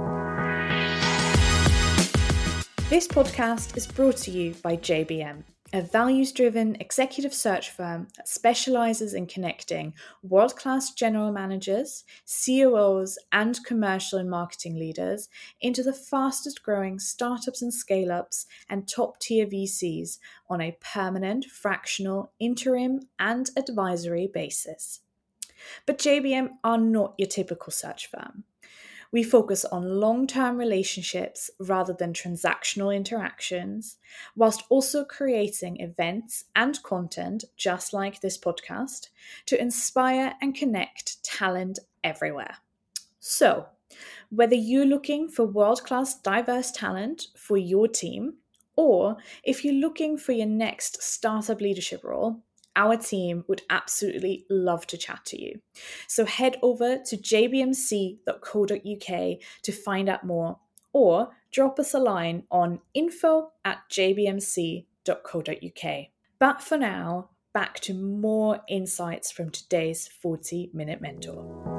This 2.88 3.06
podcast 3.06 3.76
is 3.76 3.86
brought 3.86 4.16
to 4.18 4.30
you 4.30 4.54
by 4.62 4.76
JBM 4.76 5.44
a 5.74 5.80
values 5.80 6.32
driven 6.32 6.76
executive 6.80 7.32
search 7.32 7.70
firm 7.70 8.06
that 8.16 8.28
specializes 8.28 9.14
in 9.14 9.26
connecting 9.26 9.94
world 10.22 10.54
class 10.54 10.92
general 10.92 11.32
managers, 11.32 12.04
COOs, 12.26 13.18
and 13.32 13.58
commercial 13.64 14.18
and 14.18 14.28
marketing 14.28 14.78
leaders 14.78 15.30
into 15.62 15.82
the 15.82 15.92
fastest 15.92 16.62
growing 16.62 16.98
startups 16.98 17.62
and 17.62 17.72
scale 17.72 18.12
ups 18.12 18.46
and 18.68 18.86
top 18.86 19.18
tier 19.18 19.46
VCs 19.46 20.18
on 20.50 20.60
a 20.60 20.76
permanent, 20.80 21.46
fractional, 21.46 22.32
interim, 22.38 23.00
and 23.18 23.50
advisory 23.56 24.28
basis. 24.32 25.00
But 25.86 25.98
JBM 25.98 26.50
are 26.62 26.78
not 26.78 27.14
your 27.16 27.28
typical 27.28 27.72
search 27.72 28.08
firm. 28.08 28.44
We 29.12 29.22
focus 29.22 29.66
on 29.66 30.00
long 30.00 30.26
term 30.26 30.56
relationships 30.56 31.50
rather 31.60 31.92
than 31.92 32.14
transactional 32.14 32.96
interactions, 32.96 33.98
whilst 34.34 34.64
also 34.70 35.04
creating 35.04 35.80
events 35.80 36.44
and 36.56 36.82
content, 36.82 37.44
just 37.56 37.92
like 37.92 38.20
this 38.20 38.38
podcast, 38.38 39.08
to 39.46 39.60
inspire 39.60 40.34
and 40.40 40.54
connect 40.54 41.22
talent 41.22 41.78
everywhere. 42.02 42.56
So, 43.20 43.66
whether 44.30 44.56
you're 44.56 44.86
looking 44.86 45.28
for 45.28 45.44
world 45.44 45.84
class 45.84 46.18
diverse 46.18 46.70
talent 46.70 47.26
for 47.36 47.58
your 47.58 47.88
team, 47.88 48.38
or 48.76 49.18
if 49.44 49.62
you're 49.62 49.74
looking 49.74 50.16
for 50.16 50.32
your 50.32 50.46
next 50.46 51.02
startup 51.02 51.60
leadership 51.60 52.02
role, 52.02 52.40
our 52.76 52.96
team 52.96 53.44
would 53.48 53.62
absolutely 53.70 54.44
love 54.50 54.86
to 54.88 54.96
chat 54.96 55.24
to 55.26 55.42
you. 55.42 55.60
So 56.08 56.24
head 56.24 56.56
over 56.62 56.98
to 56.98 57.16
jbmc.co.uk 57.16 58.68
to 59.62 59.72
find 59.72 60.08
out 60.08 60.24
more 60.24 60.58
or 60.92 61.30
drop 61.50 61.78
us 61.78 61.94
a 61.94 61.98
line 61.98 62.44
on 62.50 62.80
info 62.94 63.52
at 63.64 63.78
jbmc.co.uk. 63.90 64.86
But 66.38 66.62
for 66.62 66.76
now, 66.76 67.30
back 67.54 67.80
to 67.80 67.94
more 67.94 68.60
insights 68.68 69.30
from 69.30 69.50
today's 69.50 70.08
40 70.08 70.70
Minute 70.72 71.00
Mentor 71.00 71.72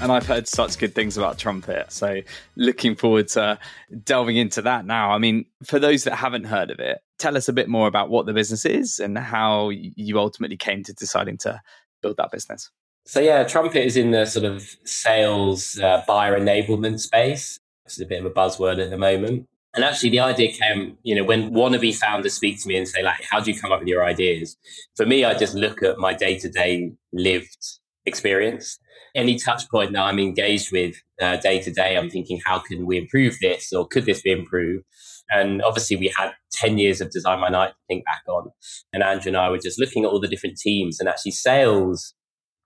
and 0.00 0.10
I've 0.10 0.26
heard 0.26 0.48
such 0.48 0.78
good 0.78 0.94
things 0.94 1.18
about 1.18 1.38
Trumpet. 1.38 1.92
So 1.92 2.20
looking 2.56 2.96
forward 2.96 3.28
to 3.28 3.58
delving 4.04 4.36
into 4.36 4.62
that 4.62 4.86
now. 4.86 5.10
I 5.10 5.18
mean, 5.18 5.44
for 5.62 5.78
those 5.78 6.04
that 6.04 6.16
haven't 6.16 6.44
heard 6.44 6.70
of 6.70 6.80
it, 6.80 7.02
tell 7.20 7.36
us 7.36 7.48
a 7.48 7.52
bit 7.52 7.68
more 7.68 7.86
about 7.86 8.10
what 8.10 8.26
the 8.26 8.32
business 8.32 8.64
is 8.64 8.98
and 8.98 9.16
how 9.16 9.68
you 9.68 10.18
ultimately 10.18 10.56
came 10.56 10.82
to 10.84 10.92
deciding 10.92 11.36
to 11.38 11.60
build 12.02 12.16
that 12.16 12.32
business. 12.32 12.70
So 13.04 13.20
yeah, 13.20 13.44
Trumpet 13.44 13.84
is 13.84 13.96
in 13.96 14.10
the 14.10 14.24
sort 14.24 14.44
of 14.44 14.62
sales 14.84 15.78
uh, 15.78 16.02
buyer 16.06 16.38
enablement 16.38 17.00
space. 17.00 17.60
It's 17.84 18.00
a 18.00 18.06
bit 18.06 18.24
of 18.24 18.26
a 18.26 18.30
buzzword 18.30 18.82
at 18.82 18.90
the 18.90 18.98
moment. 18.98 19.48
And 19.74 19.84
actually, 19.84 20.10
the 20.10 20.20
idea 20.20 20.50
came, 20.52 20.98
you 21.04 21.14
know, 21.14 21.22
when 21.22 21.52
wannabe 21.52 21.94
founders 21.94 22.34
speak 22.34 22.60
to 22.60 22.68
me 22.68 22.76
and 22.76 22.88
say, 22.88 23.02
like, 23.04 23.22
how 23.30 23.38
do 23.38 23.52
you 23.52 23.60
come 23.60 23.70
up 23.70 23.78
with 23.78 23.88
your 23.88 24.04
ideas? 24.04 24.56
For 24.96 25.06
me, 25.06 25.24
I 25.24 25.34
just 25.34 25.54
look 25.54 25.82
at 25.82 25.98
my 25.98 26.12
day 26.12 26.38
to 26.40 26.48
day 26.48 26.92
lived 27.12 27.56
experience. 28.04 28.78
Any 29.14 29.38
touch 29.38 29.68
point 29.70 29.92
that 29.92 30.02
I'm 30.02 30.18
engaged 30.18 30.72
with 30.72 30.96
day 31.18 31.60
to 31.60 31.70
day, 31.72 31.96
I'm 31.96 32.10
thinking, 32.10 32.40
how 32.44 32.58
can 32.58 32.84
we 32.84 32.98
improve 32.98 33.36
this 33.40 33.72
or 33.72 33.86
could 33.86 34.06
this 34.06 34.22
be 34.22 34.32
improved? 34.32 34.84
And 35.30 35.62
obviously, 35.62 35.96
we 35.96 36.12
had 36.16 36.32
10 36.52 36.78
years 36.78 37.00
of 37.00 37.10
Design 37.10 37.40
My 37.40 37.48
Night 37.48 37.68
to 37.68 37.76
think 37.88 38.04
back 38.04 38.22
on. 38.28 38.50
And 38.92 39.02
Andrew 39.02 39.30
and 39.30 39.36
I 39.36 39.50
were 39.50 39.58
just 39.58 39.78
looking 39.78 40.04
at 40.04 40.10
all 40.10 40.20
the 40.20 40.28
different 40.28 40.56
teams, 40.56 41.00
and 41.00 41.08
actually, 41.08 41.32
sales 41.32 42.14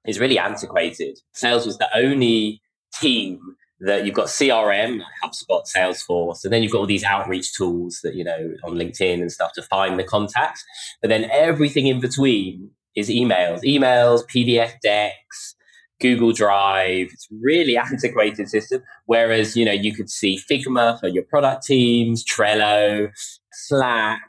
is 0.07 0.21
really 0.21 0.39
antiquated. 0.39 1.19
Sales 1.33 1.67
was 1.67 1.79
the 1.79 1.89
only 1.97 2.61
team 3.01 3.41
that 3.81 4.07
you've 4.07 4.15
got 4.15 4.27
CRM, 4.27 5.01
HubSpot, 5.23 5.63
Salesforce, 5.77 6.45
and 6.45 6.53
then 6.53 6.63
you've 6.63 6.73
got 6.73 6.79
all 6.79 6.87
these 6.87 7.05
outreach 7.05 7.55
tools 7.55 8.01
that, 8.03 8.15
you 8.15 8.25
know, 8.25 8.55
on 8.65 8.75
LinkedIn 8.75 9.21
and 9.21 9.33
stuff 9.33 9.53
to 9.55 9.63
find 9.63 9.99
the 9.99 10.05
contacts. 10.05 10.65
But 11.03 11.09
then 11.09 11.29
everything 11.31 11.87
in 11.87 12.01
between 12.01 12.71
is 12.97 13.11
emails, 13.11 13.63
emails, 13.63 14.23
PDF 14.33 14.75
decks, 14.83 15.57
Google 16.01 16.33
Drive. 16.33 17.09
It's 17.13 17.29
really 17.43 17.77
antiquated 17.77 18.49
system. 18.49 18.83
Whereas, 19.07 19.57
you 19.57 19.65
know, 19.65 19.73
you 19.73 19.95
could 19.95 20.11
see 20.11 20.39
Figma 20.51 20.99
for 21.01 21.09
your 21.09 21.25
product 21.25 21.65
teams, 21.65 22.25
Trello, 22.25 23.11
Slack, 23.53 24.21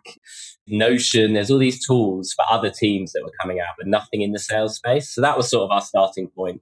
Notion. 0.67 1.34
There's 1.34 1.51
all 1.51 1.60
these 1.60 1.86
tools 1.86 2.34
for 2.34 2.45
other 2.49 2.69
teams 2.69 3.13
that 3.13 3.23
were 3.23 3.34
coming 3.41 3.60
out, 3.60 3.75
but 3.78 3.88
nothing 3.88 4.21
in 4.21 4.32
the 4.32 4.39
sales 4.39 4.75
space. 4.75 5.10
So 5.10 5.21
that 5.21 5.38
was 5.38 5.49
sort 5.49 5.63
of 5.63 5.71
our 5.71 5.82
starting 5.82 6.28
point. 6.28 6.62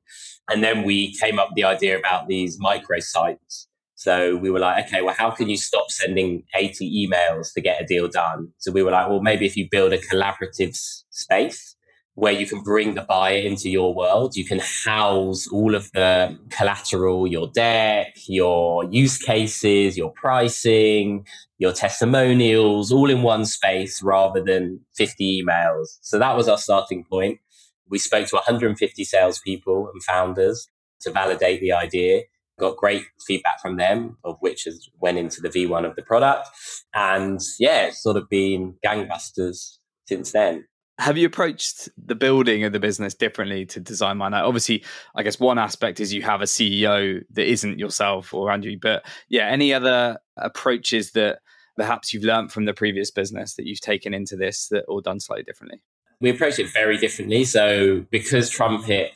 And 0.49 0.63
then 0.63 0.83
we 0.83 1.15
came 1.15 1.39
up 1.39 1.49
with 1.49 1.55
the 1.55 1.63
idea 1.63 1.97
about 1.97 2.27
these 2.27 2.57
micro 2.59 2.99
sites. 2.99 3.67
So 3.95 4.35
we 4.35 4.49
were 4.49 4.59
like, 4.59 4.85
okay, 4.87 5.01
well, 5.01 5.15
how 5.17 5.31
can 5.31 5.47
you 5.47 5.55
stop 5.55 5.89
sending 5.89 6.43
80 6.53 7.07
emails 7.07 7.53
to 7.53 7.61
get 7.61 7.81
a 7.81 7.85
deal 7.85 8.09
done? 8.09 8.49
So 8.57 8.71
we 8.71 8.83
were 8.83 8.91
like, 8.91 9.07
well, 9.07 9.21
maybe 9.21 9.45
if 9.45 9.55
you 9.55 9.69
build 9.71 9.93
a 9.93 9.97
collaborative 9.97 10.75
space 11.09 11.77
where 12.15 12.33
you 12.33 12.45
can 12.45 12.61
bring 12.61 12.93
the 12.93 13.01
buyer 13.01 13.37
into 13.37 13.69
your 13.69 13.93
world, 13.93 14.35
you 14.35 14.45
can 14.45 14.59
house 14.59 15.47
all 15.47 15.73
of 15.73 15.91
the 15.93 16.37
collateral, 16.51 17.25
your 17.25 17.47
deck, 17.47 18.13
your 18.27 18.85
use 18.85 19.17
cases, 19.17 19.97
your 19.97 20.11
pricing, 20.11 21.25
your 21.57 21.73
testimonials, 21.73 22.91
all 22.91 23.09
in 23.09 23.23
one 23.23 23.45
space 23.45 24.03
rather 24.03 24.43
than 24.43 24.79
50 24.95 25.41
emails. 25.43 25.97
So 26.01 26.19
that 26.19 26.35
was 26.35 26.47
our 26.47 26.57
starting 26.57 27.03
point. 27.03 27.39
We 27.89 27.97
spoke 27.97 28.27
to 28.27 28.35
150 28.35 29.03
salespeople 29.03 29.89
and 29.91 30.03
founders 30.03 30.67
to 31.01 31.11
validate 31.11 31.61
the 31.61 31.73
idea. 31.73 32.21
Got 32.59 32.77
great 32.77 33.05
feedback 33.25 33.59
from 33.59 33.77
them, 33.77 34.17
of 34.23 34.37
which 34.39 34.65
has 34.65 34.87
went 34.99 35.17
into 35.17 35.41
the 35.41 35.49
V1 35.49 35.85
of 35.89 35.95
the 35.95 36.03
product. 36.03 36.47
And 36.93 37.39
yeah, 37.59 37.87
it's 37.87 38.03
sort 38.03 38.17
of 38.17 38.29
been 38.29 38.75
gangbusters 38.85 39.77
since 40.07 40.31
then. 40.31 40.65
Have 41.03 41.17
you 41.17 41.27
approached 41.27 41.89
the 41.97 42.15
building 42.15 42.63
of 42.63 42.71
the 42.71 42.79
business 42.79 43.13
differently 43.13 43.65
to 43.65 43.81
Design 43.81 44.15
My 44.17 44.29
Night? 44.29 44.43
Obviously, 44.43 44.85
I 45.15 45.23
guess 45.23 45.37
one 45.37 45.59
aspect 45.59 45.99
is 45.99 46.13
you 46.13 46.21
have 46.21 46.41
a 46.41 46.45
CEO 46.45 47.21
that 47.31 47.45
isn't 47.45 47.77
yourself 47.77 48.33
or 48.33 48.49
Andrew, 48.49 48.77
but 48.81 49.05
yeah, 49.27 49.47
any 49.47 49.73
other 49.73 50.17
approaches 50.37 51.11
that 51.11 51.39
perhaps 51.75 52.13
you've 52.13 52.23
learned 52.23 52.53
from 52.53 52.63
the 52.63 52.73
previous 52.73 53.11
business 53.11 53.55
that 53.55 53.65
you've 53.65 53.81
taken 53.81 54.13
into 54.13 54.37
this 54.37 54.69
that 54.69 54.85
or 54.87 55.01
done 55.01 55.19
slightly 55.19 55.43
differently? 55.43 55.81
we 56.23 56.29
approach 56.29 56.57
it 56.57 56.71
very 56.71 56.97
differently. 56.97 57.43
So 57.43 58.05
because 58.09 58.49
Trumpet 58.49 59.11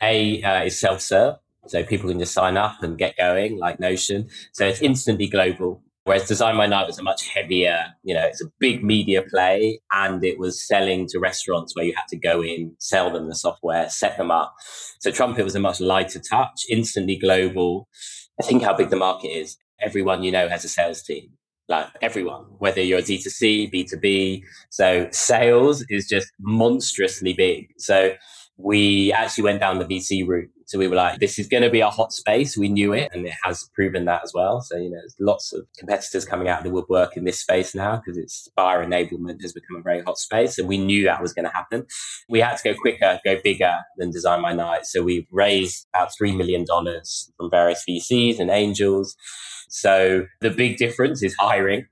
A 0.00 0.42
uh, 0.44 0.62
is 0.62 0.78
self-serve, 0.78 1.34
so 1.66 1.82
people 1.82 2.08
can 2.08 2.20
just 2.20 2.32
sign 2.32 2.56
up 2.56 2.82
and 2.84 2.96
get 2.96 3.16
going 3.16 3.58
like 3.58 3.80
Notion. 3.80 4.28
So 4.52 4.66
it's 4.66 4.80
instantly 4.80 5.26
global. 5.26 5.82
Whereas 6.04 6.26
Design 6.26 6.56
My 6.56 6.66
Night 6.66 6.86
was 6.86 6.98
a 6.98 7.02
much 7.02 7.28
heavier, 7.28 7.86
you 8.02 8.12
know, 8.12 8.24
it's 8.26 8.42
a 8.42 8.50
big 8.58 8.82
media 8.82 9.22
play 9.22 9.80
and 9.92 10.24
it 10.24 10.38
was 10.38 10.66
selling 10.66 11.06
to 11.08 11.20
restaurants 11.20 11.76
where 11.76 11.84
you 11.84 11.94
had 11.94 12.08
to 12.08 12.16
go 12.16 12.42
in, 12.42 12.74
sell 12.78 13.10
them 13.10 13.28
the 13.28 13.36
software, 13.36 13.88
set 13.88 14.16
them 14.18 14.30
up. 14.30 14.54
So 15.00 15.12
Trumpet 15.12 15.44
was 15.44 15.54
a 15.54 15.60
much 15.60 15.80
lighter 15.80 16.18
touch, 16.18 16.64
instantly 16.68 17.16
global. 17.16 17.88
I 18.40 18.46
think 18.46 18.64
how 18.64 18.74
big 18.76 18.90
the 18.90 18.96
market 18.96 19.28
is. 19.28 19.56
Everyone 19.80 20.22
you 20.24 20.32
know 20.32 20.48
has 20.48 20.64
a 20.64 20.68
sales 20.68 21.02
team 21.02 21.30
like 21.68 21.88
everyone, 22.02 22.44
whether 22.58 22.82
you're 22.82 22.98
a 22.98 23.02
D2C, 23.02 23.72
B2B. 23.72 24.42
So 24.70 25.08
sales 25.10 25.84
is 25.88 26.06
just 26.06 26.30
monstrously 26.40 27.32
big. 27.32 27.68
So 27.78 28.14
we 28.56 29.12
actually 29.12 29.44
went 29.44 29.60
down 29.60 29.78
the 29.78 29.84
VC 29.84 30.26
route. 30.26 30.50
So 30.72 30.78
we 30.78 30.88
were 30.88 30.96
like, 30.96 31.20
this 31.20 31.38
is 31.38 31.48
going 31.48 31.64
to 31.64 31.68
be 31.68 31.80
a 31.80 31.90
hot 31.90 32.14
space. 32.14 32.56
We 32.56 32.70
knew 32.70 32.94
it 32.94 33.10
and 33.12 33.26
it 33.26 33.34
has 33.42 33.68
proven 33.74 34.06
that 34.06 34.22
as 34.24 34.32
well. 34.32 34.62
So, 34.62 34.78
you 34.78 34.88
know, 34.88 34.96
there's 34.96 35.14
lots 35.20 35.52
of 35.52 35.66
competitors 35.76 36.24
coming 36.24 36.48
out 36.48 36.60
of 36.60 36.64
the 36.64 36.70
woodwork 36.70 37.14
in 37.14 37.24
this 37.24 37.38
space 37.38 37.74
now 37.74 37.96
because 37.96 38.16
it's 38.16 38.48
buyer 38.56 38.82
enablement 38.82 39.42
has 39.42 39.52
become 39.52 39.76
a 39.76 39.82
very 39.82 40.00
hot 40.00 40.16
space. 40.16 40.56
And 40.56 40.66
we 40.66 40.78
knew 40.78 41.04
that 41.04 41.20
was 41.20 41.34
going 41.34 41.44
to 41.44 41.52
happen. 41.52 41.84
We 42.30 42.40
had 42.40 42.56
to 42.56 42.72
go 42.72 42.80
quicker, 42.80 43.20
go 43.22 43.38
bigger 43.44 43.74
than 43.98 44.12
Design 44.12 44.40
My 44.40 44.54
Night. 44.54 44.86
So 44.86 45.02
we 45.02 45.28
raised 45.30 45.86
about 45.94 46.12
$3 46.18 46.34
million 46.34 46.64
from 46.64 47.50
various 47.50 47.84
VCs 47.86 48.38
and 48.38 48.48
angels. 48.48 49.14
So 49.68 50.24
the 50.40 50.48
big 50.48 50.78
difference 50.78 51.22
is 51.22 51.36
hiring. 51.38 51.84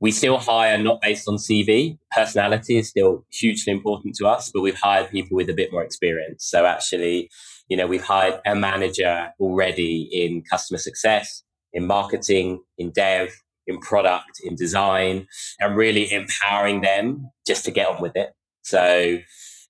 We 0.00 0.10
still 0.10 0.38
hire 0.38 0.78
not 0.78 1.00
based 1.00 1.28
on 1.28 1.36
CV. 1.36 1.96
Personality 2.10 2.76
is 2.76 2.88
still 2.88 3.24
hugely 3.30 3.72
important 3.72 4.16
to 4.16 4.26
us, 4.26 4.50
but 4.52 4.62
we've 4.62 4.74
hired 4.74 5.10
people 5.10 5.36
with 5.36 5.48
a 5.48 5.54
bit 5.54 5.70
more 5.70 5.84
experience. 5.84 6.44
So 6.44 6.66
actually, 6.66 7.30
you 7.68 7.76
know, 7.76 7.86
we've 7.86 8.02
hired 8.02 8.40
a 8.46 8.54
manager 8.54 9.30
already 9.40 10.08
in 10.12 10.42
customer 10.42 10.78
success, 10.78 11.42
in 11.72 11.86
marketing, 11.86 12.60
in 12.78 12.90
dev, 12.90 13.30
in 13.66 13.78
product, 13.80 14.40
in 14.44 14.54
design, 14.54 15.26
and 15.60 15.76
really 15.76 16.12
empowering 16.12 16.82
them 16.82 17.30
just 17.46 17.64
to 17.64 17.70
get 17.70 17.88
on 17.88 18.00
with 18.00 18.16
it. 18.16 18.30
So 18.62 19.18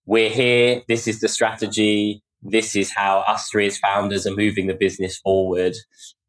we're 0.05 0.31
here. 0.31 0.83
This 0.89 1.09
is 1.09 1.21
the 1.21 1.29
strategy. 1.29 2.23
This 2.43 2.77
is 2.77 2.93
how 2.93 3.21
us 3.27 3.49
three 3.51 3.67
as 3.67 3.79
founders 3.79 4.27
are 4.27 4.37
moving 4.37 4.67
the 4.67 4.75
business 4.75 5.19
forward 5.19 5.75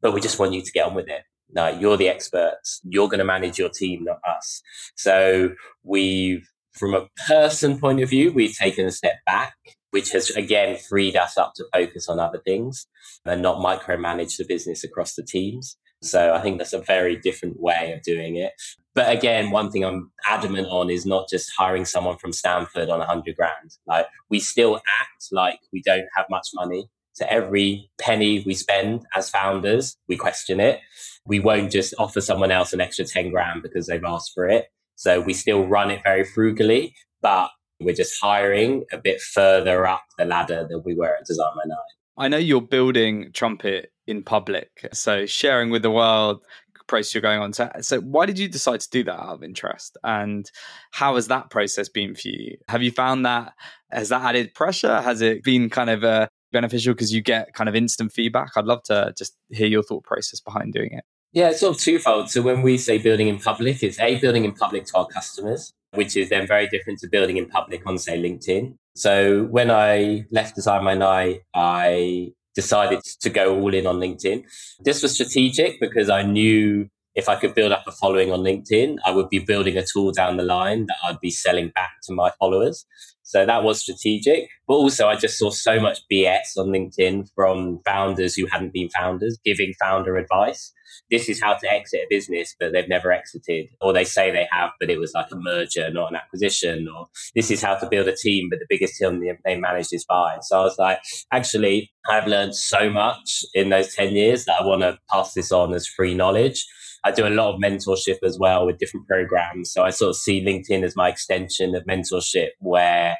but 0.01 0.13
we 0.13 0.21
just 0.21 0.39
want 0.39 0.53
you 0.53 0.61
to 0.61 0.71
get 0.71 0.85
on 0.85 0.95
with 0.95 1.07
it. 1.07 1.23
No, 1.49 1.67
you're 1.67 1.97
the 1.97 2.09
experts. 2.09 2.81
You're 2.83 3.07
going 3.07 3.19
to 3.19 3.25
manage 3.25 3.57
your 3.57 3.69
team, 3.69 4.03
not 4.03 4.19
us. 4.27 4.61
So 4.95 5.51
we've, 5.83 6.47
from 6.73 6.93
a 6.93 7.07
person 7.27 7.79
point 7.79 8.01
of 8.01 8.09
view, 8.09 8.31
we've 8.31 8.55
taken 8.55 8.85
a 8.85 8.91
step 8.91 9.15
back, 9.25 9.55
which 9.97 10.11
has 10.11 10.29
again 10.29 10.77
freed 10.77 11.15
us 11.15 11.39
up 11.39 11.55
to 11.55 11.65
focus 11.73 12.07
on 12.07 12.19
other 12.19 12.37
things 12.45 12.85
and 13.25 13.41
not 13.41 13.57
micromanage 13.57 14.37
the 14.37 14.45
business 14.47 14.83
across 14.83 15.15
the 15.15 15.23
teams. 15.23 15.75
So 16.03 16.35
I 16.35 16.41
think 16.43 16.59
that's 16.59 16.73
a 16.73 16.81
very 16.81 17.15
different 17.15 17.59
way 17.59 17.93
of 17.93 18.03
doing 18.03 18.35
it. 18.35 18.53
But 18.93 19.11
again, 19.11 19.49
one 19.49 19.71
thing 19.71 19.83
I'm 19.83 20.11
adamant 20.27 20.67
on 20.67 20.91
is 20.91 21.07
not 21.07 21.27
just 21.27 21.51
hiring 21.57 21.85
someone 21.85 22.19
from 22.19 22.31
Stanford 22.31 22.91
on 22.91 23.01
a 23.01 23.07
hundred 23.07 23.37
grand. 23.37 23.71
Like 23.87 24.05
we 24.29 24.39
still 24.39 24.75
act 24.75 25.29
like 25.31 25.61
we 25.73 25.81
don't 25.81 26.05
have 26.15 26.27
much 26.29 26.49
money. 26.53 26.91
So 27.13 27.25
every 27.27 27.89
penny 27.99 28.43
we 28.45 28.53
spend 28.53 29.03
as 29.15 29.31
founders, 29.31 29.97
we 30.07 30.15
question 30.15 30.59
it. 30.59 30.79
We 31.25 31.39
won't 31.39 31.71
just 31.71 31.95
offer 31.97 32.21
someone 32.21 32.51
else 32.51 32.71
an 32.71 32.81
extra 32.81 33.05
10 33.05 33.31
grand 33.31 33.63
because 33.63 33.87
they've 33.87 34.03
asked 34.05 34.33
for 34.35 34.47
it. 34.47 34.67
So 34.93 35.21
we 35.21 35.33
still 35.33 35.65
run 35.65 35.89
it 35.89 36.03
very 36.03 36.23
frugally, 36.23 36.93
but 37.23 37.49
we're 37.79 37.95
just 37.95 38.19
hiring 38.21 38.83
a 38.91 38.97
bit 38.97 39.21
further 39.21 39.85
up 39.85 40.03
the 40.17 40.25
ladder 40.25 40.67
than 40.69 40.81
we 40.85 40.95
were 40.95 41.15
at 41.15 41.25
Design 41.25 41.51
My 41.55 41.63
Night. 41.65 41.77
I 42.17 42.27
know 42.27 42.37
you're 42.37 42.61
building 42.61 43.31
Trumpet 43.33 43.91
in 44.07 44.23
public, 44.23 44.87
so 44.93 45.25
sharing 45.25 45.69
with 45.69 45.83
the 45.83 45.91
world 45.91 46.41
process 46.87 47.13
you're 47.13 47.21
going 47.21 47.39
on. 47.39 47.51
So, 47.53 47.69
so 47.81 47.99
why 47.99 48.25
did 48.25 48.39
you 48.39 48.47
decide 48.47 48.79
to 48.79 48.89
do 48.89 49.03
that 49.03 49.19
out 49.19 49.35
of 49.35 49.43
interest? 49.43 49.97
And 50.03 50.49
how 50.91 51.15
has 51.15 51.27
that 51.27 51.49
process 51.49 51.89
been 51.89 52.15
for 52.15 52.29
you? 52.29 52.57
Have 52.69 52.81
you 52.81 52.91
found 52.91 53.25
that 53.25 53.53
has 53.91 54.09
that 54.09 54.21
added 54.21 54.53
pressure? 54.53 55.01
Has 55.01 55.21
it 55.21 55.43
been 55.43 55.69
kind 55.69 55.89
of 55.89 56.03
a 56.03 56.29
beneficial 56.51 56.93
because 56.93 57.13
you 57.13 57.21
get 57.21 57.53
kind 57.53 57.69
of 57.69 57.75
instant 57.75 58.11
feedback. 58.11 58.51
I'd 58.55 58.65
love 58.65 58.83
to 58.83 59.13
just 59.17 59.35
hear 59.49 59.67
your 59.67 59.83
thought 59.83 60.03
process 60.03 60.39
behind 60.39 60.73
doing 60.73 60.91
it. 60.93 61.03
Yeah, 61.33 61.49
it's 61.49 61.59
sort 61.59 61.75
of 61.75 61.81
twofold. 61.81 62.29
So 62.29 62.41
when 62.41 62.61
we 62.61 62.77
say 62.77 62.97
building 62.97 63.27
in 63.27 63.37
public, 63.37 63.83
it's 63.83 63.99
a 63.99 64.19
building 64.19 64.45
in 64.45 64.53
public 64.53 64.85
to 64.85 64.97
our 64.97 65.07
customers, 65.07 65.73
which 65.97 66.15
is 66.15 66.29
then 66.29 66.47
very 66.47 66.67
different 66.67 66.99
to 66.99 67.09
building 67.09 67.37
in 67.37 67.47
public 67.47 67.81
on 67.85 67.97
say 67.97 68.21
LinkedIn. 68.21 68.75
So 68.95 69.43
when 69.45 69.69
I 69.69 70.25
left 70.31 70.55
Design 70.55 70.83
My 70.83 70.93
Night, 70.93 71.41
I 71.53 72.31
decided 72.55 73.01
to 73.21 73.29
go 73.29 73.59
all 73.59 73.73
in 73.73 73.85
on 73.85 73.97
LinkedIn. 73.97 74.43
This 74.79 75.03
was 75.03 75.13
strategic 75.13 75.79
because 75.79 76.09
I 76.09 76.23
knew 76.23 76.89
if 77.13 77.27
I 77.27 77.35
could 77.35 77.55
build 77.55 77.71
up 77.71 77.83
a 77.87 77.91
following 77.91 78.31
on 78.31 78.41
LinkedIn, 78.41 78.97
I 79.05 79.11
would 79.11 79.29
be 79.29 79.39
building 79.39 79.75
a 79.77 79.83
tool 79.83 80.11
down 80.11 80.37
the 80.37 80.43
line 80.43 80.85
that 80.85 80.97
I'd 81.03 81.19
be 81.19 81.31
selling 81.31 81.69
back 81.69 81.91
to 82.03 82.13
my 82.13 82.31
followers. 82.39 82.85
So 83.27 83.45
that 83.45 83.63
was 83.63 83.81
strategic. 83.81 84.47
But 84.67 84.75
also, 84.75 85.09
I 85.09 85.17
just 85.17 85.37
saw 85.37 85.49
so 85.49 85.81
much 85.81 85.99
BS 86.09 86.57
on 86.57 86.67
LinkedIn 86.67 87.29
from 87.35 87.79
founders 87.85 88.35
who 88.35 88.45
hadn't 88.45 88.71
been 88.71 88.89
founders 88.89 89.37
giving 89.43 89.73
founder 89.81 90.15
advice. 90.15 90.71
This 91.11 91.27
is 91.27 91.41
how 91.41 91.55
to 91.55 91.71
exit 91.71 92.01
a 92.05 92.07
business, 92.09 92.55
but 92.57 92.71
they've 92.71 92.87
never 92.87 93.11
exited. 93.11 93.67
Or 93.81 93.91
they 93.91 94.05
say 94.05 94.31
they 94.31 94.47
have, 94.51 94.71
but 94.79 94.89
it 94.89 94.97
was 94.97 95.11
like 95.13 95.27
a 95.31 95.35
merger, 95.35 95.91
not 95.91 96.11
an 96.11 96.15
acquisition. 96.15 96.87
Or 96.87 97.07
this 97.35 97.51
is 97.51 97.61
how 97.61 97.75
to 97.75 97.89
build 97.89 98.07
a 98.07 98.15
team, 98.15 98.47
but 98.49 98.59
the 98.59 98.65
biggest 98.69 98.97
team 98.97 99.21
they 99.43 99.57
managed 99.57 99.93
is 99.93 100.05
five. 100.05 100.39
So 100.43 100.59
I 100.59 100.63
was 100.63 100.77
like, 100.79 100.99
actually, 101.33 101.91
I've 102.09 102.27
learned 102.27 102.55
so 102.55 102.89
much 102.89 103.43
in 103.53 103.69
those 103.69 103.93
10 103.93 104.13
years 104.13 104.45
that 104.45 104.61
I 104.61 104.65
want 104.65 104.83
to 104.83 104.97
pass 105.11 105.33
this 105.33 105.51
on 105.51 105.73
as 105.73 105.85
free 105.85 106.13
knowledge. 106.13 106.65
I 107.03 107.11
do 107.11 107.27
a 107.27 107.29
lot 107.29 107.53
of 107.53 107.61
mentorship 107.61 108.17
as 108.23 108.37
well 108.39 108.65
with 108.65 108.77
different 108.77 109.07
programs. 109.07 109.71
So 109.71 109.83
I 109.83 109.91
sort 109.91 110.09
of 110.09 110.15
see 110.15 110.43
LinkedIn 110.43 110.83
as 110.83 110.95
my 110.95 111.09
extension 111.09 111.75
of 111.75 111.85
mentorship 111.85 112.49
where, 112.59 113.15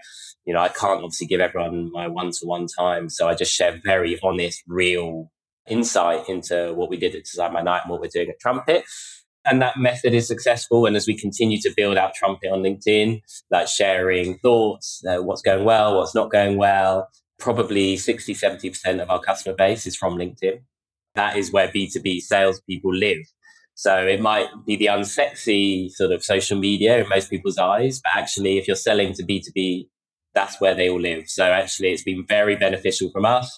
you 0.46 0.54
know, 0.54 0.62
I 0.62 0.70
can't 0.70 1.04
obviously 1.04 1.28
give 1.28 1.42
everyone 1.42 1.92
my 1.92 2.08
one 2.08 2.32
to 2.32 2.46
one 2.46 2.68
time. 2.68 3.10
So 3.10 3.28
I 3.28 3.36
just 3.36 3.54
share 3.54 3.80
very 3.84 4.20
honest, 4.22 4.64
real 4.68 5.32
insight 5.68 6.30
into 6.30 6.74
what 6.74 6.90
we 6.90 6.98
did 6.98 7.16
at 7.16 7.24
Design 7.24 7.54
My 7.54 7.62
Night 7.62 7.82
and 7.84 7.92
what 7.92 8.02
we're 8.02 8.08
doing 8.08 8.30
at 8.30 8.40
Trumpet 8.40 8.86
and 9.48 9.62
that 9.62 9.78
method 9.78 10.14
is 10.14 10.28
successful. 10.28 10.86
And 10.86 10.96
as 10.96 11.08
we 11.08 11.18
continue 11.18 11.60
to 11.62 11.74
build 11.76 11.98
out 11.98 12.14
Trumpet 12.14 12.52
on 12.52 12.62
LinkedIn, 12.62 13.22
like 13.50 13.68
sharing 13.68 14.38
thoughts, 14.40 15.02
uh, 15.08 15.24
what's 15.24 15.42
going 15.42 15.64
well, 15.64 15.98
what's 15.98 16.14
not 16.14 16.32
going 16.32 16.58
well, 16.58 17.10
probably 17.40 17.98
60, 17.98 18.34
70% 18.36 19.02
of 19.02 19.10
our 19.10 19.20
customer 19.20 19.56
base 19.56 19.88
is 19.88 19.96
from 19.96 20.18
LinkedIn. 20.18 20.62
That 21.16 21.38
is 21.38 21.52
where 21.52 21.70
B2B 21.70 22.22
salespeople 22.22 22.94
live. 22.94 23.26
So 23.78 24.08
it 24.08 24.20
might 24.20 24.48
be 24.66 24.76
the 24.76 24.88
unsexy 24.88 25.92
sort 25.92 26.12
of 26.12 26.24
social 26.24 26.58
media 26.58 26.98
in 26.98 27.08
most 27.10 27.30
people's 27.30 27.60
eyes, 27.60 28.02
but 28.04 28.20
actually, 28.20 28.58
if 28.58 28.68
you're 28.68 28.76
selling 28.76 29.14
to 29.14 29.24
B2B, 29.24 29.88
that's 30.34 30.60
where 30.60 30.74
they 30.74 30.90
all 30.90 31.00
live. 31.00 31.30
So 31.30 31.46
actually, 31.46 31.90
it's 31.92 32.02
been 32.02 32.26
very 32.28 32.56
beneficial 32.56 33.12
from 33.12 33.26
us. 33.26 33.56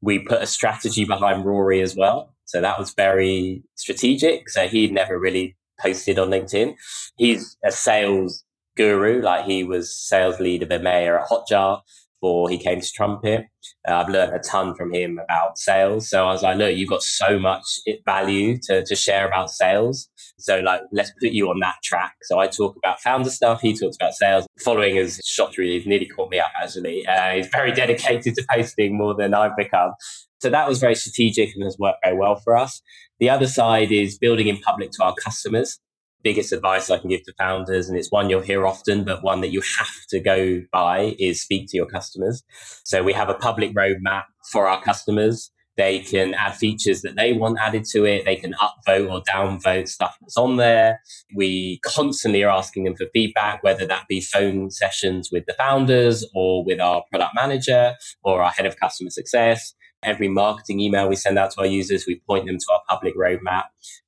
We 0.00 0.18
put 0.18 0.42
a 0.42 0.46
strategy 0.46 1.04
behind 1.04 1.44
Rory 1.44 1.80
as 1.82 1.94
well. 1.94 2.34
So 2.46 2.60
that 2.60 2.80
was 2.80 2.94
very 2.94 3.62
strategic. 3.76 4.48
So 4.50 4.66
he 4.66 4.88
never 4.88 5.16
really 5.20 5.56
posted 5.80 6.18
on 6.18 6.30
LinkedIn. 6.30 6.74
He's 7.16 7.56
a 7.64 7.70
sales 7.70 8.42
guru, 8.76 9.22
like 9.22 9.44
he 9.44 9.62
was 9.62 9.96
sales 9.96 10.40
lead 10.40 10.64
of 10.64 10.70
EMEA 10.70 11.20
at 11.20 11.28
Hotjar 11.28 11.82
before 12.20 12.50
he 12.50 12.58
came 12.58 12.80
to 12.80 12.92
Trumpet. 12.92 13.46
Uh, 13.88 13.94
I've 13.94 14.08
learned 14.08 14.34
a 14.34 14.38
ton 14.38 14.74
from 14.74 14.92
him 14.92 15.18
about 15.18 15.58
sales. 15.58 16.08
So 16.08 16.26
I 16.26 16.32
was 16.32 16.42
like, 16.42 16.58
look, 16.58 16.76
you've 16.76 16.88
got 16.88 17.02
so 17.02 17.38
much 17.38 17.64
value 18.04 18.58
to, 18.64 18.84
to 18.84 18.96
share 18.96 19.26
about 19.26 19.50
sales. 19.50 20.08
So 20.38 20.60
like, 20.60 20.82
let's 20.92 21.12
put 21.20 21.30
you 21.30 21.48
on 21.50 21.60
that 21.60 21.76
track. 21.82 22.14
So 22.22 22.38
I 22.38 22.46
talk 22.46 22.76
about 22.76 23.00
founder 23.00 23.30
stuff. 23.30 23.60
He 23.60 23.76
talks 23.76 23.96
about 23.96 24.14
sales. 24.14 24.46
Following 24.64 24.96
his 24.96 25.20
shot 25.24 25.56
really, 25.56 25.78
he's 25.78 25.86
nearly 25.86 26.06
caught 26.06 26.30
me 26.30 26.38
up 26.38 26.52
actually. 26.60 27.06
Uh, 27.06 27.34
he's 27.36 27.48
very 27.48 27.72
dedicated 27.80 28.34
to 28.34 28.44
posting 28.50 28.96
more 28.96 29.14
than 29.14 29.34
I've 29.34 29.56
become. 29.56 29.92
So 30.40 30.48
that 30.50 30.68
was 30.68 30.78
very 30.78 30.94
strategic 30.94 31.54
and 31.54 31.64
has 31.64 31.78
worked 31.78 31.98
very 32.02 32.16
well 32.16 32.36
for 32.36 32.56
us. 32.56 32.80
The 33.18 33.28
other 33.28 33.46
side 33.46 33.92
is 33.92 34.18
building 34.18 34.48
in 34.48 34.58
public 34.58 34.90
to 34.92 35.04
our 35.04 35.14
customers. 35.22 35.78
Biggest 36.22 36.52
advice 36.52 36.90
I 36.90 36.98
can 36.98 37.08
give 37.08 37.22
to 37.24 37.32
founders, 37.38 37.88
and 37.88 37.98
it's 37.98 38.10
one 38.10 38.28
you'll 38.28 38.42
hear 38.42 38.66
often, 38.66 39.04
but 39.04 39.22
one 39.22 39.40
that 39.40 39.52
you 39.52 39.62
have 39.78 39.88
to 40.10 40.20
go 40.20 40.62
by 40.70 41.16
is 41.18 41.40
speak 41.40 41.68
to 41.70 41.76
your 41.76 41.86
customers. 41.86 42.42
So 42.84 43.02
we 43.02 43.12
have 43.14 43.30
a 43.30 43.34
public 43.34 43.74
roadmap 43.74 44.24
for 44.52 44.68
our 44.68 44.82
customers. 44.82 45.50
They 45.76 46.00
can 46.00 46.34
add 46.34 46.56
features 46.56 47.00
that 47.02 47.16
they 47.16 47.32
want 47.32 47.58
added 47.58 47.84
to 47.92 48.04
it. 48.04 48.26
They 48.26 48.36
can 48.36 48.54
upvote 48.54 49.10
or 49.10 49.22
downvote 49.22 49.88
stuff 49.88 50.14
that's 50.20 50.36
on 50.36 50.56
there. 50.56 51.00
We 51.34 51.80
constantly 51.82 52.44
are 52.44 52.50
asking 52.50 52.84
them 52.84 52.96
for 52.96 53.06
feedback, 53.14 53.62
whether 53.62 53.86
that 53.86 54.06
be 54.06 54.20
phone 54.20 54.70
sessions 54.70 55.30
with 55.32 55.46
the 55.46 55.54
founders 55.54 56.28
or 56.34 56.64
with 56.64 56.80
our 56.80 57.02
product 57.10 57.34
manager 57.34 57.94
or 58.22 58.42
our 58.42 58.50
head 58.50 58.66
of 58.66 58.78
customer 58.78 59.08
success. 59.08 59.72
Every 60.02 60.28
marketing 60.28 60.80
email 60.80 61.08
we 61.08 61.16
send 61.16 61.38
out 61.38 61.50
to 61.52 61.60
our 61.60 61.66
users, 61.66 62.06
we 62.06 62.22
point 62.26 62.46
them 62.46 62.58
to 62.58 62.72
our 62.72 62.80
public 62.88 63.14
roadmap. 63.16 63.64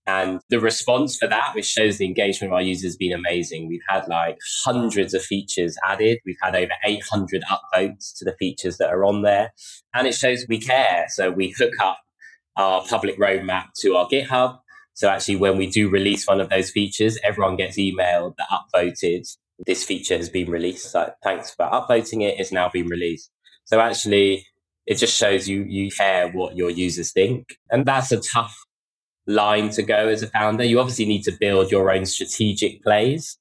And 0.07 0.41
the 0.49 0.59
response 0.59 1.17
for 1.17 1.29
that, 1.29 1.55
which 1.55 1.67
shows 1.67 1.99
the 1.99 2.07
engagement 2.07 2.53
of 2.53 2.57
our 2.57 2.63
users, 2.63 2.93
has 2.93 2.97
been 2.97 3.13
amazing. 3.13 3.69
We've 3.69 3.81
had 3.89 4.09
like 4.09 4.39
hundreds 4.65 5.15
of 5.15 5.23
features 5.23 5.77
added. 5.85 6.19
We've 6.25 6.37
had 6.43 6.57
over 6.57 6.73
800 6.85 7.45
upvotes 7.51 8.17
to 8.19 8.25
the 8.25 8.35
features 8.39 8.79
that 8.79 8.91
are 8.91 9.05
on 9.05 9.23
there. 9.23 9.53
And 9.95 10.07
it 10.07 10.15
shows 10.15 10.47
we 10.49 10.59
care. 10.59 11.07
So 11.09 11.31
we 11.31 11.55
hook 11.57 11.75
up 11.81 11.99
our 12.57 12.85
public 12.85 13.19
roadmap 13.19 13.67
to 13.81 13.97
our 13.97 14.09
GitHub. 14.09 14.59
So 14.95 15.09
actually, 15.09 15.37
when 15.37 15.57
we 15.57 15.69
do 15.69 15.89
release 15.89 16.27
one 16.27 16.41
of 16.41 16.49
those 16.49 16.71
features, 16.71 17.19
everyone 17.23 17.57
gets 17.57 17.79
emailed 17.79 18.35
that 18.37 18.49
upvoted 18.51 19.27
this 19.67 19.85
feature 19.85 20.17
has 20.17 20.29
been 20.29 20.51
released. 20.51 20.91
So 20.91 21.13
thanks 21.23 21.55
for 21.55 21.67
upvoting 21.67 22.23
it. 22.23 22.39
It's 22.39 22.53
now 22.53 22.69
been 22.69 22.89
released. 22.89 23.31
So 23.65 23.81
actually, 23.81 24.47
it 24.87 24.99
just 24.99 25.17
shows 25.17 25.49
you 25.49 25.65
you 25.65 25.91
care 25.91 26.29
what 26.29 26.57
your 26.57 26.71
users 26.71 27.13
think. 27.13 27.57
And 27.71 27.87
that's 27.87 28.13
a 28.13 28.21
tough 28.21 28.57
line 29.27 29.71
to 29.71 29.83
go 29.83 30.09
as 30.09 30.23
a 30.23 30.27
founder. 30.27 30.65
You 30.65 30.81
obviously 30.81 31.07
need 31.07 31.23
to 31.25 31.37
build 31.39 31.71
your 31.71 31.93
own 31.93 32.07
strategic 32.07 32.83
plays. 32.83 33.39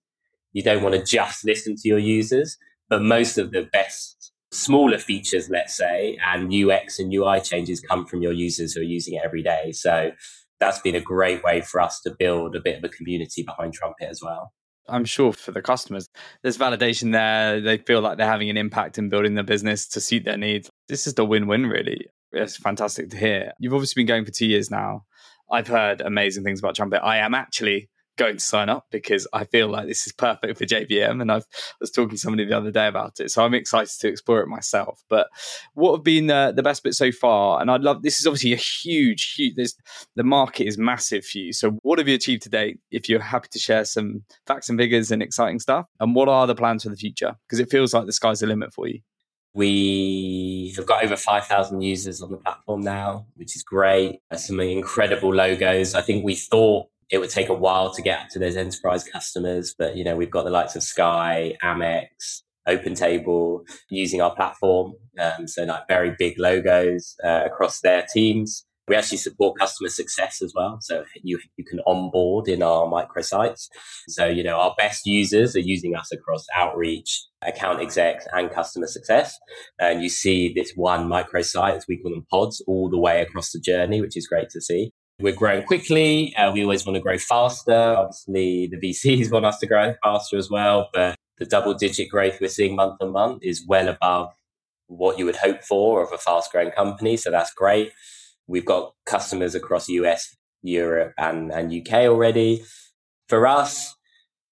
You 0.54 0.64
don't 0.64 0.84
want 0.84 0.96
to 0.96 1.04
just 1.04 1.46
listen 1.46 1.76
to 1.76 1.88
your 1.88 2.00
users, 2.00 2.58
but 2.90 3.02
most 3.02 3.38
of 3.38 3.52
the 3.52 3.68
best 3.72 4.32
smaller 4.52 4.98
features, 4.98 5.50
let's 5.50 5.76
say, 5.76 6.18
and 6.26 6.54
UX 6.54 7.00
and 7.00 7.14
UI 7.14 7.40
changes 7.40 7.80
come 7.80 8.06
from 8.06 8.22
your 8.22 8.34
users 8.34 8.74
who 8.74 8.82
are 8.82 8.86
using 8.86 9.16
it 9.16 9.22
every 9.24 9.42
day. 9.42 9.72
So 9.72 10.12
that's 10.60 10.80
been 10.80 10.96
a 10.96 11.02
great 11.02 11.44
way 11.44 11.62
for 11.62 11.82
us 11.82 12.02
to 12.02 12.16
build 12.18 12.56
a 12.56 12.62
bit 12.62 12.78
of 12.78 12.84
a 12.84 12.90
community 12.90 13.44
behind 13.44 13.74
Trumpet 13.74 14.10
as 14.10 14.22
well. 14.22 14.52
I'm 14.92 15.06
sure 15.06 15.34
for 15.34 15.52
the 15.52 15.62
customers, 15.62 16.10
there's 16.44 16.58
validation 16.58 17.12
there. 17.12 17.62
They 17.62 17.78
feel 17.78 18.02
like 18.02 18.18
they're 18.18 18.28
having 18.28 18.50
an 18.50 18.58
impact 18.58 18.98
in 18.98 19.10
building 19.10 19.36
their 19.36 19.44
business 19.44 19.88
to 19.90 20.02
suit 20.02 20.26
their 20.26 20.38
needs. 20.38 20.70
This 20.88 21.08
is 21.08 21.14
the 21.14 21.26
win 21.26 21.48
win, 21.48 21.66
really. 21.68 22.08
It's 22.32 22.58
fantastic 22.58 23.10
to 23.10 23.18
hear. 23.18 23.52
You've 23.60 23.74
obviously 23.74 24.02
been 24.02 24.08
going 24.08 24.26
for 24.26 24.32
two 24.32 24.46
years 24.46 24.70
now. 24.70 25.06
I've 25.52 25.68
heard 25.68 26.02
amazing 26.02 26.44
things 26.44 26.60
about 26.60 26.76
Trumpet. 26.76 27.04
I 27.04 27.18
am 27.18 27.34
actually 27.34 27.90
going 28.18 28.38
to 28.38 28.44
sign 28.44 28.70
up 28.70 28.86
because 28.92 29.28
I 29.34 29.46
feel 29.46 29.68
like 29.68 29.88
this 29.88 30.06
is 30.06 30.14
perfect 30.14 30.58
for 30.58 30.66
JBM. 30.66 31.22
And 31.22 31.32
I've, 31.32 31.46
I 31.52 31.76
was 31.80 31.92
talking 31.92 32.12
to 32.12 32.18
somebody 32.18 32.46
the 32.46 32.58
other 32.58 32.72
day 32.72 32.88
about 32.88 33.20
it. 33.20 33.32
So 33.32 33.44
I'm 33.44 33.54
excited 33.54 33.92
to 34.00 34.08
explore 34.08 34.42
it 34.42 34.48
myself. 34.48 35.04
But 35.10 35.28
what 35.74 35.98
have 35.98 36.04
been 36.04 36.28
the, 36.28 36.54
the 36.56 36.64
best 36.64 36.84
bits 36.84 36.98
so 36.98 37.12
far? 37.12 37.62
And 37.62 37.72
I'd 37.72 37.82
love 37.82 38.04
this 38.04 38.20
is 38.20 38.28
obviously 38.28 38.54
a 38.54 38.58
huge, 38.58 39.34
huge, 39.36 39.56
there's, 39.56 39.76
the 40.16 40.24
market 40.24 40.68
is 40.68 40.78
massive 40.78 41.26
for 41.26 41.38
you. 41.38 41.54
So 41.54 41.72
what 41.82 42.00
have 42.00 42.08
you 42.08 42.16
achieved 42.16 42.44
to 42.44 42.50
date? 42.50 42.80
If 42.92 43.10
you're 43.10 43.22
happy 43.22 43.48
to 43.52 43.60
share 43.60 43.86
some 43.86 44.24
facts 44.46 44.70
and 44.70 44.80
figures 44.80 45.12
and 45.12 45.22
exciting 45.22 45.60
stuff, 45.60 45.86
and 46.00 46.16
what 46.16 46.30
are 46.30 46.48
the 46.48 46.56
plans 46.56 46.84
for 46.84 46.90
the 46.90 46.96
future? 46.96 47.36
Because 47.48 47.60
it 47.60 47.70
feels 47.70 47.94
like 47.94 48.06
the 48.06 48.14
sky's 48.14 48.40
the 48.40 48.48
limit 48.48 48.74
for 48.74 48.88
you. 48.88 49.00
We 49.54 50.74
have 50.78 50.86
got 50.86 51.04
over 51.04 51.18
5,000 51.18 51.82
users 51.82 52.22
on 52.22 52.32
the 52.32 52.38
platform 52.38 52.82
now, 52.82 53.26
which 53.36 53.56
is 53.56 53.64
great. 53.64 54.22
Some 54.36 54.62
incredible 54.62 55.34
logos. 55.34 55.94
I 55.94 56.02
think 56.02 56.24
we 56.24 56.36
thought 56.36 56.88
it 57.12 57.20
would 57.20 57.30
take 57.30 57.50
a 57.50 57.54
while 57.54 57.94
to 57.94 58.02
get 58.02 58.30
to 58.32 58.40
those 58.40 58.56
enterprise 58.56 59.04
customers, 59.04 59.76
but 59.78 59.98
you 59.98 60.04
know, 60.04 60.16
we've 60.16 60.32
got 60.32 60.46
the 60.46 60.50
likes 60.50 60.78
of 60.78 60.84
Sky, 60.84 61.56
Amex, 61.62 62.42
OpenTable 62.68 63.68
using 63.90 64.22
our 64.22 64.34
platform. 64.34 64.94
Um, 65.20 65.48
so 65.48 65.64
like 65.66 65.88
very 65.88 66.16
big 66.18 66.40
logos 66.40 67.16
uh, 67.24 67.42
across 67.46 67.82
their 67.82 68.06
teams. 68.14 68.66
We 68.88 68.96
actually 68.96 69.18
support 69.18 69.60
customer 69.60 69.90
success 69.90 70.42
as 70.42 70.54
well. 70.56 70.78
So 70.82 71.04
you, 71.22 71.40
you 71.58 71.64
can 71.64 71.80
onboard 71.86 72.48
in 72.48 72.64
our 72.64 72.88
microsites. 72.88 73.68
So, 74.08 74.26
you 74.26 74.44
know, 74.44 74.58
our 74.58 74.74
best 74.78 75.06
users 75.06 75.56
are 75.56 75.60
using 75.60 75.96
us 75.96 76.12
across 76.12 76.46
outreach, 76.56 77.26
account 77.42 77.82
execs 77.82 78.26
and 78.34 78.52
customer 78.52 78.88
success. 78.88 79.38
And 79.80 80.02
you 80.02 80.10
see 80.10 80.52
this 80.54 80.74
one 80.76 81.08
microsite, 81.08 81.78
as 81.78 81.86
we 81.88 82.02
call 82.02 82.12
them 82.12 82.26
pods, 82.30 82.62
all 82.68 82.90
the 82.90 83.00
way 83.00 83.22
across 83.22 83.52
the 83.52 83.60
journey, 83.60 84.02
which 84.02 84.18
is 84.18 84.28
great 84.28 84.50
to 84.50 84.62
see. 84.62 84.92
We're 85.22 85.36
growing 85.36 85.64
quickly. 85.64 86.36
Uh, 86.36 86.52
we 86.52 86.64
always 86.64 86.86
want 86.86 86.96
to 86.96 87.02
grow 87.02 87.18
faster. 87.18 87.74
Obviously, 87.74 88.68
the 88.68 88.78
VCs 88.78 89.32
want 89.32 89.46
us 89.46 89.60
to 89.60 89.68
grow 89.68 89.94
faster 90.04 90.38
as 90.38 90.50
well. 90.50 90.90
But 90.94 91.16
the 91.38 91.46
double 91.46 91.74
digit 91.74 92.10
growth 92.10 92.40
we're 92.42 92.50
seeing 92.50 92.76
month 92.76 92.98
on 93.02 93.12
month 93.12 93.44
is 93.44 93.66
well 93.68 93.88
above 93.88 94.34
what 94.88 95.18
you 95.18 95.26
would 95.26 95.38
hope 95.38 95.64
for 95.64 96.04
of 96.04 96.12
a 96.12 96.18
fast 96.18 96.52
growing 96.52 96.72
company. 96.72 97.18
So 97.18 97.32
that's 97.32 97.54
great. 97.54 97.92
We've 98.48 98.66
got 98.66 98.94
customers 99.06 99.56
across 99.56 99.88
US, 99.90 100.36
Europe, 100.62 101.14
and, 101.18 101.52
and 101.52 101.72
UK 101.72 102.06
already. 102.06 102.64
For 103.28 103.48
us, 103.48 103.96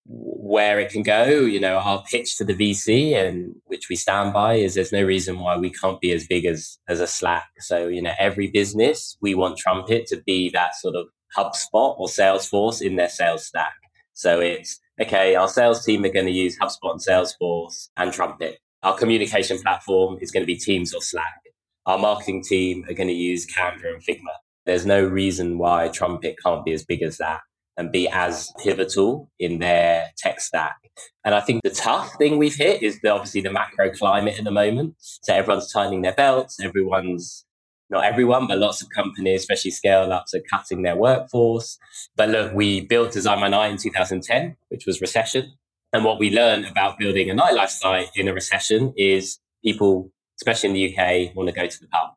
where 0.05 0.79
it 0.79 0.91
can 0.91 1.03
go. 1.03 1.25
You 1.25 1.59
know, 1.59 1.77
our 1.77 2.03
pitch 2.09 2.37
to 2.37 2.43
the 2.43 2.53
VC 2.53 3.13
and 3.13 3.55
which 3.65 3.89
we 3.89 3.95
stand 3.95 4.33
by 4.33 4.55
is 4.55 4.73
there's 4.73 4.91
no 4.91 5.03
reason 5.03 5.39
why 5.39 5.57
we 5.57 5.69
can't 5.69 6.01
be 6.01 6.11
as 6.11 6.25
big 6.27 6.45
as 6.45 6.79
as 6.87 6.99
a 6.99 7.07
Slack. 7.07 7.49
So, 7.59 7.87
you 7.87 8.01
know, 8.01 8.13
every 8.19 8.47
business 8.47 9.17
we 9.21 9.35
want 9.35 9.57
Trumpet 9.57 10.07
to 10.07 10.21
be 10.25 10.49
that 10.49 10.75
sort 10.75 10.95
of 10.95 11.07
HubSpot 11.37 11.99
or 11.99 12.07
Salesforce 12.07 12.81
in 12.81 12.95
their 12.95 13.09
sales 13.09 13.45
stack. 13.45 13.73
So 14.13 14.39
it's 14.39 14.79
okay, 14.99 15.35
our 15.35 15.47
sales 15.47 15.85
team 15.85 16.03
are 16.03 16.11
going 16.11 16.25
to 16.25 16.31
use 16.31 16.57
HubSpot 16.57 16.91
and 16.91 17.01
Salesforce 17.01 17.89
and 17.95 18.11
Trumpet. 18.11 18.57
Our 18.81 18.97
communication 18.97 19.59
platform 19.59 20.17
is 20.21 20.31
going 20.31 20.43
to 20.43 20.47
be 20.47 20.57
Teams 20.57 20.93
or 20.93 21.01
Slack. 21.01 21.41
Our 21.85 21.97
marketing 21.97 22.43
team 22.43 22.85
are 22.89 22.93
going 22.93 23.09
to 23.09 23.13
use 23.13 23.45
Canva 23.45 23.93
and 23.93 24.03
Figma. 24.03 24.33
There's 24.65 24.85
no 24.85 25.03
reason 25.03 25.57
why 25.57 25.87
Trumpet 25.89 26.35
can't 26.43 26.65
be 26.65 26.73
as 26.73 26.85
big 26.85 27.01
as 27.01 27.17
that 27.17 27.41
and 27.79 27.93
be 27.93 28.09
as 28.09 28.51
pivotal 28.61 29.31
in 29.39 29.59
their 29.59 30.11
tech 30.17 30.41
stack. 30.41 30.77
And 31.23 31.33
I 31.33 31.39
think 31.39 31.63
the 31.63 31.69
tough 31.69 32.13
thing 32.17 32.37
we've 32.37 32.55
hit 32.55 32.83
is 32.83 32.99
the, 32.99 33.09
obviously 33.09 33.39
the 33.39 33.53
macro 33.53 33.89
climate 33.89 34.37
at 34.37 34.43
the 34.43 34.51
moment. 34.51 34.95
So 34.99 35.33
everyone's 35.33 35.71
tightening 35.71 36.01
their 36.01 36.13
belts. 36.13 36.59
Everyone's 36.59 37.45
not 37.89 38.03
everyone, 38.03 38.47
but 38.47 38.59
lots 38.59 38.81
of 38.81 38.89
companies, 38.89 39.39
especially 39.39 39.71
scale 39.71 40.11
ups, 40.11 40.35
are 40.35 40.41
cutting 40.51 40.83
their 40.83 40.97
workforce. 40.97 41.79
But 42.17 42.29
look, 42.29 42.53
we 42.53 42.81
built 42.81 43.13
Design 43.13 43.39
My 43.39 43.47
Night 43.47 43.71
in 43.71 43.77
2010, 43.77 44.57
which 44.67 44.85
was 44.85 44.99
recession. 44.99 45.53
And 45.93 46.03
what 46.03 46.19
we 46.19 46.29
learned 46.29 46.65
about 46.65 46.99
building 46.99 47.31
a 47.31 47.33
nightlife 47.33 47.69
site 47.69 48.09
in 48.13 48.27
a 48.27 48.33
recession 48.33 48.93
is 48.97 49.39
people, 49.63 50.11
especially 50.39 50.69
in 50.69 50.75
the 50.75 50.97
UK, 50.97 51.35
want 51.35 51.47
to 51.47 51.55
go 51.55 51.65
to 51.65 51.79
the 51.79 51.87
pub. 51.87 52.11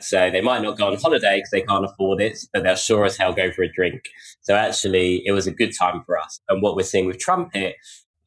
So 0.00 0.30
they 0.30 0.40
might 0.40 0.62
not 0.62 0.78
go 0.78 0.86
on 0.86 0.96
holiday 0.96 1.38
because 1.38 1.50
they 1.50 1.62
can't 1.62 1.84
afford 1.84 2.20
it, 2.20 2.38
but 2.52 2.62
they'll 2.62 2.76
sure 2.76 3.04
as 3.04 3.16
hell 3.16 3.32
go 3.32 3.50
for 3.50 3.62
a 3.62 3.72
drink. 3.72 4.02
So 4.40 4.54
actually, 4.54 5.26
it 5.26 5.32
was 5.32 5.46
a 5.46 5.52
good 5.52 5.72
time 5.76 6.02
for 6.06 6.16
us. 6.16 6.40
And 6.48 6.62
what 6.62 6.76
we're 6.76 6.84
seeing 6.84 7.06
with 7.06 7.18
Trumpet, 7.18 7.76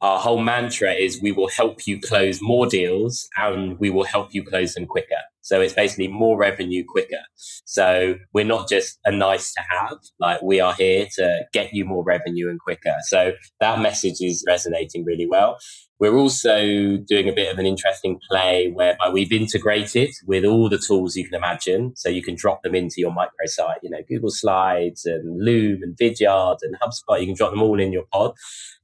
our 0.02 0.18
whole 0.18 0.40
mantra 0.40 0.92
is 0.92 1.22
we 1.22 1.32
will 1.32 1.48
help 1.48 1.86
you 1.86 2.00
close 2.00 2.40
more 2.42 2.66
deals 2.66 3.28
and 3.38 3.78
we 3.78 3.88
will 3.88 4.04
help 4.04 4.34
you 4.34 4.44
close 4.44 4.74
them 4.74 4.86
quicker. 4.86 5.22
So 5.42 5.60
it's 5.60 5.74
basically 5.74 6.08
more 6.08 6.38
revenue 6.38 6.84
quicker. 6.88 7.20
So 7.64 8.16
we're 8.32 8.44
not 8.44 8.68
just 8.68 8.98
a 9.04 9.12
nice 9.12 9.52
to 9.54 9.62
have, 9.70 9.98
like 10.18 10.40
we 10.42 10.60
are 10.60 10.72
here 10.72 11.06
to 11.16 11.44
get 11.52 11.72
you 11.72 11.84
more 11.84 12.04
revenue 12.04 12.48
and 12.48 12.60
quicker. 12.60 12.94
So 13.08 13.32
that 13.60 13.80
message 13.80 14.20
is 14.20 14.44
resonating 14.46 15.04
really 15.04 15.26
well. 15.28 15.58
We're 15.98 16.16
also 16.16 16.96
doing 17.06 17.28
a 17.28 17.32
bit 17.32 17.52
of 17.52 17.58
an 17.58 17.66
interesting 17.66 18.18
play 18.28 18.70
whereby 18.72 19.10
we've 19.10 19.32
integrated 19.32 20.10
with 20.26 20.44
all 20.44 20.68
the 20.68 20.78
tools 20.84 21.14
you 21.14 21.24
can 21.24 21.34
imagine. 21.34 21.92
So 21.94 22.08
you 22.08 22.22
can 22.22 22.34
drop 22.34 22.62
them 22.62 22.74
into 22.74 22.96
your 22.98 23.12
microsite, 23.12 23.76
you 23.82 23.90
know, 23.90 24.00
Google 24.08 24.30
Slides 24.30 25.04
and 25.04 25.44
Loom 25.44 25.80
and 25.82 25.96
Vidyard 25.96 26.58
and 26.62 26.74
HubSpot. 26.80 27.20
You 27.20 27.26
can 27.26 27.36
drop 27.36 27.52
them 27.52 27.62
all 27.62 27.78
in 27.78 27.92
your 27.92 28.04
pod. 28.12 28.32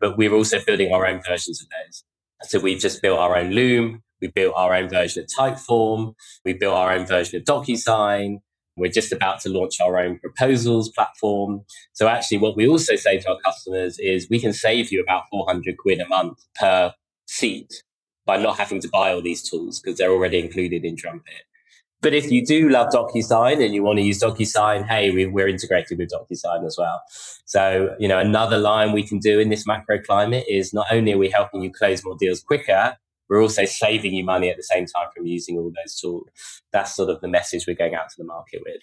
But 0.00 0.16
we're 0.16 0.32
also 0.32 0.60
building 0.64 0.92
our 0.92 1.06
own 1.06 1.20
versions 1.26 1.60
of 1.60 1.68
those. 1.70 2.04
So 2.50 2.60
we've 2.60 2.78
just 2.78 3.02
built 3.02 3.18
our 3.18 3.36
own 3.36 3.50
Loom. 3.50 4.02
We 4.20 4.28
built 4.28 4.54
our 4.56 4.74
own 4.74 4.88
version 4.88 5.24
of 5.24 5.28
Typeform. 5.28 6.14
We 6.44 6.54
built 6.54 6.74
our 6.74 6.92
own 6.92 7.06
version 7.06 7.40
of 7.40 7.44
DocuSign. 7.44 8.38
We're 8.76 8.92
just 8.92 9.12
about 9.12 9.40
to 9.40 9.48
launch 9.48 9.80
our 9.80 9.98
own 9.98 10.18
proposals 10.20 10.88
platform. 10.90 11.64
So 11.92 12.06
actually 12.06 12.38
what 12.38 12.56
we 12.56 12.68
also 12.68 12.94
say 12.96 13.18
to 13.18 13.30
our 13.30 13.38
customers 13.44 13.98
is 13.98 14.28
we 14.30 14.38
can 14.38 14.52
save 14.52 14.92
you 14.92 15.02
about 15.02 15.24
400 15.30 15.76
quid 15.78 16.00
a 16.00 16.06
month 16.06 16.38
per 16.58 16.94
seat 17.26 17.82
by 18.24 18.36
not 18.36 18.56
having 18.56 18.80
to 18.80 18.88
buy 18.88 19.12
all 19.12 19.22
these 19.22 19.42
tools 19.42 19.80
because 19.80 19.98
they're 19.98 20.12
already 20.12 20.38
included 20.38 20.84
in 20.84 20.96
Trumpet. 20.96 21.44
But 22.00 22.14
if 22.14 22.30
you 22.30 22.46
do 22.46 22.68
love 22.68 22.92
DocuSign 22.92 23.64
and 23.64 23.74
you 23.74 23.82
want 23.82 23.98
to 23.98 24.04
use 24.04 24.22
DocuSign, 24.22 24.86
hey, 24.86 25.10
we, 25.10 25.24
are 25.24 25.48
integrated 25.48 25.98
with 25.98 26.10
DocuSign 26.10 26.64
as 26.64 26.76
well. 26.78 27.02
So, 27.44 27.96
you 27.98 28.06
know, 28.06 28.18
another 28.18 28.58
line 28.58 28.92
we 28.92 29.02
can 29.02 29.18
do 29.18 29.40
in 29.40 29.48
this 29.48 29.66
macro 29.66 29.98
climate 30.00 30.44
is 30.48 30.72
not 30.72 30.86
only 30.92 31.12
are 31.12 31.18
we 31.18 31.30
helping 31.30 31.62
you 31.62 31.72
close 31.72 32.04
more 32.04 32.16
deals 32.16 32.40
quicker, 32.40 32.96
we're 33.28 33.42
also 33.42 33.64
saving 33.64 34.14
you 34.14 34.24
money 34.24 34.50
at 34.50 34.56
the 34.56 34.62
same 34.62 34.86
time 34.86 35.08
from 35.14 35.26
using 35.26 35.58
all 35.58 35.70
those 35.74 35.96
tools. 35.96 36.28
That's 36.72 36.94
sort 36.94 37.10
of 37.10 37.20
the 37.20 37.28
message 37.28 37.66
we're 37.66 37.76
going 37.76 37.94
out 37.94 38.08
to 38.10 38.16
the 38.18 38.24
market 38.24 38.62
with. 38.64 38.82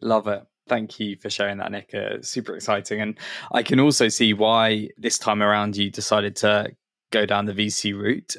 Love 0.00 0.26
it. 0.28 0.44
Thank 0.68 1.00
you 1.00 1.16
for 1.16 1.30
sharing 1.30 1.58
that, 1.58 1.72
Nick. 1.72 1.94
Uh, 1.94 2.22
super 2.22 2.54
exciting. 2.54 3.00
And 3.00 3.18
I 3.52 3.62
can 3.62 3.80
also 3.80 4.08
see 4.08 4.32
why 4.32 4.88
this 4.96 5.18
time 5.18 5.42
around 5.42 5.76
you 5.76 5.90
decided 5.90 6.36
to 6.36 6.70
go 7.10 7.26
down 7.26 7.46
the 7.46 7.52
VC 7.52 7.94
route. 7.94 8.36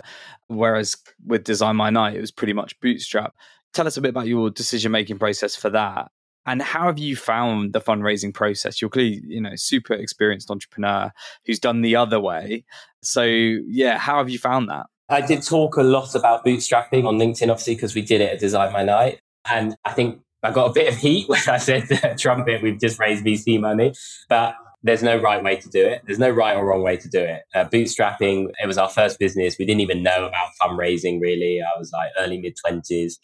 Whereas 0.47 0.97
with 1.25 1.43
Design 1.43 1.75
My 1.75 1.89
Night, 1.89 2.15
it 2.15 2.21
was 2.21 2.31
pretty 2.31 2.53
much 2.53 2.79
bootstrap. 2.79 3.35
Tell 3.73 3.87
us 3.87 3.97
a 3.97 4.01
bit 4.01 4.09
about 4.09 4.27
your 4.27 4.49
decision 4.49 4.91
making 4.91 5.19
process 5.19 5.55
for 5.55 5.69
that. 5.69 6.11
And 6.45 6.61
how 6.61 6.85
have 6.85 6.97
you 6.97 7.15
found 7.15 7.73
the 7.73 7.81
fundraising 7.81 8.33
process? 8.33 8.81
You're 8.81 8.89
clearly, 8.89 9.21
you 9.27 9.41
know, 9.41 9.55
super 9.55 9.93
experienced 9.93 10.49
entrepreneur 10.49 11.11
who's 11.45 11.59
done 11.59 11.81
the 11.81 11.95
other 11.95 12.19
way. 12.19 12.65
So 13.03 13.23
yeah, 13.23 13.97
how 13.97 14.17
have 14.17 14.29
you 14.29 14.39
found 14.39 14.69
that? 14.69 14.87
I 15.11 15.19
did 15.19 15.43
talk 15.43 15.75
a 15.75 15.83
lot 15.83 16.15
about 16.15 16.45
bootstrapping 16.45 17.05
on 17.05 17.17
LinkedIn, 17.17 17.49
obviously, 17.49 17.75
because 17.75 17.93
we 17.93 18.01
did 18.01 18.21
it 18.21 18.31
at 18.31 18.39
Design 18.39 18.71
My 18.71 18.81
Night. 18.81 19.19
And 19.45 19.75
I 19.83 19.91
think 19.91 20.21
I 20.41 20.51
got 20.51 20.69
a 20.69 20.73
bit 20.73 20.91
of 20.91 20.97
heat 20.97 21.27
when 21.29 21.41
I 21.49 21.57
said 21.57 22.17
Trumpet, 22.17 22.63
we've 22.63 22.79
just 22.79 22.97
raised 22.97 23.25
VC 23.25 23.59
money. 23.59 23.93
But 24.29 24.55
there's 24.83 25.03
no 25.03 25.17
right 25.17 25.43
way 25.43 25.57
to 25.57 25.69
do 25.69 25.85
it. 25.85 26.01
There's 26.05 26.17
no 26.17 26.29
right 26.29 26.55
or 26.55 26.65
wrong 26.65 26.81
way 26.81 26.95
to 26.95 27.09
do 27.09 27.19
it. 27.19 27.41
Uh, 27.53 27.65
bootstrapping, 27.65 28.51
it 28.63 28.67
was 28.67 28.77
our 28.77 28.89
first 28.89 29.19
business. 29.19 29.57
We 29.59 29.65
didn't 29.65 29.81
even 29.81 30.01
know 30.01 30.25
about 30.25 30.51
fundraising 30.61 31.19
really. 31.19 31.61
I 31.61 31.77
was 31.77 31.91
like 31.91 32.11
early 32.17 32.39
mid 32.39 32.55
20s. 32.65 33.15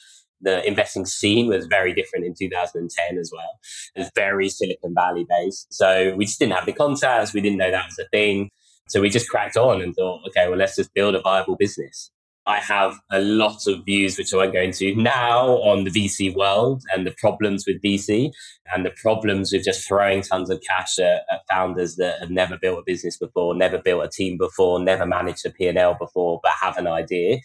The 0.41 0.67
investing 0.67 1.05
scene 1.05 1.47
was 1.47 1.65
very 1.65 1.93
different 1.93 2.25
in 2.25 2.35
2010 2.37 3.17
as 3.17 3.31
well. 3.33 3.59
It 3.95 3.99
was 3.99 4.11
very 4.13 4.49
Silicon 4.49 4.93
Valley 4.93 5.25
based. 5.27 5.73
So 5.73 6.13
we 6.15 6.25
just 6.25 6.37
didn't 6.37 6.53
have 6.53 6.65
the 6.65 6.73
contacts. 6.73 7.33
We 7.33 7.41
didn't 7.41 7.57
know 7.57 7.71
that 7.71 7.85
was 7.87 7.97
a 7.97 8.07
thing. 8.09 8.51
So 8.87 9.01
we 9.01 9.09
just 9.09 9.29
cracked 9.29 9.57
on 9.57 9.81
and 9.81 9.93
thought, 9.95 10.21
okay, 10.27 10.47
well, 10.47 10.57
let's 10.57 10.75
just 10.75 10.93
build 10.93 11.15
a 11.15 11.21
viable 11.21 11.55
business. 11.55 12.11
I 12.47 12.59
have 12.59 12.97
a 13.11 13.19
lot 13.19 13.67
of 13.67 13.83
views, 13.85 14.17
which 14.17 14.33
I 14.33 14.37
won't 14.37 14.53
go 14.53 14.61
into 14.61 14.95
now, 14.95 15.47
on 15.63 15.83
the 15.83 15.91
VC 15.91 16.33
world 16.33 16.81
and 16.95 17.05
the 17.05 17.13
problems 17.17 17.65
with 17.67 17.81
VC 17.81 18.31
and 18.73 18.85
the 18.85 18.91
problems 18.91 19.51
with 19.51 19.65
just 19.65 19.85
throwing 19.85 20.21
tons 20.21 20.49
of 20.49 20.61
cash 20.67 20.97
at, 20.97 21.23
at, 21.29 21.41
founders 21.51 21.97
that 21.97 22.19
have 22.21 22.29
never 22.29 22.57
built 22.57 22.79
a 22.79 22.83
business 22.85 23.17
before, 23.17 23.53
never 23.53 23.77
built 23.77 24.05
a 24.05 24.09
team 24.09 24.37
before, 24.37 24.79
never 24.79 25.05
managed 25.05 25.45
a 25.45 25.49
P&L 25.49 25.97
before, 25.99 26.39
but 26.41 26.53
have 26.61 26.77
an 26.77 26.87
idea. 26.87 27.39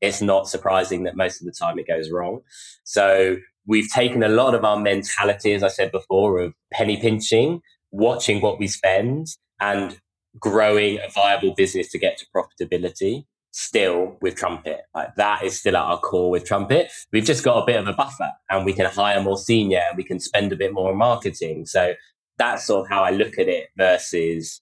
It's 0.00 0.20
not 0.20 0.48
surprising 0.48 1.04
that 1.04 1.16
most 1.16 1.40
of 1.40 1.46
the 1.46 1.52
time 1.52 1.78
it 1.78 1.86
goes 1.86 2.10
wrong. 2.10 2.40
So 2.82 3.36
we've 3.64 3.88
taken 3.88 4.24
a 4.24 4.28
lot 4.28 4.56
of 4.56 4.64
our 4.64 4.78
mentality, 4.80 5.52
as 5.52 5.62
I 5.62 5.68
said 5.68 5.92
before, 5.92 6.40
of 6.40 6.52
penny 6.72 6.96
pinching, 6.96 7.60
watching 7.92 8.40
what 8.40 8.58
we 8.58 8.66
spend 8.66 9.28
and 9.60 10.00
growing 10.40 10.98
a 10.98 11.10
viable 11.10 11.54
business 11.54 11.88
to 11.90 11.98
get 11.98 12.18
to 12.18 12.26
profitability 12.34 13.24
still 13.52 14.16
with 14.20 14.36
Trumpet. 14.36 14.82
Like 14.94 15.14
that 15.16 15.42
is 15.42 15.58
still 15.58 15.76
at 15.76 15.82
our 15.82 15.98
core 15.98 16.30
with 16.30 16.44
Trumpet. 16.44 16.90
We've 17.12 17.24
just 17.24 17.44
got 17.44 17.62
a 17.62 17.66
bit 17.66 17.76
of 17.76 17.88
a 17.88 17.92
buffer 17.92 18.30
and 18.50 18.64
we 18.64 18.72
can 18.72 18.86
hire 18.86 19.20
more 19.20 19.38
senior 19.38 19.82
and 19.88 19.96
we 19.96 20.04
can 20.04 20.20
spend 20.20 20.52
a 20.52 20.56
bit 20.56 20.72
more 20.72 20.90
on 20.90 20.98
marketing. 20.98 21.66
So 21.66 21.94
that's 22.36 22.66
sort 22.66 22.86
of 22.86 22.90
how 22.90 23.02
I 23.02 23.10
look 23.10 23.38
at 23.38 23.48
it 23.48 23.68
versus 23.76 24.60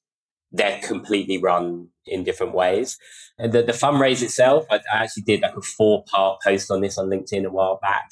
they're 0.53 0.81
completely 0.83 1.39
run 1.39 1.89
in 2.07 2.25
different 2.25 2.55
ways. 2.55 2.99
And 3.39 3.53
the, 3.53 3.63
the 3.63 3.73
fundraise 3.73 4.23
itself, 4.23 4.65
I, 4.71 4.77
I 4.77 5.03
actually 5.03 5.25
did 5.25 5.43
like 5.43 5.57
a 5.57 5.63
four 5.63 6.05
part 6.11 6.41
post 6.43 6.71
on 6.71 6.81
this 6.81 6.97
on 6.97 7.11
LinkedIn 7.11 7.45
a 7.45 7.51
while 7.51 7.79
back. 7.83 8.11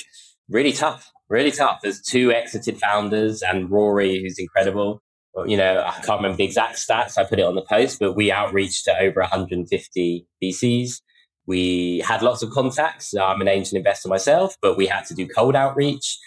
Really 0.50 0.72
tough, 0.72 1.10
really 1.30 1.52
tough. 1.52 1.80
There's 1.82 2.02
two 2.02 2.30
exited 2.32 2.78
founders 2.78 3.40
and 3.42 3.70
Rory, 3.70 4.20
who's 4.20 4.38
incredible 4.38 5.02
you 5.46 5.56
know, 5.56 5.82
I 5.84 6.00
can't 6.00 6.18
remember 6.18 6.36
the 6.36 6.44
exact 6.44 6.76
stats. 6.76 7.18
I 7.18 7.24
put 7.24 7.38
it 7.38 7.44
on 7.44 7.56
the 7.56 7.62
post, 7.68 7.98
but 7.98 8.14
we 8.14 8.30
outreached 8.30 8.84
to 8.84 8.98
over 8.98 9.20
150 9.20 10.26
VCs. 10.42 11.00
We 11.46 11.98
had 12.06 12.22
lots 12.22 12.42
of 12.42 12.50
contacts. 12.50 13.14
I'm 13.14 13.40
an 13.40 13.48
angel 13.48 13.76
investor 13.76 14.08
myself, 14.08 14.56
but 14.62 14.76
we 14.76 14.86
had 14.86 15.04
to 15.06 15.14
do 15.14 15.26
cold 15.26 15.56
outreach. 15.56 16.18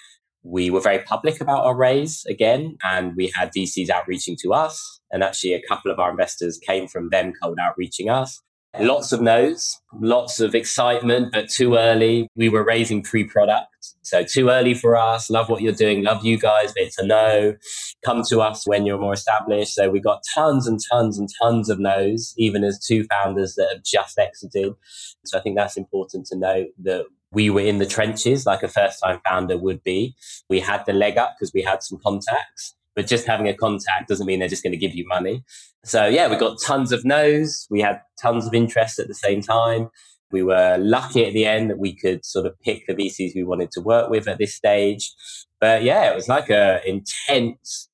We 0.43 0.69
were 0.69 0.81
very 0.81 0.99
public 0.99 1.41
about 1.41 1.65
our 1.65 1.75
raise 1.75 2.23
again, 2.29 2.77
and 2.83 3.15
we 3.15 3.31
had 3.33 3.51
VCs 3.55 3.89
outreaching 3.89 4.37
to 4.41 4.53
us. 4.53 4.99
And 5.11 5.23
actually, 5.23 5.53
a 5.53 5.61
couple 5.67 5.91
of 5.91 5.99
our 5.99 6.11
investors 6.11 6.59
came 6.59 6.87
from 6.87 7.09
them 7.09 7.33
cold 7.41 7.57
outreaching 7.61 8.09
us. 8.09 8.41
Lots 8.79 9.11
of 9.11 9.21
no's, 9.21 9.81
lots 9.99 10.39
of 10.39 10.53
excitement, 10.53 11.31
but 11.31 11.49
too 11.49 11.75
early. 11.75 12.29
We 12.35 12.49
were 12.49 12.63
raising 12.63 13.01
pre 13.01 13.23
product. 13.23 13.67
So 14.01 14.23
too 14.23 14.49
early 14.49 14.73
for 14.73 14.95
us. 14.95 15.29
Love 15.29 15.49
what 15.49 15.61
you're 15.61 15.73
doing. 15.73 16.03
Love 16.03 16.25
you 16.25 16.37
guys, 16.37 16.73
but 16.73 16.83
it's 16.83 16.97
a 16.97 17.05
no. 17.05 17.55
Come 18.05 18.23
to 18.29 18.39
us 18.39 18.67
when 18.67 18.85
you're 18.85 18.97
more 18.97 19.13
established. 19.13 19.73
So 19.73 19.89
we 19.89 19.99
got 19.99 20.23
tons 20.33 20.67
and 20.67 20.79
tons 20.91 21.17
and 21.17 21.29
tons 21.41 21.69
of 21.69 21.79
no's, 21.79 22.33
even 22.37 22.63
as 22.63 22.79
two 22.79 23.05
founders 23.05 23.55
that 23.55 23.69
have 23.73 23.83
just 23.83 24.17
exited. 24.17 24.73
So 25.25 25.37
I 25.37 25.41
think 25.41 25.57
that's 25.57 25.77
important 25.77 26.25
to 26.27 26.37
note 26.37 26.69
that 26.83 27.05
we 27.31 27.49
were 27.49 27.61
in 27.61 27.79
the 27.79 27.85
trenches 27.85 28.45
like 28.45 28.63
a 28.63 28.67
first 28.67 29.01
time 29.03 29.19
founder 29.27 29.57
would 29.57 29.83
be. 29.83 30.15
We 30.49 30.59
had 30.59 30.85
the 30.85 30.93
leg 30.93 31.17
up 31.17 31.35
because 31.37 31.53
we 31.53 31.61
had 31.61 31.83
some 31.83 31.99
contacts 32.01 32.75
but 32.97 33.05
just 33.05 33.27
having 33.27 33.47
a 33.47 33.53
contact 33.53 34.09
doesn't 34.09 34.25
mean 34.25 34.39
they're 34.39 34.49
just 34.49 34.63
going 34.63 34.71
to 34.71 34.77
give 34.77 34.95
you 34.95 35.05
money. 35.07 35.43
So 35.85 36.07
yeah, 36.07 36.27
we 36.27 36.35
got 36.35 36.57
tons 36.65 36.91
of 36.91 37.05
no's. 37.05 37.67
We 37.69 37.79
had 37.79 38.01
tons 38.19 38.47
of 38.47 38.55
interest 38.55 38.97
at 38.97 39.07
the 39.07 39.13
same 39.13 39.41
time. 39.43 39.89
We 40.31 40.41
were 40.41 40.77
lucky 40.79 41.23
at 41.23 41.33
the 41.33 41.45
end 41.45 41.69
that 41.69 41.77
we 41.77 41.95
could 41.95 42.25
sort 42.25 42.47
of 42.47 42.59
pick 42.59 42.87
the 42.87 42.95
VCs 42.95 43.35
we 43.35 43.43
wanted 43.43 43.69
to 43.73 43.81
work 43.81 44.09
with 44.09 44.27
at 44.27 44.39
this 44.39 44.55
stage. 44.55 45.13
But 45.61 45.83
yeah, 45.83 46.11
it 46.11 46.15
was 46.15 46.27
like 46.27 46.49
a 46.49 46.81
intense 46.89 47.87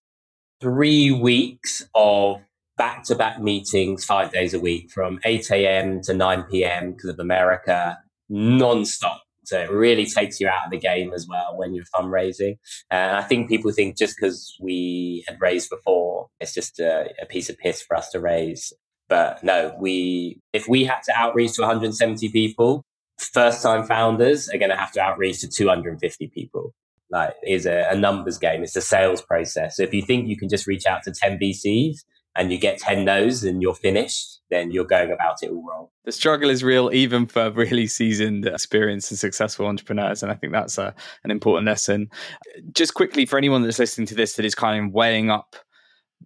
three 0.61 1.11
weeks 1.11 1.85
of 1.93 2.37
back 2.77 3.03
to 3.03 3.15
back 3.15 3.41
meetings, 3.41 4.05
five 4.05 4.31
days 4.31 4.53
a 4.53 4.59
week 4.59 4.89
from 4.89 5.19
8 5.25 5.51
a.m. 5.51 6.01
to 6.03 6.13
9 6.13 6.43
p.m. 6.49 6.93
because 6.93 7.09
of 7.09 7.19
America, 7.19 7.99
non-stop 8.29 9.21
so 9.43 9.59
it 9.59 9.69
really 9.69 10.05
takes 10.05 10.39
you 10.39 10.47
out 10.47 10.65
of 10.65 10.71
the 10.71 10.77
game 10.77 11.13
as 11.13 11.27
well 11.27 11.57
when 11.57 11.73
you're 11.73 11.85
fundraising. 11.85 12.57
And 12.89 13.15
I 13.15 13.21
think 13.21 13.49
people 13.49 13.71
think 13.71 13.97
just 13.97 14.15
because 14.19 14.55
we 14.61 15.23
had 15.27 15.39
raised 15.41 15.69
before, 15.69 16.27
it's 16.39 16.53
just 16.53 16.79
a, 16.79 17.09
a 17.21 17.25
piece 17.25 17.49
of 17.49 17.57
piss 17.57 17.81
for 17.81 17.97
us 17.97 18.09
to 18.11 18.19
raise. 18.19 18.73
But 19.09 19.43
no, 19.43 19.75
we 19.79 20.39
if 20.53 20.67
we 20.67 20.85
had 20.85 21.01
to 21.03 21.13
outreach 21.15 21.53
to 21.53 21.61
170 21.61 22.29
people, 22.29 22.83
first 23.17 23.61
time 23.61 23.85
founders 23.85 24.49
are 24.49 24.57
going 24.57 24.71
to 24.71 24.77
have 24.77 24.91
to 24.93 25.01
outreach 25.01 25.41
to 25.41 25.47
250 25.47 26.27
people. 26.27 26.73
Like 27.11 27.35
is 27.45 27.65
a, 27.65 27.87
a 27.91 27.95
numbers 27.95 28.39
game. 28.39 28.63
It's 28.63 28.75
a 28.75 28.81
sales 28.81 29.21
process. 29.21 29.77
So 29.77 29.83
if 29.83 29.93
you 29.93 30.01
think 30.01 30.27
you 30.27 30.37
can 30.37 30.49
just 30.49 30.65
reach 30.65 30.85
out 30.87 31.03
to 31.03 31.11
10 31.11 31.37
VCs 31.37 31.97
and 32.35 32.51
you 32.51 32.57
get 32.57 32.79
10 32.79 33.05
no's 33.05 33.43
and 33.43 33.61
you're 33.61 33.75
finished, 33.75 34.41
then 34.49 34.71
you're 34.71 34.85
going 34.85 35.11
about 35.11 35.43
it 35.43 35.49
all 35.49 35.63
wrong. 35.63 35.87
The 36.05 36.11
struggle 36.11 36.49
is 36.49 36.63
real, 36.63 36.89
even 36.93 37.27
for 37.27 37.51
really 37.51 37.87
seasoned, 37.87 38.45
experienced, 38.45 39.11
and 39.11 39.19
successful 39.19 39.65
entrepreneurs. 39.67 40.23
And 40.23 40.31
I 40.31 40.35
think 40.35 40.53
that's 40.53 40.77
a, 40.77 40.93
an 41.23 41.31
important 41.31 41.65
lesson. 41.65 42.09
Just 42.71 42.93
quickly, 42.93 43.25
for 43.25 43.37
anyone 43.37 43.63
that's 43.63 43.79
listening 43.79 44.07
to 44.07 44.15
this 44.15 44.35
that 44.35 44.45
is 44.45 44.55
kind 44.55 44.85
of 44.85 44.93
weighing 44.93 45.29
up 45.29 45.55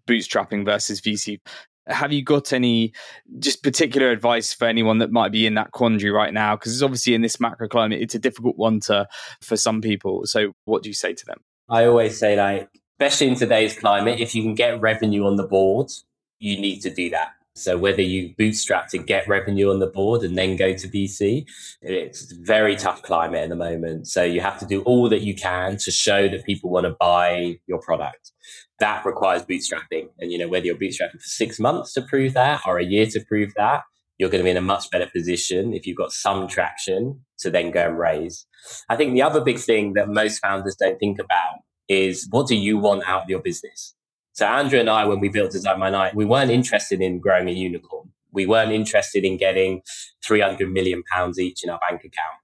bootstrapping 0.08 0.66
versus 0.66 1.02
VC, 1.02 1.40
Have 1.88 2.12
you 2.12 2.24
got 2.24 2.52
any 2.52 2.92
just 3.40 3.64
particular 3.64 4.12
advice 4.12 4.54
for 4.54 4.68
anyone 4.68 4.98
that 4.98 5.12
might 5.12 5.32
be 5.32 5.46
in 5.46 5.54
that 5.56 5.72
quandary 5.72 6.12
right 6.12 6.34
now? 6.34 6.56
Because 6.56 6.74
it's 6.74 6.84
obviously 6.84 7.14
in 7.14 7.22
this 7.22 7.40
macro 7.40 7.68
climate, 7.68 8.02
it's 8.02 8.16
a 8.16 8.20
difficult 8.20 8.58
one 8.58 8.80
to 8.82 9.08
for 9.42 9.56
some 9.56 9.82
people. 9.82 10.26
So 10.26 10.54
what 10.66 10.84
do 10.84 10.90
you 10.90 10.94
say 10.94 11.14
to 11.14 11.26
them? 11.26 11.38
I 11.70 11.86
always 11.86 12.18
say 12.18 12.36
like, 12.36 12.70
especially 13.00 13.28
in 13.28 13.36
today's 13.36 13.78
climate, 13.78 14.20
if 14.20 14.34
you 14.34 14.42
can 14.42 14.56
get 14.56 14.82
revenue 14.82 15.26
on 15.26 15.36
the 15.36 15.46
board, 15.46 15.92
you 16.40 16.60
need 16.60 16.80
to 16.82 16.90
do 16.90 17.12
that. 17.12 17.34
So 17.54 17.78
whether 17.78 18.02
you 18.02 18.34
bootstrap 18.38 18.88
to 18.90 18.98
get 18.98 19.28
revenue 19.28 19.70
on 19.70 19.80
the 19.80 19.88
board 19.88 20.24
and 20.24 20.38
then 20.38 20.56
go 20.56 20.74
to 20.74 20.88
VC, 20.88 21.46
it's 21.82 22.32
very 22.32 22.76
tough 22.76 23.04
climate 23.04 23.44
at 23.44 23.50
the 23.50 23.56
moment. 23.56 24.08
So 24.08 24.24
you 24.24 24.42
have 24.42 24.60
to 24.60 24.66
do 24.66 24.82
all 24.84 25.10
that 25.10 25.22
you 25.22 25.36
can 25.36 25.78
to 25.78 25.92
show 25.92 26.28
that 26.28 26.46
people 26.46 26.72
want 26.72 26.86
to 26.86 26.96
buy 27.00 27.60
your 27.68 27.80
product. 27.80 28.32
That 28.80 29.06
requires 29.06 29.44
bootstrapping. 29.44 30.10
And 30.20 30.32
you 30.32 30.38
know, 30.40 30.48
whether 30.48 30.66
you're 30.66 30.76
bootstrapping 30.76 31.14
for 31.14 31.20
six 31.20 31.60
months 31.60 31.94
to 31.94 32.02
prove 32.02 32.34
that 32.34 32.62
or 32.66 32.78
a 32.78 32.86
year 32.86 33.06
to 33.08 33.24
prove 33.26 33.54
that, 33.58 33.84
you're 34.18 34.30
going 34.30 34.40
to 34.40 34.46
be 34.46 34.52
in 34.52 34.58
a 34.58 34.62
much 34.62 34.90
better 34.92 35.08
position 35.08 35.74
if 35.74 35.86
you've 35.86 35.98
got 35.98 36.12
some 36.12 36.48
traction 36.48 37.22
to 37.40 37.52
then 37.52 37.70
go 37.70 37.88
and 37.88 38.00
raise. 38.00 38.48
I 38.90 38.96
think 38.96 39.14
the 39.14 39.22
other 39.22 39.42
big 39.42 39.60
thing 39.60 39.94
that 39.94 40.10
most 40.10 40.40
founders 40.40 40.76
don't 40.76 41.00
think 41.00 41.20
about 41.20 41.60
is 41.88 42.28
what 42.30 42.48
do 42.48 42.56
you 42.56 42.78
want 42.78 43.08
out 43.08 43.24
of 43.24 43.30
your 43.30 43.42
business? 43.42 43.96
So 44.34 44.46
Andrew 44.46 44.80
and 44.80 44.90
I, 44.90 45.06
when 45.06 45.20
we 45.20 45.30
built 45.30 45.52
Design 45.52 45.80
My 45.80 45.90
Night, 45.90 46.16
we 46.16 46.26
weren't 46.26 46.52
interested 46.52 47.02
in 47.02 47.20
growing 47.20 47.50
a 47.50 47.52
unicorn. 47.52 48.12
We 48.32 48.46
weren't 48.46 48.72
interested 48.72 49.24
in 49.24 49.38
getting 49.38 49.82
300 50.26 50.72
million 50.72 51.02
pounds 51.12 51.40
each 51.40 51.64
in 51.64 51.70
our 51.70 51.80
bank 51.90 52.02
account. 52.02 52.38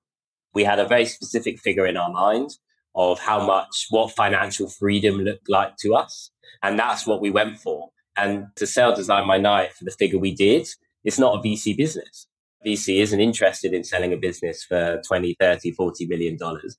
We 0.53 0.63
had 0.63 0.79
a 0.79 0.87
very 0.87 1.05
specific 1.05 1.59
figure 1.59 1.85
in 1.85 1.97
our 1.97 2.11
mind 2.11 2.51
of 2.95 3.19
how 3.19 3.45
much, 3.45 3.87
what 3.89 4.11
financial 4.11 4.69
freedom 4.69 5.17
looked 5.17 5.49
like 5.49 5.77
to 5.77 5.95
us. 5.95 6.31
And 6.61 6.79
that's 6.79 7.05
what 7.05 7.21
we 7.21 7.29
went 7.29 7.59
for. 7.59 7.89
And 8.15 8.47
to 8.55 8.67
sell 8.67 8.95
Design 8.95 9.27
My 9.27 9.37
Night 9.37 9.73
for 9.73 9.83
the 9.83 9.91
figure 9.91 10.19
we 10.19 10.33
did, 10.33 10.67
it's 11.03 11.19
not 11.19 11.35
a 11.35 11.41
VC 11.47 11.75
business. 11.75 12.27
VC 12.65 13.01
isn't 13.01 13.19
interested 13.19 13.73
in 13.73 13.83
selling 13.83 14.13
a 14.13 14.17
business 14.17 14.63
for 14.63 15.01
20, 15.05 15.35
30, 15.39 15.71
40 15.71 16.05
million 16.07 16.37
dollars. 16.37 16.77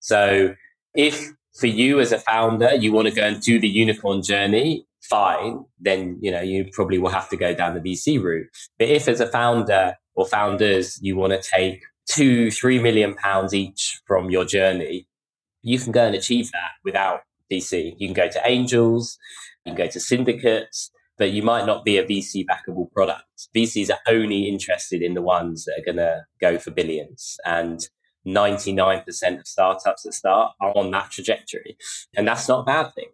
So 0.00 0.54
if 0.94 1.32
for 1.54 1.66
you 1.66 2.00
as 2.00 2.12
a 2.12 2.18
founder, 2.18 2.74
you 2.74 2.92
want 2.92 3.08
to 3.08 3.14
go 3.14 3.22
and 3.22 3.40
do 3.40 3.60
the 3.60 3.68
unicorn 3.68 4.22
journey, 4.22 4.86
fine, 5.02 5.64
then, 5.78 6.18
you 6.20 6.30
know, 6.30 6.40
you 6.40 6.68
probably 6.72 6.98
will 6.98 7.10
have 7.10 7.28
to 7.28 7.36
go 7.36 7.54
down 7.54 7.74
the 7.74 7.80
VC 7.80 8.20
route. 8.22 8.48
But 8.78 8.88
if 8.88 9.08
as 9.08 9.20
a 9.20 9.26
founder 9.26 9.96
or 10.14 10.26
founders, 10.26 10.98
you 11.00 11.16
want 11.16 11.32
to 11.32 11.40
take 11.40 11.82
two, 12.08 12.50
three 12.50 12.78
million 12.78 13.14
pounds 13.14 13.54
each 13.54 14.00
from 14.06 14.30
your 14.30 14.44
journey, 14.44 15.06
you 15.62 15.78
can 15.78 15.92
go 15.92 16.06
and 16.06 16.14
achieve 16.14 16.50
that 16.52 16.72
without 16.84 17.20
VC. 17.50 17.94
You 17.98 18.08
can 18.08 18.14
go 18.14 18.28
to 18.28 18.40
angels, 18.44 19.18
you 19.64 19.70
can 19.70 19.86
go 19.86 19.90
to 19.90 20.00
syndicates, 20.00 20.90
but 21.16 21.30
you 21.30 21.42
might 21.42 21.66
not 21.66 21.84
be 21.84 21.96
a 21.96 22.04
VC 22.04 22.44
backable 22.44 22.90
product. 22.92 23.24
VCs 23.54 23.90
are 23.90 24.00
only 24.08 24.48
interested 24.48 25.02
in 25.02 25.14
the 25.14 25.22
ones 25.22 25.64
that 25.64 25.78
are 25.78 25.84
going 25.84 26.04
to 26.04 26.24
go 26.40 26.58
for 26.58 26.70
billions. 26.70 27.36
And 27.44 27.88
99% 28.26 29.40
of 29.40 29.46
startups 29.46 30.02
that 30.02 30.14
start 30.14 30.52
are 30.60 30.72
on 30.76 30.90
that 30.92 31.10
trajectory. 31.10 31.76
And 32.16 32.26
that's 32.26 32.48
not 32.48 32.60
a 32.60 32.64
bad 32.64 32.94
thing. 32.94 33.08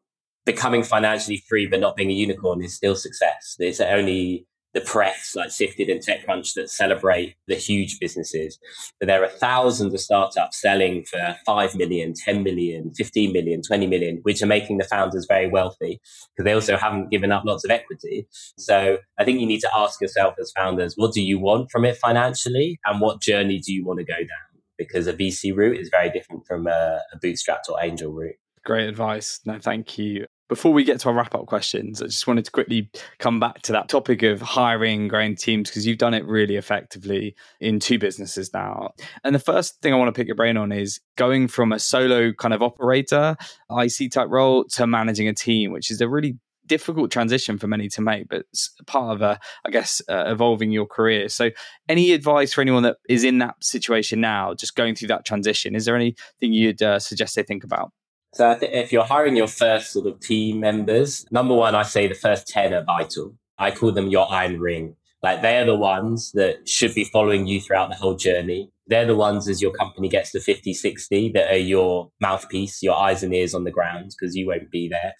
Becoming 0.44 0.82
financially 0.82 1.42
free 1.48 1.66
but 1.66 1.80
not 1.80 1.96
being 1.96 2.10
a 2.10 2.14
unicorn 2.14 2.62
is 2.62 2.74
still 2.74 2.96
success. 2.96 3.56
It's 3.58 3.80
only 3.80 4.46
the 4.72 4.80
press 4.80 5.34
like 5.34 5.50
Sifted 5.50 5.88
and 5.88 6.00
TechCrunch 6.00 6.54
that 6.54 6.70
celebrate 6.70 7.34
the 7.48 7.56
huge 7.56 7.98
businesses. 7.98 8.58
But 8.98 9.06
there 9.06 9.22
are 9.24 9.28
thousands 9.28 9.92
of 9.92 10.00
startups 10.00 10.60
selling 10.60 11.04
for 11.04 11.36
5 11.44 11.74
million, 11.74 12.14
10 12.14 12.42
million, 12.42 12.92
15 12.94 13.32
million, 13.32 13.62
20 13.62 13.86
million, 13.86 14.20
which 14.22 14.42
are 14.42 14.46
making 14.46 14.78
the 14.78 14.84
founders 14.84 15.26
very 15.26 15.48
wealthy 15.48 16.00
because 16.36 16.44
they 16.44 16.52
also 16.52 16.76
haven't 16.76 17.10
given 17.10 17.32
up 17.32 17.44
lots 17.44 17.64
of 17.64 17.70
equity. 17.70 18.26
So 18.58 18.98
I 19.18 19.24
think 19.24 19.40
you 19.40 19.46
need 19.46 19.60
to 19.60 19.70
ask 19.76 20.00
yourself 20.00 20.34
as 20.40 20.52
founders, 20.52 20.94
what 20.96 21.12
do 21.12 21.22
you 21.22 21.38
want 21.38 21.70
from 21.70 21.84
it 21.84 21.96
financially? 21.96 22.78
And 22.84 23.00
what 23.00 23.20
journey 23.20 23.58
do 23.58 23.72
you 23.72 23.84
want 23.84 23.98
to 23.98 24.04
go 24.04 24.18
down? 24.18 24.49
Because 24.80 25.06
a 25.06 25.12
VC 25.12 25.54
route 25.54 25.78
is 25.78 25.90
very 25.90 26.10
different 26.10 26.46
from 26.46 26.66
a, 26.66 27.00
a 27.12 27.18
bootstrapped 27.22 27.68
or 27.68 27.78
angel 27.82 28.12
route. 28.12 28.36
Great 28.64 28.88
advice. 28.88 29.40
No, 29.44 29.58
thank 29.58 29.98
you. 29.98 30.26
Before 30.48 30.72
we 30.72 30.82
get 30.82 30.98
to 31.00 31.08
our 31.08 31.14
wrap 31.14 31.34
up 31.34 31.46
questions, 31.46 32.02
I 32.02 32.06
just 32.06 32.26
wanted 32.26 32.44
to 32.46 32.50
quickly 32.50 32.90
come 33.18 33.38
back 33.38 33.62
to 33.62 33.72
that 33.72 33.88
topic 33.88 34.24
of 34.24 34.40
hiring, 34.40 35.06
growing 35.06 35.36
teams, 35.36 35.70
because 35.70 35.86
you've 35.86 35.98
done 35.98 36.12
it 36.12 36.26
really 36.26 36.56
effectively 36.56 37.36
in 37.60 37.78
two 37.78 38.00
businesses 38.00 38.52
now. 38.52 38.90
And 39.22 39.32
the 39.32 39.38
first 39.38 39.80
thing 39.80 39.94
I 39.94 39.96
want 39.96 40.08
to 40.08 40.18
pick 40.18 40.26
your 40.26 40.34
brain 40.34 40.56
on 40.56 40.72
is 40.72 40.98
going 41.16 41.46
from 41.46 41.70
a 41.70 41.78
solo 41.78 42.32
kind 42.32 42.52
of 42.52 42.62
operator, 42.62 43.36
IC 43.70 44.10
type 44.10 44.28
role, 44.28 44.64
to 44.70 44.88
managing 44.88 45.28
a 45.28 45.34
team, 45.34 45.70
which 45.70 45.90
is 45.90 46.00
a 46.00 46.08
really 46.08 46.36
difficult 46.70 47.10
transition 47.10 47.58
for 47.58 47.66
many 47.66 47.88
to 47.88 48.00
make, 48.00 48.28
but 48.28 48.42
it's 48.52 48.72
part 48.86 49.12
of, 49.12 49.22
a, 49.22 49.40
I 49.66 49.70
guess, 49.70 50.00
uh, 50.08 50.26
evolving 50.28 50.70
your 50.70 50.86
career. 50.86 51.28
So, 51.28 51.50
any 51.88 52.12
advice 52.12 52.54
for 52.54 52.60
anyone 52.60 52.84
that 52.84 52.98
is 53.08 53.24
in 53.24 53.38
that 53.38 53.56
situation 53.60 54.20
now, 54.20 54.54
just 54.54 54.76
going 54.76 54.94
through 54.94 55.08
that 55.08 55.26
transition? 55.26 55.74
Is 55.74 55.84
there 55.84 55.96
anything 55.96 56.52
you'd 56.52 56.80
uh, 56.80 57.00
suggest 57.00 57.34
they 57.34 57.42
think 57.42 57.64
about? 57.64 57.90
So, 58.34 58.56
if 58.62 58.92
you're 58.92 59.04
hiring 59.04 59.34
your 59.34 59.48
first 59.48 59.90
sort 59.92 60.06
of 60.06 60.20
team 60.20 60.60
members, 60.60 61.26
number 61.32 61.54
one, 61.54 61.74
I 61.74 61.82
say 61.82 62.06
the 62.06 62.14
first 62.14 62.46
10 62.46 62.72
are 62.72 62.84
vital. 62.84 63.34
I 63.58 63.72
call 63.72 63.90
them 63.90 64.08
your 64.08 64.30
iron 64.30 64.60
ring. 64.60 64.94
Like 65.22 65.42
they 65.42 65.58
are 65.58 65.66
the 65.66 65.76
ones 65.76 66.32
that 66.32 66.66
should 66.66 66.94
be 66.94 67.04
following 67.04 67.46
you 67.46 67.60
throughout 67.60 67.90
the 67.90 67.96
whole 67.96 68.14
journey. 68.14 68.70
They're 68.86 69.04
the 69.06 69.16
ones 69.16 69.48
as 69.48 69.60
your 69.60 69.72
company 69.72 70.08
gets 70.08 70.32
to 70.32 70.40
50, 70.40 70.72
60 70.72 71.32
that 71.34 71.50
are 71.52 71.58
your 71.58 72.10
mouthpiece, 72.20 72.82
your 72.82 72.96
eyes 72.96 73.22
and 73.22 73.34
ears 73.34 73.54
on 73.54 73.64
the 73.64 73.70
ground 73.70 74.14
because 74.18 74.34
you 74.34 74.46
won't 74.46 74.70
be 74.70 74.88
there. 74.88 75.12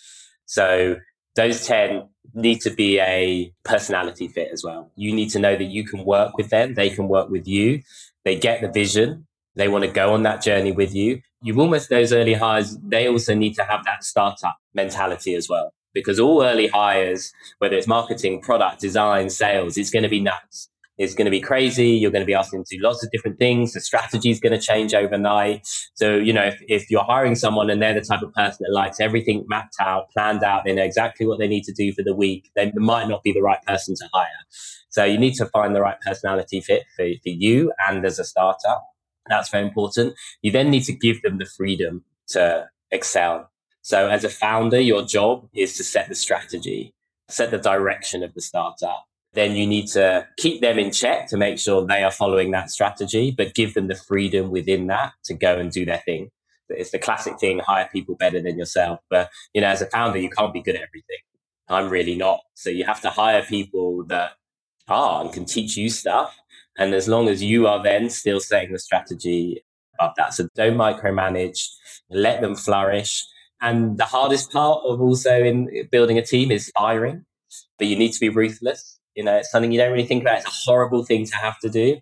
So 0.47 0.97
those 1.41 1.67
10 1.67 2.07
need 2.35 2.61
to 2.61 2.71
be 2.71 3.01
a 3.01 3.53
personality 3.65 4.29
fit 4.29 4.51
as 4.53 4.63
well. 4.63 4.91
You 4.95 5.15
need 5.15 5.31
to 5.31 5.39
know 5.39 5.57
that 5.57 5.65
you 5.65 5.85
can 5.85 6.05
work 6.05 6.37
with 6.37 6.51
them. 6.51 6.75
They 6.75 6.91
can 6.91 7.09
work 7.09 7.31
with 7.31 7.49
you. 7.49 7.83
They 8.25 8.39
get 8.39 8.61
the 8.61 8.69
vision. 8.69 9.27
They 9.57 9.69
want 9.69 9.85
to 9.85 9.91
go 9.91 10.13
on 10.13 10.23
that 10.25 10.43
journey 10.43 10.73
with 10.73 10.95
you. 10.95 11.23
You've 11.43 11.59
almost 11.59 11.89
those 11.89 12.13
early 12.13 12.35
hires. 12.35 12.77
They 12.79 13.09
also 13.09 13.35
need 13.35 13.55
to 13.55 13.65
have 13.65 13.85
that 13.85 14.05
startup 14.05 14.57
mentality 14.75 15.35
as 15.35 15.49
well, 15.49 15.73
because 15.93 16.21
all 16.21 16.43
early 16.43 16.69
hires, 16.69 17.33
whether 17.59 17.77
it's 17.77 17.87
marketing, 17.87 18.43
product 18.43 18.81
design, 18.81 19.31
sales, 19.31 19.77
it's 19.77 19.91
going 19.91 20.03
to 20.05 20.09
be 20.09 20.21
nuts 20.21 20.70
is 21.01 21.15
going 21.15 21.25
to 21.25 21.31
be 21.31 21.41
crazy. 21.41 21.89
You're 21.89 22.11
going 22.11 22.21
to 22.21 22.27
be 22.27 22.35
asked 22.35 22.51
to 22.51 22.63
do 22.69 22.79
lots 22.83 23.03
of 23.03 23.11
different 23.11 23.39
things. 23.39 23.73
The 23.73 23.81
strategy 23.81 24.31
is 24.31 24.39
going 24.39 24.53
to 24.53 24.61
change 24.61 24.93
overnight. 24.93 25.67
So, 25.95 26.17
you 26.17 26.33
know, 26.33 26.45
if, 26.45 26.61
if 26.69 26.91
you're 26.91 27.03
hiring 27.03 27.35
someone 27.35 27.71
and 27.71 27.81
they're 27.81 27.95
the 27.95 28.03
type 28.03 28.21
of 28.21 28.35
person 28.35 28.59
that 28.61 28.75
likes 28.75 29.01
everything 29.01 29.47
mapped 29.49 29.77
out, 29.81 30.11
planned 30.11 30.45
out, 30.45 30.65
they 30.65 30.75
know 30.75 30.85
exactly 30.85 31.27
what 31.27 31.39
they 31.39 31.49
need 31.49 31.65
to 31.65 31.73
do 31.73 31.93
for 31.95 32.03
the 32.03 32.15
week, 32.15 32.51
they 32.55 32.71
might 32.75 33.09
not 33.09 33.23
be 33.23 33.33
the 33.33 33.41
right 33.41 33.63
person 33.67 33.95
to 33.97 34.09
hire. 34.13 34.29
So 34.91 35.05
you 35.05 35.17
need 35.17 35.35
to 35.37 35.47
find 35.47 35.75
the 35.75 35.81
right 35.81 35.99
personality 36.03 36.61
fit 36.61 36.83
for, 36.95 37.09
for 37.23 37.31
you 37.31 37.73
and 37.89 38.05
as 38.05 38.19
a 38.19 38.25
startup. 38.25 38.85
That's 39.27 39.49
very 39.49 39.67
important. 39.67 40.15
You 40.43 40.53
then 40.53 40.71
need 40.71 40.85
to 40.85 40.93
give 40.93 41.23
them 41.23 41.39
the 41.39 41.47
freedom 41.47 42.05
to 42.29 42.69
excel. 42.91 43.51
So 43.81 44.09
as 44.09 44.23
a 44.25 44.29
founder, 44.29 44.81
your 44.81 45.03
job 45.03 45.49
is 45.55 45.79
to 45.79 45.85
set 45.85 46.11
the 46.11 46.15
strategy, 46.15 46.93
set 47.29 47.51
the 47.51 47.59
direction 47.59 48.23
of 48.23 48.35
the 48.35 48.43
startup 48.43 49.07
then 49.33 49.55
you 49.55 49.67
need 49.67 49.87
to 49.89 50.27
keep 50.37 50.61
them 50.61 50.79
in 50.79 50.91
check 50.91 51.29
to 51.29 51.37
make 51.37 51.59
sure 51.59 51.87
they 51.87 52.03
are 52.03 52.11
following 52.11 52.51
that 52.51 52.71
strategy, 52.71 53.31
but 53.31 53.55
give 53.55 53.75
them 53.75 53.87
the 53.87 53.95
freedom 53.95 54.51
within 54.51 54.89
that 54.89 55.13
to 55.25 55.35
go 55.35 55.57
and 55.59 55.71
do 55.71 55.85
their 55.85 56.03
thing. 56.05 56.31
It's 56.69 56.91
the 56.91 56.99
classic 56.99 57.39
thing, 57.39 57.61
hire 57.61 57.89
people 57.93 58.17
better 58.17 58.41
than 58.41 58.59
yourself. 58.59 59.01
But, 59.09 59.31
you 59.55 59.61
know, 59.61 59.69
as 59.69 59.83
a 59.83 59.87
founder, 59.87 60.19
you 60.19 60.31
can't 60.31 60.53
be 60.53 60.63
good 60.63 60.77
at 60.77 60.83
everything. 60.83 61.19
I'm 61.69 61.89
really 61.89 62.17
not. 62.17 62.41
So 62.55 62.71
you 62.71 62.85
have 62.85 63.01
to 63.03 63.11
hire 63.11 63.43
people 63.43 64.05
that 64.07 64.33
are 64.89 65.23
and 65.23 65.33
can 65.33 65.45
teach 65.45 65.77
you 65.77 65.91
stuff. 65.91 66.37
And 66.79 66.95
as 66.95 67.09
long 67.09 67.29
as 67.29 67.43
you 67.43 67.67
are 67.67 67.83
then 67.83 68.11
still 68.11 68.41
setting 68.41 68.73
the 68.73 68.79
strategy 68.79 69.65
of 70.01 70.13
that. 70.17 70.35
So 70.35 70.49
don't 70.55 70.77
micromanage, 70.77 71.69
let 72.09 72.41
them 72.41 72.57
flourish. 72.57 73.25
And 73.61 73.99
the 73.99 74.05
hardest 74.05 74.51
part 74.51 74.83
of 74.85 75.01
also 75.01 75.43
in 75.43 75.89
building 75.93 76.19
a 76.19 76.25
team 76.25 76.51
is 76.51 76.73
firing, 76.77 77.27
but 77.79 77.87
you 77.87 77.97
need 77.97 78.13
to 78.13 78.21
be 78.21 78.29
ruthless 78.29 79.00
you 79.15 79.25
know, 79.25 79.37
it's 79.37 79.51
something 79.51 79.73
you 79.73 79.79
don't 79.79 79.93
really 79.93 80.07
think 80.07 80.23
about. 80.23 80.39
It's 80.39 80.47
a 80.47 80.71
horrible 80.71 81.05
thing 81.05 81.27
to 81.27 81.37
have 81.37 81.59
to 81.61 81.69
do. 81.69 81.99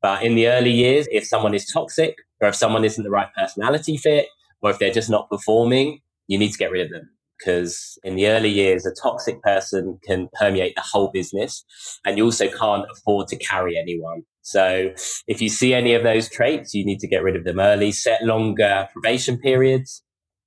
But 0.00 0.22
in 0.22 0.34
the 0.34 0.48
early 0.48 0.70
years, 0.70 1.06
if 1.10 1.26
someone 1.26 1.54
is 1.54 1.70
toxic 1.70 2.16
or 2.40 2.48
if 2.48 2.54
someone 2.54 2.84
isn't 2.84 3.02
the 3.02 3.10
right 3.10 3.28
personality 3.36 3.96
fit 3.96 4.26
or 4.60 4.70
if 4.70 4.78
they're 4.78 4.92
just 4.92 5.10
not 5.10 5.28
performing, 5.28 6.00
you 6.28 6.38
need 6.38 6.52
to 6.52 6.58
get 6.58 6.70
rid 6.70 6.86
of 6.86 6.90
them. 6.90 7.10
Because 7.38 7.98
in 8.04 8.14
the 8.14 8.28
early 8.28 8.48
years, 8.48 8.86
a 8.86 8.94
toxic 8.94 9.42
person 9.42 9.98
can 10.04 10.28
permeate 10.38 10.76
the 10.76 10.82
whole 10.82 11.10
business 11.12 11.64
and 12.04 12.16
you 12.16 12.24
also 12.24 12.48
can't 12.48 12.86
afford 12.92 13.26
to 13.28 13.36
carry 13.36 13.76
anyone. 13.76 14.22
So 14.42 14.92
if 15.26 15.40
you 15.42 15.48
see 15.48 15.74
any 15.74 15.94
of 15.94 16.04
those 16.04 16.28
traits, 16.28 16.74
you 16.74 16.84
need 16.84 17.00
to 17.00 17.08
get 17.08 17.22
rid 17.22 17.34
of 17.34 17.44
them 17.44 17.58
early, 17.58 17.90
set 17.90 18.22
longer 18.22 18.88
probation 18.92 19.38
periods. 19.38 20.02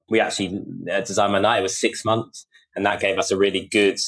We 0.10 0.22
actually 0.22 0.62
Design 1.06 1.32
My 1.32 1.40
Night, 1.40 1.60
it 1.60 1.64
was 1.64 1.78
six 1.78 2.06
months 2.06 2.46
and 2.76 2.86
that 2.86 3.00
gave 3.00 3.18
us 3.18 3.32
a 3.32 3.38
really 3.38 3.68
good 3.72 4.00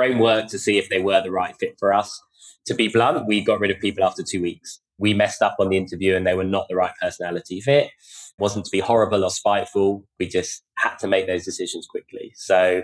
framework 0.00 0.48
to 0.48 0.58
see 0.58 0.78
if 0.78 0.88
they 0.88 1.00
were 1.00 1.22
the 1.22 1.30
right 1.30 1.54
fit 1.58 1.76
for 1.78 1.92
us. 1.92 2.20
To 2.66 2.74
be 2.74 2.88
blunt, 2.88 3.26
we 3.26 3.42
got 3.42 3.60
rid 3.60 3.70
of 3.70 3.80
people 3.80 4.04
after 4.04 4.22
two 4.22 4.42
weeks 4.42 4.80
we 5.00 5.14
messed 5.14 5.42
up 5.42 5.56
on 5.58 5.70
the 5.70 5.76
interview 5.76 6.14
and 6.14 6.26
they 6.26 6.34
were 6.34 6.44
not 6.44 6.66
the 6.68 6.76
right 6.76 6.92
personality 7.00 7.60
fit. 7.60 7.86
It 7.86 7.92
wasn't 8.38 8.66
to 8.66 8.70
be 8.70 8.80
horrible 8.80 9.24
or 9.24 9.30
spiteful. 9.30 10.04
We 10.20 10.28
just 10.28 10.62
had 10.76 10.96
to 10.98 11.08
make 11.08 11.26
those 11.26 11.44
decisions 11.44 11.86
quickly. 11.86 12.32
So 12.36 12.82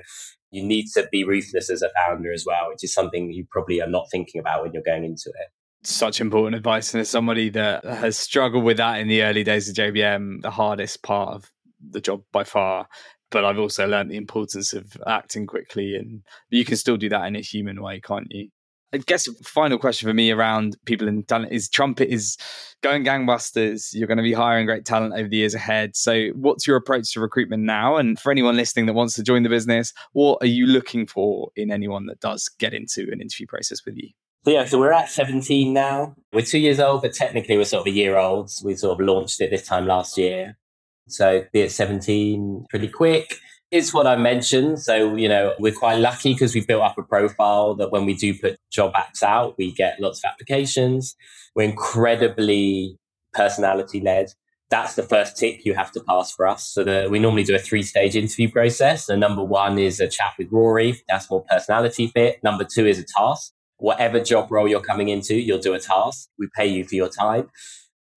you 0.51 0.65
need 0.65 0.87
to 0.95 1.07
be 1.13 1.25
ruthless 1.25 1.71
as 1.71 1.83
a 1.83 1.91
founder 1.95 2.33
as 2.33 2.45
well, 2.47 2.71
which 2.71 2.83
is 2.83 2.95
something 2.95 3.33
you 3.33 3.47
probably 3.51 3.83
are 3.83 3.89
not 3.89 4.07
thinking 4.11 4.41
about 4.41 4.63
when 4.63 4.73
you're 4.73 4.83
going 4.83 5.05
into 5.05 5.29
it. 5.29 5.49
Such 5.83 6.21
important 6.21 6.57
advice. 6.57 6.95
And 6.95 7.03
as 7.03 7.11
somebody 7.11 7.51
that 7.51 7.85
has 7.85 8.17
struggled 8.17 8.65
with 8.65 8.79
that 8.79 8.99
in 8.99 9.09
the 9.09 9.23
early 9.23 9.45
days 9.45 9.69
of 9.69 9.77
JBM, 9.77 10.41
the 10.41 10.51
hardest 10.51 11.03
part 11.03 11.35
of 11.35 11.53
the 11.91 12.01
job 12.01 12.23
by 12.33 12.45
far. 12.45 12.89
But 13.31 13.45
I've 13.45 13.59
also 13.59 13.87
learned 13.87 14.11
the 14.11 14.17
importance 14.17 14.73
of 14.73 14.97
acting 15.07 15.47
quickly, 15.47 15.97
and 15.97 16.23
you 16.51 16.65
can 16.65 16.77
still 16.77 16.97
do 16.97 17.09
that 17.09 17.27
in 17.27 17.37
a 17.37 17.41
human 17.41 17.83
way, 17.83 18.01
can't 18.01 18.29
you? 18.31 18.49
I 18.93 18.99
guess 18.99 19.29
final 19.43 19.79
question 19.79 20.09
for 20.09 20.15
me 20.15 20.31
around 20.31 20.77
people 20.87 21.09
in 21.09 21.25
talent 21.25 21.53
is 21.53 21.69
Trumpet 21.69 22.09
is 22.09 22.37
going 22.83 23.05
gangbusters. 23.05 23.91
You're 23.93 24.07
going 24.07 24.17
to 24.19 24.23
be 24.23 24.33
hiring 24.33 24.65
great 24.65 24.85
talent 24.85 25.13
over 25.15 25.29
the 25.29 25.37
years 25.37 25.55
ahead. 25.55 25.97
So, 25.97 26.29
what's 26.35 26.67
your 26.67 26.77
approach 26.77 27.13
to 27.13 27.21
recruitment 27.21 27.65
now? 27.65 27.97
And 27.97 28.19
for 28.19 28.31
anyone 28.31 28.57
listening 28.57 28.87
that 28.87 28.93
wants 28.93 29.15
to 29.17 29.23
join 29.23 29.43
the 29.43 29.49
business, 29.49 29.93
what 30.13 30.39
are 30.41 30.47
you 30.47 30.67
looking 30.67 31.07
for 31.07 31.51
in 31.57 31.73
anyone 31.73 32.07
that 32.07 32.21
does 32.21 32.49
get 32.59 32.73
into 32.73 33.09
an 33.13 33.21
interview 33.21 33.47
process 33.47 33.85
with 33.85 33.97
you? 33.97 34.11
So 34.45 34.53
yeah, 34.53 34.65
so 34.65 34.79
we're 34.79 34.93
at 34.93 35.11
17 35.11 35.73
now. 35.73 36.15
We're 36.33 36.43
two 36.43 36.61
years 36.61 36.79
old, 36.79 37.03
but 37.03 37.13
technically 37.13 37.57
we're 37.57 37.65
sort 37.65 37.81
of 37.81 37.89
a 37.89 37.97
year 37.97 38.17
old. 38.17 38.53
We 38.63 38.77
sort 38.77 39.01
of 39.01 39.05
launched 39.05 39.41
it 39.41 39.51
this 39.51 39.67
time 39.67 39.87
last 39.87 40.17
year. 40.17 40.57
So 41.09 41.45
be 41.53 41.63
at 41.63 41.71
17 41.71 42.67
pretty 42.71 42.89
quick 42.89 43.37
it's 43.71 43.93
what 43.93 44.07
I 44.07 44.17
mentioned. 44.17 44.81
So, 44.81 45.17
you 45.17 45.29
know, 45.29 45.55
we're 45.59 45.73
quite 45.73 45.99
lucky 45.99 46.33
because 46.33 46.55
we 46.55 46.61
built 46.61 46.83
up 46.83 46.99
a 46.99 47.03
profile 47.03 47.75
that 47.77 47.91
when 47.91 48.07
we 48.07 48.15
do 48.15 48.39
put 48.39 48.59
job 48.71 48.93
apps 48.95 49.23
out, 49.23 49.57
we 49.59 49.73
get 49.73 50.01
lots 50.01 50.21
of 50.21 50.31
applications. 50.31 51.17
We're 51.55 51.69
incredibly 51.69 52.99
personality 53.33 54.01
led. 54.01 54.33
That's 54.71 54.95
the 54.95 55.03
first 55.03 55.37
tick 55.37 55.65
you 55.65 55.75
have 55.75 55.93
to 55.93 56.01
pass 56.01 56.33
for 56.33 56.47
us. 56.47 56.67
So 56.67 56.85
the, 56.85 57.09
we 57.11 57.19
normally 57.19 57.45
do 57.45 57.55
a 57.55 57.59
three 57.59 57.83
stage 57.83 58.17
interview 58.17 58.51
process. 58.51 59.07
So 59.07 59.17
number 59.17 59.43
one 59.43 59.79
is 59.79 60.01
a 60.01 60.09
chat 60.09 60.35
with 60.39 60.49
Rory. 60.51 61.03
That's 61.09 61.31
more 61.31 61.45
personality 61.45 62.09
fit. 62.09 62.43
Number 62.43 62.65
two 62.65 62.87
is 62.87 62.99
a 62.99 63.05
task. 63.05 63.53
Whatever 63.79 64.21
job 64.21 64.51
role 64.51 64.67
you're 64.67 64.81
coming 64.81 65.09
into, 65.09 65.35
you'll 65.35 65.59
do 65.59 65.75
a 65.75 65.79
task. 65.79 66.29
We 66.39 66.49
pay 66.57 66.67
you 66.67 66.85
for 66.85 66.95
your 66.95 67.09
time. 67.09 67.49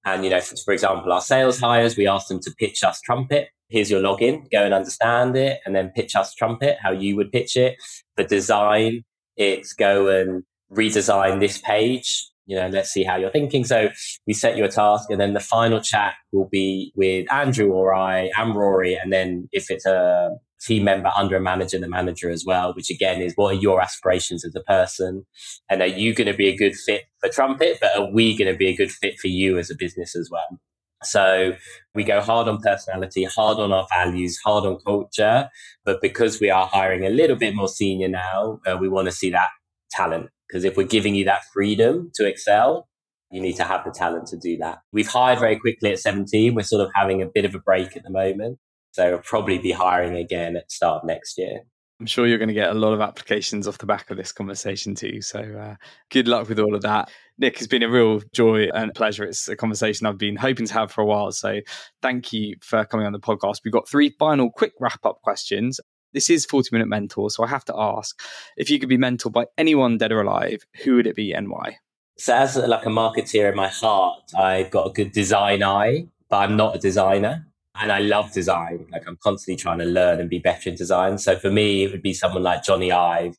And, 0.05 0.23
you 0.23 0.29
know, 0.29 0.41
for, 0.41 0.55
for 0.57 0.73
example, 0.73 1.11
our 1.11 1.21
sales 1.21 1.59
hires, 1.59 1.97
we 1.97 2.07
ask 2.07 2.27
them 2.27 2.39
to 2.41 2.51
pitch 2.57 2.83
us 2.83 3.01
Trumpet 3.01 3.49
here's 3.69 3.89
your 3.89 4.01
login, 4.01 4.49
go 4.51 4.65
and 4.65 4.73
understand 4.73 5.35
it, 5.35 5.61
and 5.65 5.75
then 5.75 5.89
pitch 5.89 6.15
us 6.15 6.33
Trumpet, 6.33 6.77
how 6.81 6.91
you 6.91 7.15
would 7.15 7.31
pitch 7.31 7.55
it. 7.55 7.77
For 8.15 8.23
design, 8.23 9.05
it's 9.37 9.73
go 9.73 10.09
and 10.09 10.43
redesign 10.71 11.39
this 11.39 11.59
page. 11.59 12.27
You 12.49 12.55
know, 12.55 12.67
let's 12.67 12.89
see 12.89 13.03
how 13.03 13.15
you're 13.15 13.29
thinking. 13.29 13.63
So 13.63 13.89
we 14.25 14.33
set 14.33 14.57
you 14.57 14.65
a 14.65 14.69
task, 14.69 15.11
and 15.11 15.21
then 15.21 15.33
the 15.35 15.39
final 15.39 15.79
chat 15.79 16.15
will 16.31 16.49
be 16.51 16.91
with 16.95 17.31
Andrew 17.31 17.71
or 17.71 17.93
I 17.93 18.31
and 18.35 18.55
Rory. 18.55 18.95
And 18.95 19.13
then 19.13 19.47
if 19.51 19.69
it's 19.69 19.85
a 19.85 20.31
team 20.59 20.83
member 20.83 21.11
under 21.15 21.35
a 21.35 21.39
manager, 21.39 21.79
the 21.79 21.87
manager 21.87 22.31
as 22.31 22.43
well, 22.47 22.73
which 22.73 22.89
again 22.89 23.21
is 23.21 23.33
what 23.35 23.55
are 23.55 23.59
your 23.59 23.79
aspirations 23.79 24.43
as 24.43 24.55
a 24.55 24.63
person? 24.63 25.27
And 25.69 25.83
are 25.83 25.87
you 25.87 26.15
going 26.15 26.25
to 26.25 26.33
be 26.33 26.47
a 26.47 26.57
good 26.57 26.75
fit 26.75 27.03
for 27.19 27.29
Trumpet? 27.29 27.77
But 27.79 27.95
are 27.95 28.11
we 28.11 28.35
going 28.35 28.51
to 28.51 28.57
be 28.57 28.67
a 28.67 28.75
good 28.75 28.91
fit 28.91 29.19
for 29.19 29.27
you 29.27 29.59
as 29.59 29.69
a 29.69 29.75
business 29.75 30.15
as 30.15 30.29
well? 30.31 30.59
So 31.03 31.53
we 31.93 32.03
go 32.03 32.19
hard 32.19 32.47
on 32.47 32.61
personality, 32.61 33.25
hard 33.25 33.59
on 33.59 33.71
our 33.71 33.87
values, 33.93 34.39
hard 34.43 34.65
on 34.65 34.79
culture. 34.83 35.49
But 35.85 36.01
because 36.01 36.41
we 36.41 36.49
are 36.49 36.65
hiring 36.65 37.05
a 37.05 37.09
little 37.09 37.37
bit 37.37 37.55
more 37.55 37.69
senior 37.69 38.09
now, 38.09 38.59
uh, 38.65 38.75
we 38.75 38.89
want 38.89 39.05
to 39.05 39.11
see 39.11 39.29
that 39.29 39.49
talent. 39.91 40.29
Because 40.49 40.63
if 40.63 40.75
we're 40.75 40.87
giving 40.87 41.15
you 41.15 41.25
that 41.25 41.43
freedom 41.53 42.11
to 42.15 42.27
excel, 42.27 42.87
you 43.31 43.39
need 43.39 43.55
to 43.57 43.63
have 43.63 43.83
the 43.85 43.91
talent 43.91 44.27
to 44.27 44.37
do 44.37 44.57
that. 44.57 44.79
We've 44.91 45.07
hired 45.07 45.39
very 45.39 45.59
quickly 45.59 45.91
at 45.91 45.99
17. 45.99 46.55
We're 46.55 46.63
sort 46.63 46.81
of 46.81 46.91
having 46.95 47.21
a 47.21 47.27
bit 47.27 47.45
of 47.45 47.53
a 47.53 47.59
break 47.59 47.95
at 47.95 48.03
the 48.03 48.09
moment. 48.09 48.57
So 48.91 49.11
we'll 49.11 49.19
probably 49.19 49.59
be 49.59 49.71
hiring 49.71 50.15
again 50.15 50.55
at 50.55 50.71
start 50.71 51.03
of 51.03 51.07
next 51.07 51.37
year. 51.37 51.61
I'm 51.99 52.05
sure 52.05 52.25
you're 52.25 52.37
going 52.37 52.47
to 52.47 52.53
get 52.53 52.69
a 52.69 52.75
lot 52.75 52.93
of 52.93 53.01
applications 53.01 53.67
off 53.67 53.77
the 53.77 53.85
back 53.85 54.09
of 54.09 54.15
this 54.15 54.31
conversation 54.31 54.95
too. 54.95 55.21
So 55.21 55.39
uh, 55.39 55.75
good 56.09 56.29
luck 56.29 56.47
with 56.47 56.57
all 56.57 56.73
of 56.73 56.81
that. 56.83 57.11
Nick, 57.37 57.57
it's 57.57 57.67
been 57.67 57.83
a 57.83 57.89
real 57.89 58.21
joy 58.33 58.69
and 58.73 58.93
pleasure. 58.93 59.25
It's 59.25 59.49
a 59.49 59.55
conversation 59.55 60.07
I've 60.07 60.17
been 60.17 60.37
hoping 60.37 60.65
to 60.65 60.73
have 60.73 60.91
for 60.91 61.01
a 61.01 61.05
while. 61.05 61.31
So 61.33 61.59
thank 62.01 62.31
you 62.31 62.55
for 62.61 62.85
coming 62.85 63.05
on 63.05 63.11
the 63.11 63.19
podcast. 63.19 63.57
We've 63.65 63.73
got 63.73 63.87
three 63.87 64.15
final 64.17 64.49
quick 64.49 64.73
wrap 64.79 65.05
up 65.05 65.21
questions. 65.21 65.79
This 66.13 66.29
is 66.29 66.45
40 66.45 66.69
Minute 66.71 66.87
Mentor. 66.87 67.29
So 67.29 67.43
I 67.43 67.47
have 67.47 67.65
to 67.65 67.73
ask 67.77 68.19
if 68.57 68.69
you 68.69 68.79
could 68.79 68.89
be 68.89 68.97
mentored 68.97 69.31
by 69.31 69.45
anyone 69.57 69.97
dead 69.97 70.11
or 70.11 70.21
alive, 70.21 70.65
who 70.83 70.95
would 70.95 71.07
it 71.07 71.15
be 71.15 71.33
and 71.33 71.49
why? 71.49 71.77
So, 72.17 72.35
as 72.35 72.57
like 72.57 72.85
a 72.85 72.89
marketeer 72.89 73.49
in 73.49 73.55
my 73.55 73.69
heart, 73.69 74.23
I've 74.37 74.71
got 74.71 74.87
a 74.87 74.89
good 74.91 75.13
design 75.13 75.63
eye, 75.63 76.07
but 76.29 76.37
I'm 76.37 76.57
not 76.57 76.75
a 76.75 76.79
designer 76.79 77.47
and 77.79 77.91
I 77.91 77.99
love 77.99 78.33
design. 78.33 78.87
Like 78.91 79.07
I'm 79.07 79.17
constantly 79.23 79.55
trying 79.55 79.79
to 79.79 79.85
learn 79.85 80.19
and 80.19 80.29
be 80.29 80.39
better 80.39 80.69
in 80.69 80.75
design. 80.75 81.17
So 81.17 81.37
for 81.37 81.49
me, 81.49 81.83
it 81.83 81.91
would 81.91 82.01
be 82.01 82.13
someone 82.13 82.43
like 82.43 82.63
Jony 82.63 82.91
Ive, 82.91 83.37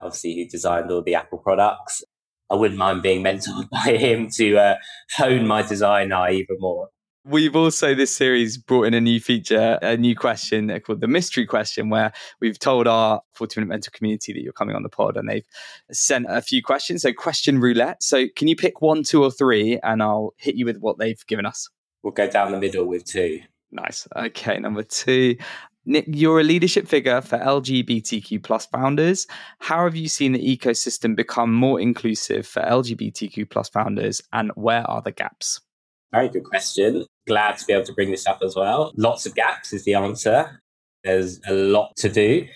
obviously 0.00 0.34
who 0.34 0.48
designed 0.48 0.90
all 0.90 1.02
the 1.02 1.14
Apple 1.14 1.38
products. 1.38 2.02
I 2.50 2.54
wouldn't 2.54 2.78
mind 2.78 3.02
being 3.02 3.22
mentored 3.22 3.68
by 3.70 3.96
him 3.96 4.28
to 4.36 4.58
uh, 4.58 4.76
hone 5.16 5.46
my 5.46 5.62
design 5.62 6.12
eye 6.12 6.32
even 6.32 6.56
more. 6.58 6.88
We've 7.28 7.56
also 7.56 7.94
this 7.94 8.16
series 8.16 8.56
brought 8.56 8.86
in 8.86 8.94
a 8.94 9.02
new 9.02 9.20
feature, 9.20 9.78
a 9.82 9.98
new 9.98 10.16
question 10.16 10.80
called 10.80 11.02
the 11.02 11.06
mystery 11.06 11.44
question, 11.44 11.90
where 11.90 12.10
we've 12.40 12.58
told 12.58 12.88
our 12.88 13.20
40 13.34 13.60
minute 13.60 13.68
mentor 13.68 13.90
community 13.90 14.32
that 14.32 14.40
you're 14.40 14.54
coming 14.54 14.74
on 14.74 14.82
the 14.82 14.88
pod 14.88 15.18
and 15.18 15.28
they've 15.28 15.44
sent 15.92 16.24
a 16.26 16.40
few 16.40 16.62
questions. 16.62 17.02
So, 17.02 17.12
question 17.12 17.60
roulette. 17.60 18.02
So, 18.02 18.28
can 18.34 18.48
you 18.48 18.56
pick 18.56 18.80
one, 18.80 19.02
two, 19.02 19.22
or 19.22 19.30
three, 19.30 19.78
and 19.82 20.02
I'll 20.02 20.32
hit 20.38 20.54
you 20.54 20.64
with 20.64 20.78
what 20.78 20.96
they've 20.96 21.22
given 21.26 21.44
us? 21.44 21.68
We'll 22.02 22.14
go 22.14 22.30
down 22.30 22.50
the 22.50 22.58
middle 22.58 22.86
with 22.86 23.04
two. 23.04 23.42
Nice. 23.70 24.08
Okay, 24.16 24.58
number 24.58 24.82
two. 24.82 25.36
Nick, 25.84 26.06
you're 26.08 26.40
a 26.40 26.44
leadership 26.44 26.88
figure 26.88 27.20
for 27.20 27.36
LGBTQ 27.36 28.42
plus 28.42 28.64
founders. 28.64 29.26
How 29.58 29.84
have 29.84 29.96
you 29.96 30.08
seen 30.08 30.32
the 30.32 30.56
ecosystem 30.56 31.14
become 31.14 31.52
more 31.52 31.78
inclusive 31.78 32.46
for 32.46 32.62
LGBTQ 32.62 33.50
plus 33.50 33.68
founders, 33.68 34.22
and 34.32 34.50
where 34.54 34.90
are 34.90 35.02
the 35.02 35.12
gaps? 35.12 35.60
Very 36.12 36.28
good 36.28 36.44
question. 36.44 37.04
Glad 37.26 37.58
to 37.58 37.66
be 37.66 37.72
able 37.72 37.84
to 37.84 37.92
bring 37.92 38.10
this 38.10 38.26
up 38.26 38.40
as 38.42 38.56
well. 38.56 38.92
Lots 38.96 39.26
of 39.26 39.34
gaps 39.34 39.72
is 39.72 39.84
the 39.84 39.94
answer. 39.94 40.60
There's 41.04 41.40
a 41.46 41.52
lot 41.52 41.94
to 41.96 42.08
do 42.08 42.46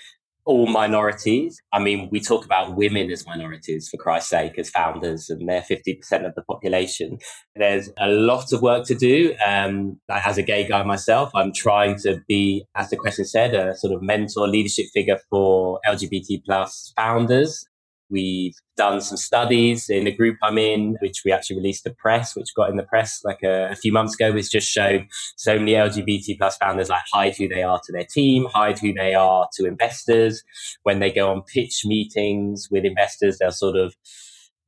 all 0.44 0.66
minorities. 0.66 1.60
I 1.72 1.78
mean, 1.78 2.08
we 2.10 2.20
talk 2.20 2.44
about 2.44 2.76
women 2.76 3.10
as 3.10 3.26
minorities, 3.26 3.88
for 3.88 3.96
Christ's 3.96 4.30
sake, 4.30 4.58
as 4.58 4.70
founders, 4.70 5.30
and 5.30 5.48
they're 5.48 5.62
50% 5.62 6.26
of 6.26 6.34
the 6.34 6.42
population. 6.42 7.18
There's 7.54 7.90
a 7.98 8.08
lot 8.08 8.52
of 8.52 8.62
work 8.62 8.86
to 8.86 8.94
do. 8.94 9.34
Um, 9.44 10.00
as 10.08 10.38
a 10.38 10.42
gay 10.42 10.66
guy 10.66 10.82
myself, 10.82 11.30
I'm 11.34 11.52
trying 11.52 11.96
to 12.00 12.20
be, 12.26 12.64
as 12.74 12.90
the 12.90 12.96
question 12.96 13.24
said, 13.24 13.54
a 13.54 13.76
sort 13.76 13.94
of 13.94 14.02
mentor 14.02 14.48
leadership 14.48 14.86
figure 14.92 15.18
for 15.30 15.80
LGBT 15.86 16.44
plus 16.44 16.92
founders 16.96 17.64
We've 18.12 18.54
done 18.76 19.00
some 19.00 19.16
studies 19.16 19.88
in 19.88 20.04
the 20.04 20.12
group 20.12 20.36
I'm 20.42 20.58
in, 20.58 20.96
which 21.00 21.22
we 21.24 21.32
actually 21.32 21.56
released 21.56 21.84
the 21.84 21.94
press, 21.94 22.36
which 22.36 22.54
got 22.54 22.68
in 22.68 22.76
the 22.76 22.82
press 22.82 23.22
like 23.24 23.42
a, 23.42 23.70
a 23.70 23.74
few 23.74 23.90
months 23.90 24.14
ago, 24.14 24.32
which 24.32 24.50
just 24.50 24.68
showed 24.68 25.06
so 25.36 25.58
many 25.58 25.72
LGBT 25.72 26.36
plus 26.36 26.58
founders 26.58 26.90
like 26.90 27.02
hide 27.10 27.34
who 27.36 27.48
they 27.48 27.62
are 27.62 27.80
to 27.82 27.92
their 27.92 28.04
team, 28.04 28.44
hide 28.52 28.78
who 28.78 28.92
they 28.92 29.14
are 29.14 29.48
to 29.54 29.66
investors. 29.66 30.42
When 30.82 31.00
they 31.00 31.10
go 31.10 31.30
on 31.32 31.42
pitch 31.42 31.82
meetings 31.86 32.68
with 32.70 32.84
investors, 32.84 33.38
they'll 33.38 33.50
sort 33.50 33.76
of 33.76 33.94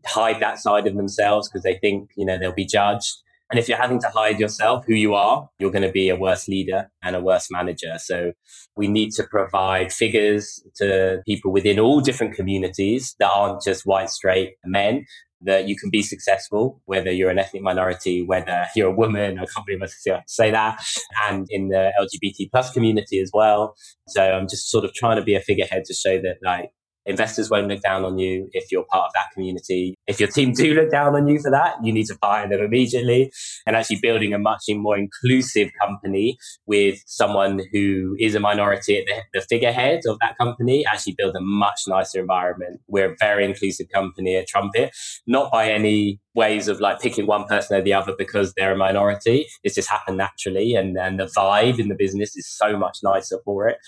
hide 0.07 0.41
that 0.41 0.59
side 0.59 0.87
of 0.87 0.97
themselves 0.97 1.49
because 1.49 1.63
they 1.63 1.77
think, 1.77 2.11
you 2.17 2.25
know, 2.25 2.39
they'll 2.39 2.53
be 2.53 2.67
judged. 2.67 3.13
And 3.55 3.61
if 3.61 3.69
you're 3.69 3.79
having 3.79 4.01
to 4.01 4.09
hide 4.09 4.41
yourself, 4.41 4.85
who 4.85 4.95
you 4.95 5.15
are, 5.15 5.49
you're 5.61 5.71
going 5.71 5.87
to 5.87 5.93
be 5.93 6.09
a 6.09 6.17
worse 6.17 6.49
leader 6.49 6.91
and 7.05 7.15
a 7.15 7.21
worse 7.21 7.47
manager. 7.53 7.99
So 7.99 8.33
we 8.75 8.89
need 8.89 9.13
to 9.13 9.23
provide 9.23 9.93
figures 9.93 10.61
to 10.79 11.23
people 11.25 11.53
within 11.53 11.79
all 11.79 12.01
different 12.01 12.35
communities 12.35 13.15
that 13.21 13.31
aren't 13.33 13.63
just 13.63 13.87
white, 13.87 14.11
straight 14.11 14.55
men, 14.65 15.05
that 15.43 15.69
you 15.69 15.77
can 15.77 15.89
be 15.89 16.03
successful, 16.03 16.83
whether 16.87 17.13
you're 17.13 17.31
an 17.31 17.39
ethnic 17.39 17.63
minority, 17.63 18.23
whether 18.23 18.67
you're 18.75 18.89
a 18.89 18.93
woman, 18.93 19.39
I 19.39 19.45
can't 19.45 19.65
believe 19.65 19.85
I 19.85 20.19
say 20.27 20.51
that, 20.51 20.85
and 21.29 21.47
in 21.49 21.69
the 21.69 21.93
LGBT 21.97 22.51
plus 22.51 22.73
community 22.73 23.21
as 23.21 23.31
well. 23.33 23.77
So 24.09 24.33
I'm 24.33 24.49
just 24.49 24.69
sort 24.69 24.85
of 24.85 24.93
trying 24.95 25.19
to 25.19 25.23
be 25.23 25.37
a 25.37 25.41
figurehead 25.41 25.85
to 25.85 25.95
show 25.95 26.21
that 26.23 26.39
like 26.43 26.73
Investors 27.07 27.51
won't 27.51 27.69
look 27.69 27.83
down 27.83 28.05
on 28.05 28.19
you 28.19 28.49
if 28.53 28.73
you're 28.73 28.85
part 28.85 29.07
of 29.07 29.13
that 29.15 29.31
community. 29.33 29.95
If 30.07 30.21
your 30.21 30.29
team 30.29 30.53
do 30.53 30.75
look 30.75 30.91
down 30.91 31.15
on 31.15 31.29
you 31.29 31.39
for 31.39 31.51
that, 31.51 31.77
you 31.83 31.93
need 31.93 32.07
to 32.07 32.15
fire 32.17 32.49
them 32.49 32.61
immediately. 32.61 33.33
And 33.67 33.77
actually 33.77 33.99
building 34.01 34.33
a 34.33 34.39
much 34.39 34.63
more 34.69 34.97
inclusive 34.97 35.71
company 35.81 36.39
with 36.67 37.03
someone 37.07 37.61
who 37.73 38.17
is 38.19 38.35
a 38.35 38.41
minority 38.41 38.99
at 38.99 39.07
the, 39.07 39.41
the 39.41 39.47
figurehead 39.47 40.01
of 40.09 40.19
that 40.21 40.39
company, 40.39 40.85
actually 40.87 41.15
build 41.17 41.37
a 41.37 41.41
much 41.41 41.83
nicer 41.87 42.21
environment. 42.21 42.81
We're 42.89 43.13
a 43.13 43.17
very 43.19 43.45
inclusive 43.45 43.89
company 43.93 44.37
at 44.37 44.49
Trumpet, 44.49 44.95
not 45.27 45.53
by 45.53 45.71
any 45.71 46.21
ways 46.35 46.69
of 46.69 46.81
like 46.81 47.01
picking 47.01 47.27
one 47.27 47.45
person 47.45 47.77
or 47.77 47.83
the 47.83 47.93
other 47.93 48.15
because 48.17 48.53
they're 48.55 48.73
a 48.73 48.77
minority. 48.77 49.47
It's 49.63 49.75
just 49.75 49.89
happened 49.89 50.17
naturally. 50.17 50.75
And, 50.75 50.97
and 50.99 51.19
the 51.19 51.27
vibe 51.27 51.79
in 51.79 51.89
the 51.89 51.95
business 51.95 52.37
is 52.37 52.49
so 52.49 52.77
much 52.77 52.99
nicer 53.03 53.39
for 53.45 53.69
it. 53.69 53.79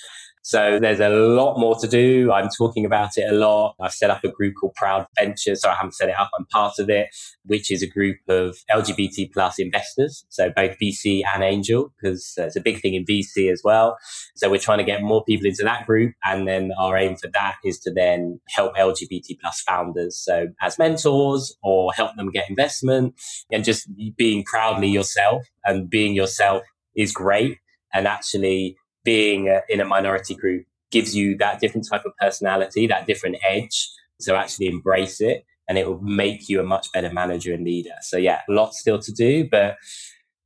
So 0.47 0.79
there's 0.79 1.01
a 1.01 1.09
lot 1.09 1.59
more 1.59 1.75
to 1.81 1.89
do. 1.89 2.31
I'm 2.31 2.49
talking 2.57 2.87
about 2.87 3.17
it 3.17 3.29
a 3.29 3.35
lot. 3.35 3.75
I've 3.81 3.93
set 3.93 4.11
up 4.11 4.23
a 4.23 4.29
group 4.29 4.55
called 4.55 4.75
Proud 4.77 5.05
Ventures. 5.19 5.63
So 5.63 5.71
I 5.71 5.75
haven't 5.75 5.97
set 5.97 6.09
it 6.09 6.17
up. 6.17 6.31
I'm 6.39 6.47
part 6.47 6.79
of 6.79 6.89
it, 6.89 7.09
which 7.47 7.69
is 7.73 7.83
a 7.83 7.87
group 7.89 8.19
of 8.29 8.57
LGBT 8.73 9.33
plus 9.33 9.59
investors. 9.59 10.25
So 10.29 10.51
both 10.55 10.77
VC 10.81 11.23
and 11.35 11.43
angel, 11.43 11.93
because 12.01 12.35
it's 12.37 12.55
a 12.55 12.61
big 12.61 12.81
thing 12.81 12.95
in 12.95 13.05
VC 13.05 13.51
as 13.51 13.63
well. 13.65 13.99
So 14.37 14.49
we're 14.49 14.61
trying 14.61 14.79
to 14.79 14.85
get 14.85 15.03
more 15.03 15.25
people 15.25 15.49
into 15.49 15.65
that 15.65 15.85
group. 15.85 16.15
And 16.25 16.47
then 16.47 16.71
our 16.79 16.97
aim 16.97 17.17
for 17.17 17.29
that 17.35 17.57
is 17.65 17.81
to 17.81 17.93
then 17.93 18.39
help 18.49 18.77
LGBT 18.77 19.41
plus 19.41 19.63
founders. 19.63 20.17
So 20.17 20.47
as 20.63 20.79
mentors 20.79 21.57
or 21.65 21.93
help 21.93 22.15
them 22.15 22.31
get 22.31 22.49
investment 22.49 23.15
and 23.51 23.65
just 23.65 23.89
being 24.17 24.45
proudly 24.45 24.91
yourself 24.91 25.43
and 25.65 25.91
being 25.91 26.15
yourself 26.15 26.63
is 26.95 27.11
great. 27.11 27.59
And 27.93 28.07
actually 28.07 28.77
being 29.07 29.49
a, 29.49 29.63
in 29.71 29.81
a 29.81 29.87
minority 29.87 30.35
group 30.35 30.67
gives 30.91 31.17
you 31.17 31.37
that 31.39 31.61
different 31.61 31.87
type 31.91 32.05
of 32.05 32.13
personality, 32.21 32.87
that 32.87 33.07
different 33.07 33.37
edge. 33.49 33.89
So 34.21 34.37
actually 34.37 34.67
embrace 34.67 35.21
it 35.21 35.45
and 35.69 35.79
it 35.79 35.87
will 35.87 36.01
make 36.01 36.49
you 36.49 36.61
a 36.61 36.65
much 36.65 36.89
better 36.93 37.13
manager 37.13 37.55
and 37.55 37.65
leader. 37.65 37.95
So 38.03 38.17
yeah, 38.17 38.41
lots 38.49 38.81
still 38.81 38.99
to 38.99 39.13
do, 39.13 39.49
but 39.49 39.77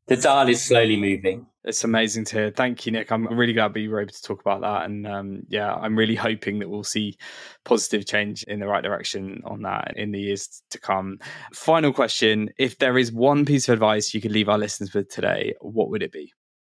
the 0.06 0.16
dial 0.16 0.48
is 0.48 0.62
slowly 0.62 0.96
moving. 0.96 1.46
It's 1.62 1.84
amazing 1.84 2.24
to 2.26 2.36
hear. 2.36 2.50
Thank 2.50 2.86
you, 2.86 2.92
Nick. 2.92 3.12
I'm 3.12 3.26
really 3.26 3.52
glad 3.52 3.74
we 3.74 3.86
were 3.86 4.00
able 4.00 4.12
to 4.12 4.22
talk 4.22 4.40
about 4.40 4.62
that. 4.62 4.86
And 4.86 5.06
um, 5.06 5.42
yeah, 5.48 5.74
I'm 5.74 5.96
really 5.96 6.14
hoping 6.14 6.58
that 6.58 6.70
we'll 6.70 6.84
see 6.84 7.16
positive 7.64 8.06
change 8.06 8.42
in 8.44 8.60
the 8.60 8.66
right 8.66 8.82
direction 8.82 9.42
on 9.44 9.62
that 9.62 9.92
in 9.96 10.10
the 10.10 10.20
years 10.20 10.62
to 10.70 10.80
come. 10.80 11.18
Final 11.52 11.92
question 11.92 12.48
If 12.58 12.78
there 12.78 12.96
is 12.96 13.12
one 13.12 13.44
piece 13.44 13.68
of 13.68 13.74
advice 13.74 14.14
you 14.14 14.20
could 14.20 14.32
leave 14.32 14.48
our 14.48 14.58
listeners 14.58 14.94
with 14.94 15.10
today, 15.10 15.54
what 15.60 15.90
would 15.90 16.02
it 16.02 16.12
be? 16.12 16.32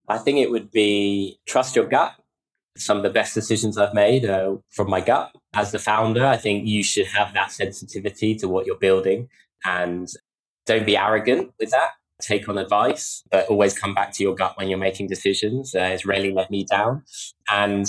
I 0.09 0.19
think 0.19 0.39
it 0.39 0.51
would 0.51 0.71
be 0.71 1.39
trust 1.47 1.75
your 1.75 1.87
gut. 1.87 2.15
Some 2.77 2.99
of 2.99 3.03
the 3.03 3.11
best 3.11 3.35
decisions 3.35 3.79
I've 3.79 3.95
made 3.95 4.25
are 4.25 4.59
from 4.71 4.91
my 4.91 5.01
gut. 5.01 5.33
As 5.55 5.73
the 5.73 5.79
founder, 5.79 6.25
I 6.25 6.37
think 6.37 6.67
you 6.67 6.85
should 6.85 7.07
have 7.07 7.33
that 7.35 7.51
sensitivity 7.51 8.35
to 8.37 8.49
what 8.49 8.67
you're 8.67 8.79
building 8.79 9.29
and 9.65 10.09
don't 10.67 10.87
be 10.87 10.97
arrogant 10.97 11.53
with 11.59 11.71
that. 11.71 11.93
Take 12.21 12.49
on 12.49 12.59
advice, 12.59 13.23
but 13.31 13.49
always 13.49 13.79
come 13.79 13.95
back 13.95 14.13
to 14.15 14.23
your 14.23 14.35
gut 14.35 14.57
when 14.57 14.69
you're 14.69 14.79
making 14.79 15.09
decisions. 15.09 15.75
Uh, 15.75 15.91
it's 15.93 16.07
rarely 16.07 16.33
let 16.33 16.51
me 16.51 16.65
down 16.65 17.03
and 17.51 17.87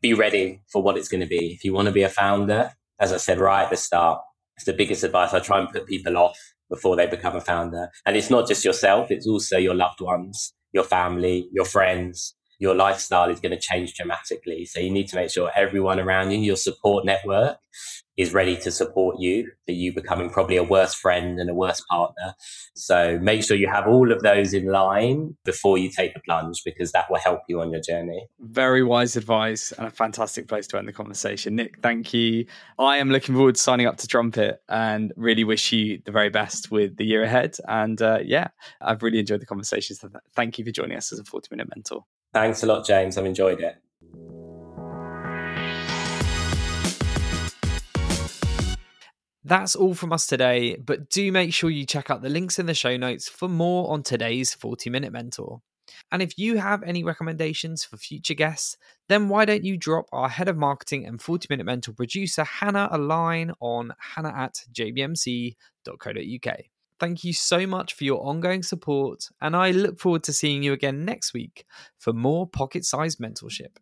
be 0.00 0.14
ready 0.14 0.62
for 0.70 0.82
what 0.82 0.96
it's 0.96 1.08
going 1.08 1.20
to 1.20 1.26
be. 1.26 1.52
If 1.52 1.64
you 1.64 1.72
want 1.72 1.86
to 1.86 1.92
be 1.92 2.02
a 2.02 2.08
founder, 2.08 2.72
as 3.00 3.12
I 3.12 3.16
said 3.16 3.38
right 3.38 3.64
at 3.64 3.70
the 3.70 3.76
start, 3.76 4.20
it's 4.56 4.64
the 4.64 4.72
biggest 4.72 5.04
advice. 5.04 5.32
I 5.32 5.40
try 5.40 5.58
and 5.58 5.70
put 5.70 5.86
people 5.86 6.16
off 6.16 6.38
before 6.70 6.96
they 6.96 7.06
become 7.06 7.36
a 7.36 7.40
founder. 7.40 7.90
And 8.06 8.16
it's 8.16 8.30
not 8.30 8.46
just 8.46 8.64
yourself, 8.64 9.10
it's 9.10 9.26
also 9.26 9.56
your 9.58 9.74
loved 9.74 10.00
ones 10.00 10.54
your 10.72 10.84
family, 10.84 11.48
your 11.52 11.64
friends, 11.64 12.34
your 12.58 12.74
lifestyle 12.74 13.30
is 13.30 13.40
going 13.40 13.52
to 13.52 13.60
change 13.60 13.94
dramatically. 13.94 14.64
So 14.64 14.80
you 14.80 14.90
need 14.90 15.08
to 15.08 15.16
make 15.16 15.30
sure 15.30 15.50
everyone 15.54 16.00
around 16.00 16.30
you, 16.30 16.38
your 16.38 16.56
support 16.56 17.04
network 17.04 17.58
is 18.18 18.34
ready 18.34 18.56
to 18.56 18.70
support 18.70 19.16
you, 19.20 19.48
that 19.68 19.74
you 19.74 19.94
becoming 19.94 20.28
probably 20.28 20.56
a 20.56 20.62
worse 20.64 20.92
friend 20.92 21.38
and 21.38 21.48
a 21.48 21.54
worse 21.54 21.80
partner. 21.88 22.34
So 22.74 23.16
make 23.22 23.44
sure 23.44 23.56
you 23.56 23.68
have 23.68 23.86
all 23.86 24.10
of 24.10 24.22
those 24.22 24.52
in 24.52 24.66
line 24.66 25.36
before 25.44 25.78
you 25.78 25.88
take 25.88 26.14
the 26.14 26.20
plunge 26.20 26.62
because 26.64 26.90
that 26.92 27.08
will 27.08 27.20
help 27.20 27.42
you 27.48 27.60
on 27.60 27.70
your 27.70 27.80
journey. 27.80 28.26
Very 28.40 28.82
wise 28.82 29.14
advice 29.14 29.70
and 29.70 29.86
a 29.86 29.90
fantastic 29.90 30.48
place 30.48 30.66
to 30.66 30.78
end 30.78 30.88
the 30.88 30.92
conversation. 30.92 31.54
Nick, 31.54 31.78
thank 31.80 32.12
you. 32.12 32.46
I 32.76 32.96
am 32.96 33.10
looking 33.10 33.36
forward 33.36 33.54
to 33.54 33.62
signing 33.62 33.86
up 33.86 33.98
to 33.98 34.08
Trumpet 34.08 34.62
and 34.68 35.12
really 35.16 35.44
wish 35.44 35.72
you 35.72 36.02
the 36.04 36.10
very 36.10 36.28
best 36.28 36.72
with 36.72 36.96
the 36.96 37.04
year 37.04 37.22
ahead. 37.22 37.56
And 37.68 38.02
uh, 38.02 38.18
yeah, 38.24 38.48
I've 38.80 39.04
really 39.04 39.20
enjoyed 39.20 39.40
the 39.40 39.46
conversation. 39.46 39.94
So 39.94 40.10
thank 40.34 40.58
you 40.58 40.64
for 40.64 40.72
joining 40.72 40.96
us 40.96 41.12
as 41.12 41.20
a 41.20 41.24
40 41.24 41.48
minute 41.52 41.68
mentor. 41.72 42.04
Thanks 42.34 42.64
a 42.64 42.66
lot, 42.66 42.84
James. 42.84 43.16
I've 43.16 43.26
enjoyed 43.26 43.60
it. 43.60 43.76
That's 49.48 49.74
all 49.74 49.94
from 49.94 50.12
us 50.12 50.26
today, 50.26 50.76
but 50.76 51.08
do 51.08 51.32
make 51.32 51.54
sure 51.54 51.70
you 51.70 51.86
check 51.86 52.10
out 52.10 52.20
the 52.20 52.28
links 52.28 52.58
in 52.58 52.66
the 52.66 52.74
show 52.74 52.98
notes 52.98 53.30
for 53.30 53.48
more 53.48 53.90
on 53.90 54.02
today's 54.02 54.52
40 54.52 54.90
Minute 54.90 55.10
Mentor. 55.10 55.62
And 56.12 56.20
if 56.20 56.38
you 56.38 56.58
have 56.58 56.82
any 56.82 57.02
recommendations 57.02 57.82
for 57.82 57.96
future 57.96 58.34
guests, 58.34 58.76
then 59.08 59.30
why 59.30 59.46
don't 59.46 59.64
you 59.64 59.78
drop 59.78 60.04
our 60.12 60.28
head 60.28 60.48
of 60.48 60.58
marketing 60.58 61.06
and 61.06 61.22
40 61.22 61.46
Minute 61.48 61.64
Mentor 61.64 61.94
producer, 61.94 62.44
Hannah, 62.44 62.90
a 62.90 62.98
line 62.98 63.52
on 63.60 63.94
hannah 63.98 64.34
at 64.36 64.66
jbmc.co.uk. 64.70 66.56
Thank 67.00 67.24
you 67.24 67.32
so 67.32 67.66
much 67.66 67.94
for 67.94 68.04
your 68.04 68.26
ongoing 68.26 68.62
support, 68.62 69.30
and 69.40 69.56
I 69.56 69.70
look 69.70 69.98
forward 69.98 70.24
to 70.24 70.34
seeing 70.34 70.62
you 70.62 70.74
again 70.74 71.06
next 71.06 71.32
week 71.32 71.64
for 71.96 72.12
more 72.12 72.46
pocket 72.46 72.84
sized 72.84 73.18
mentorship. 73.18 73.78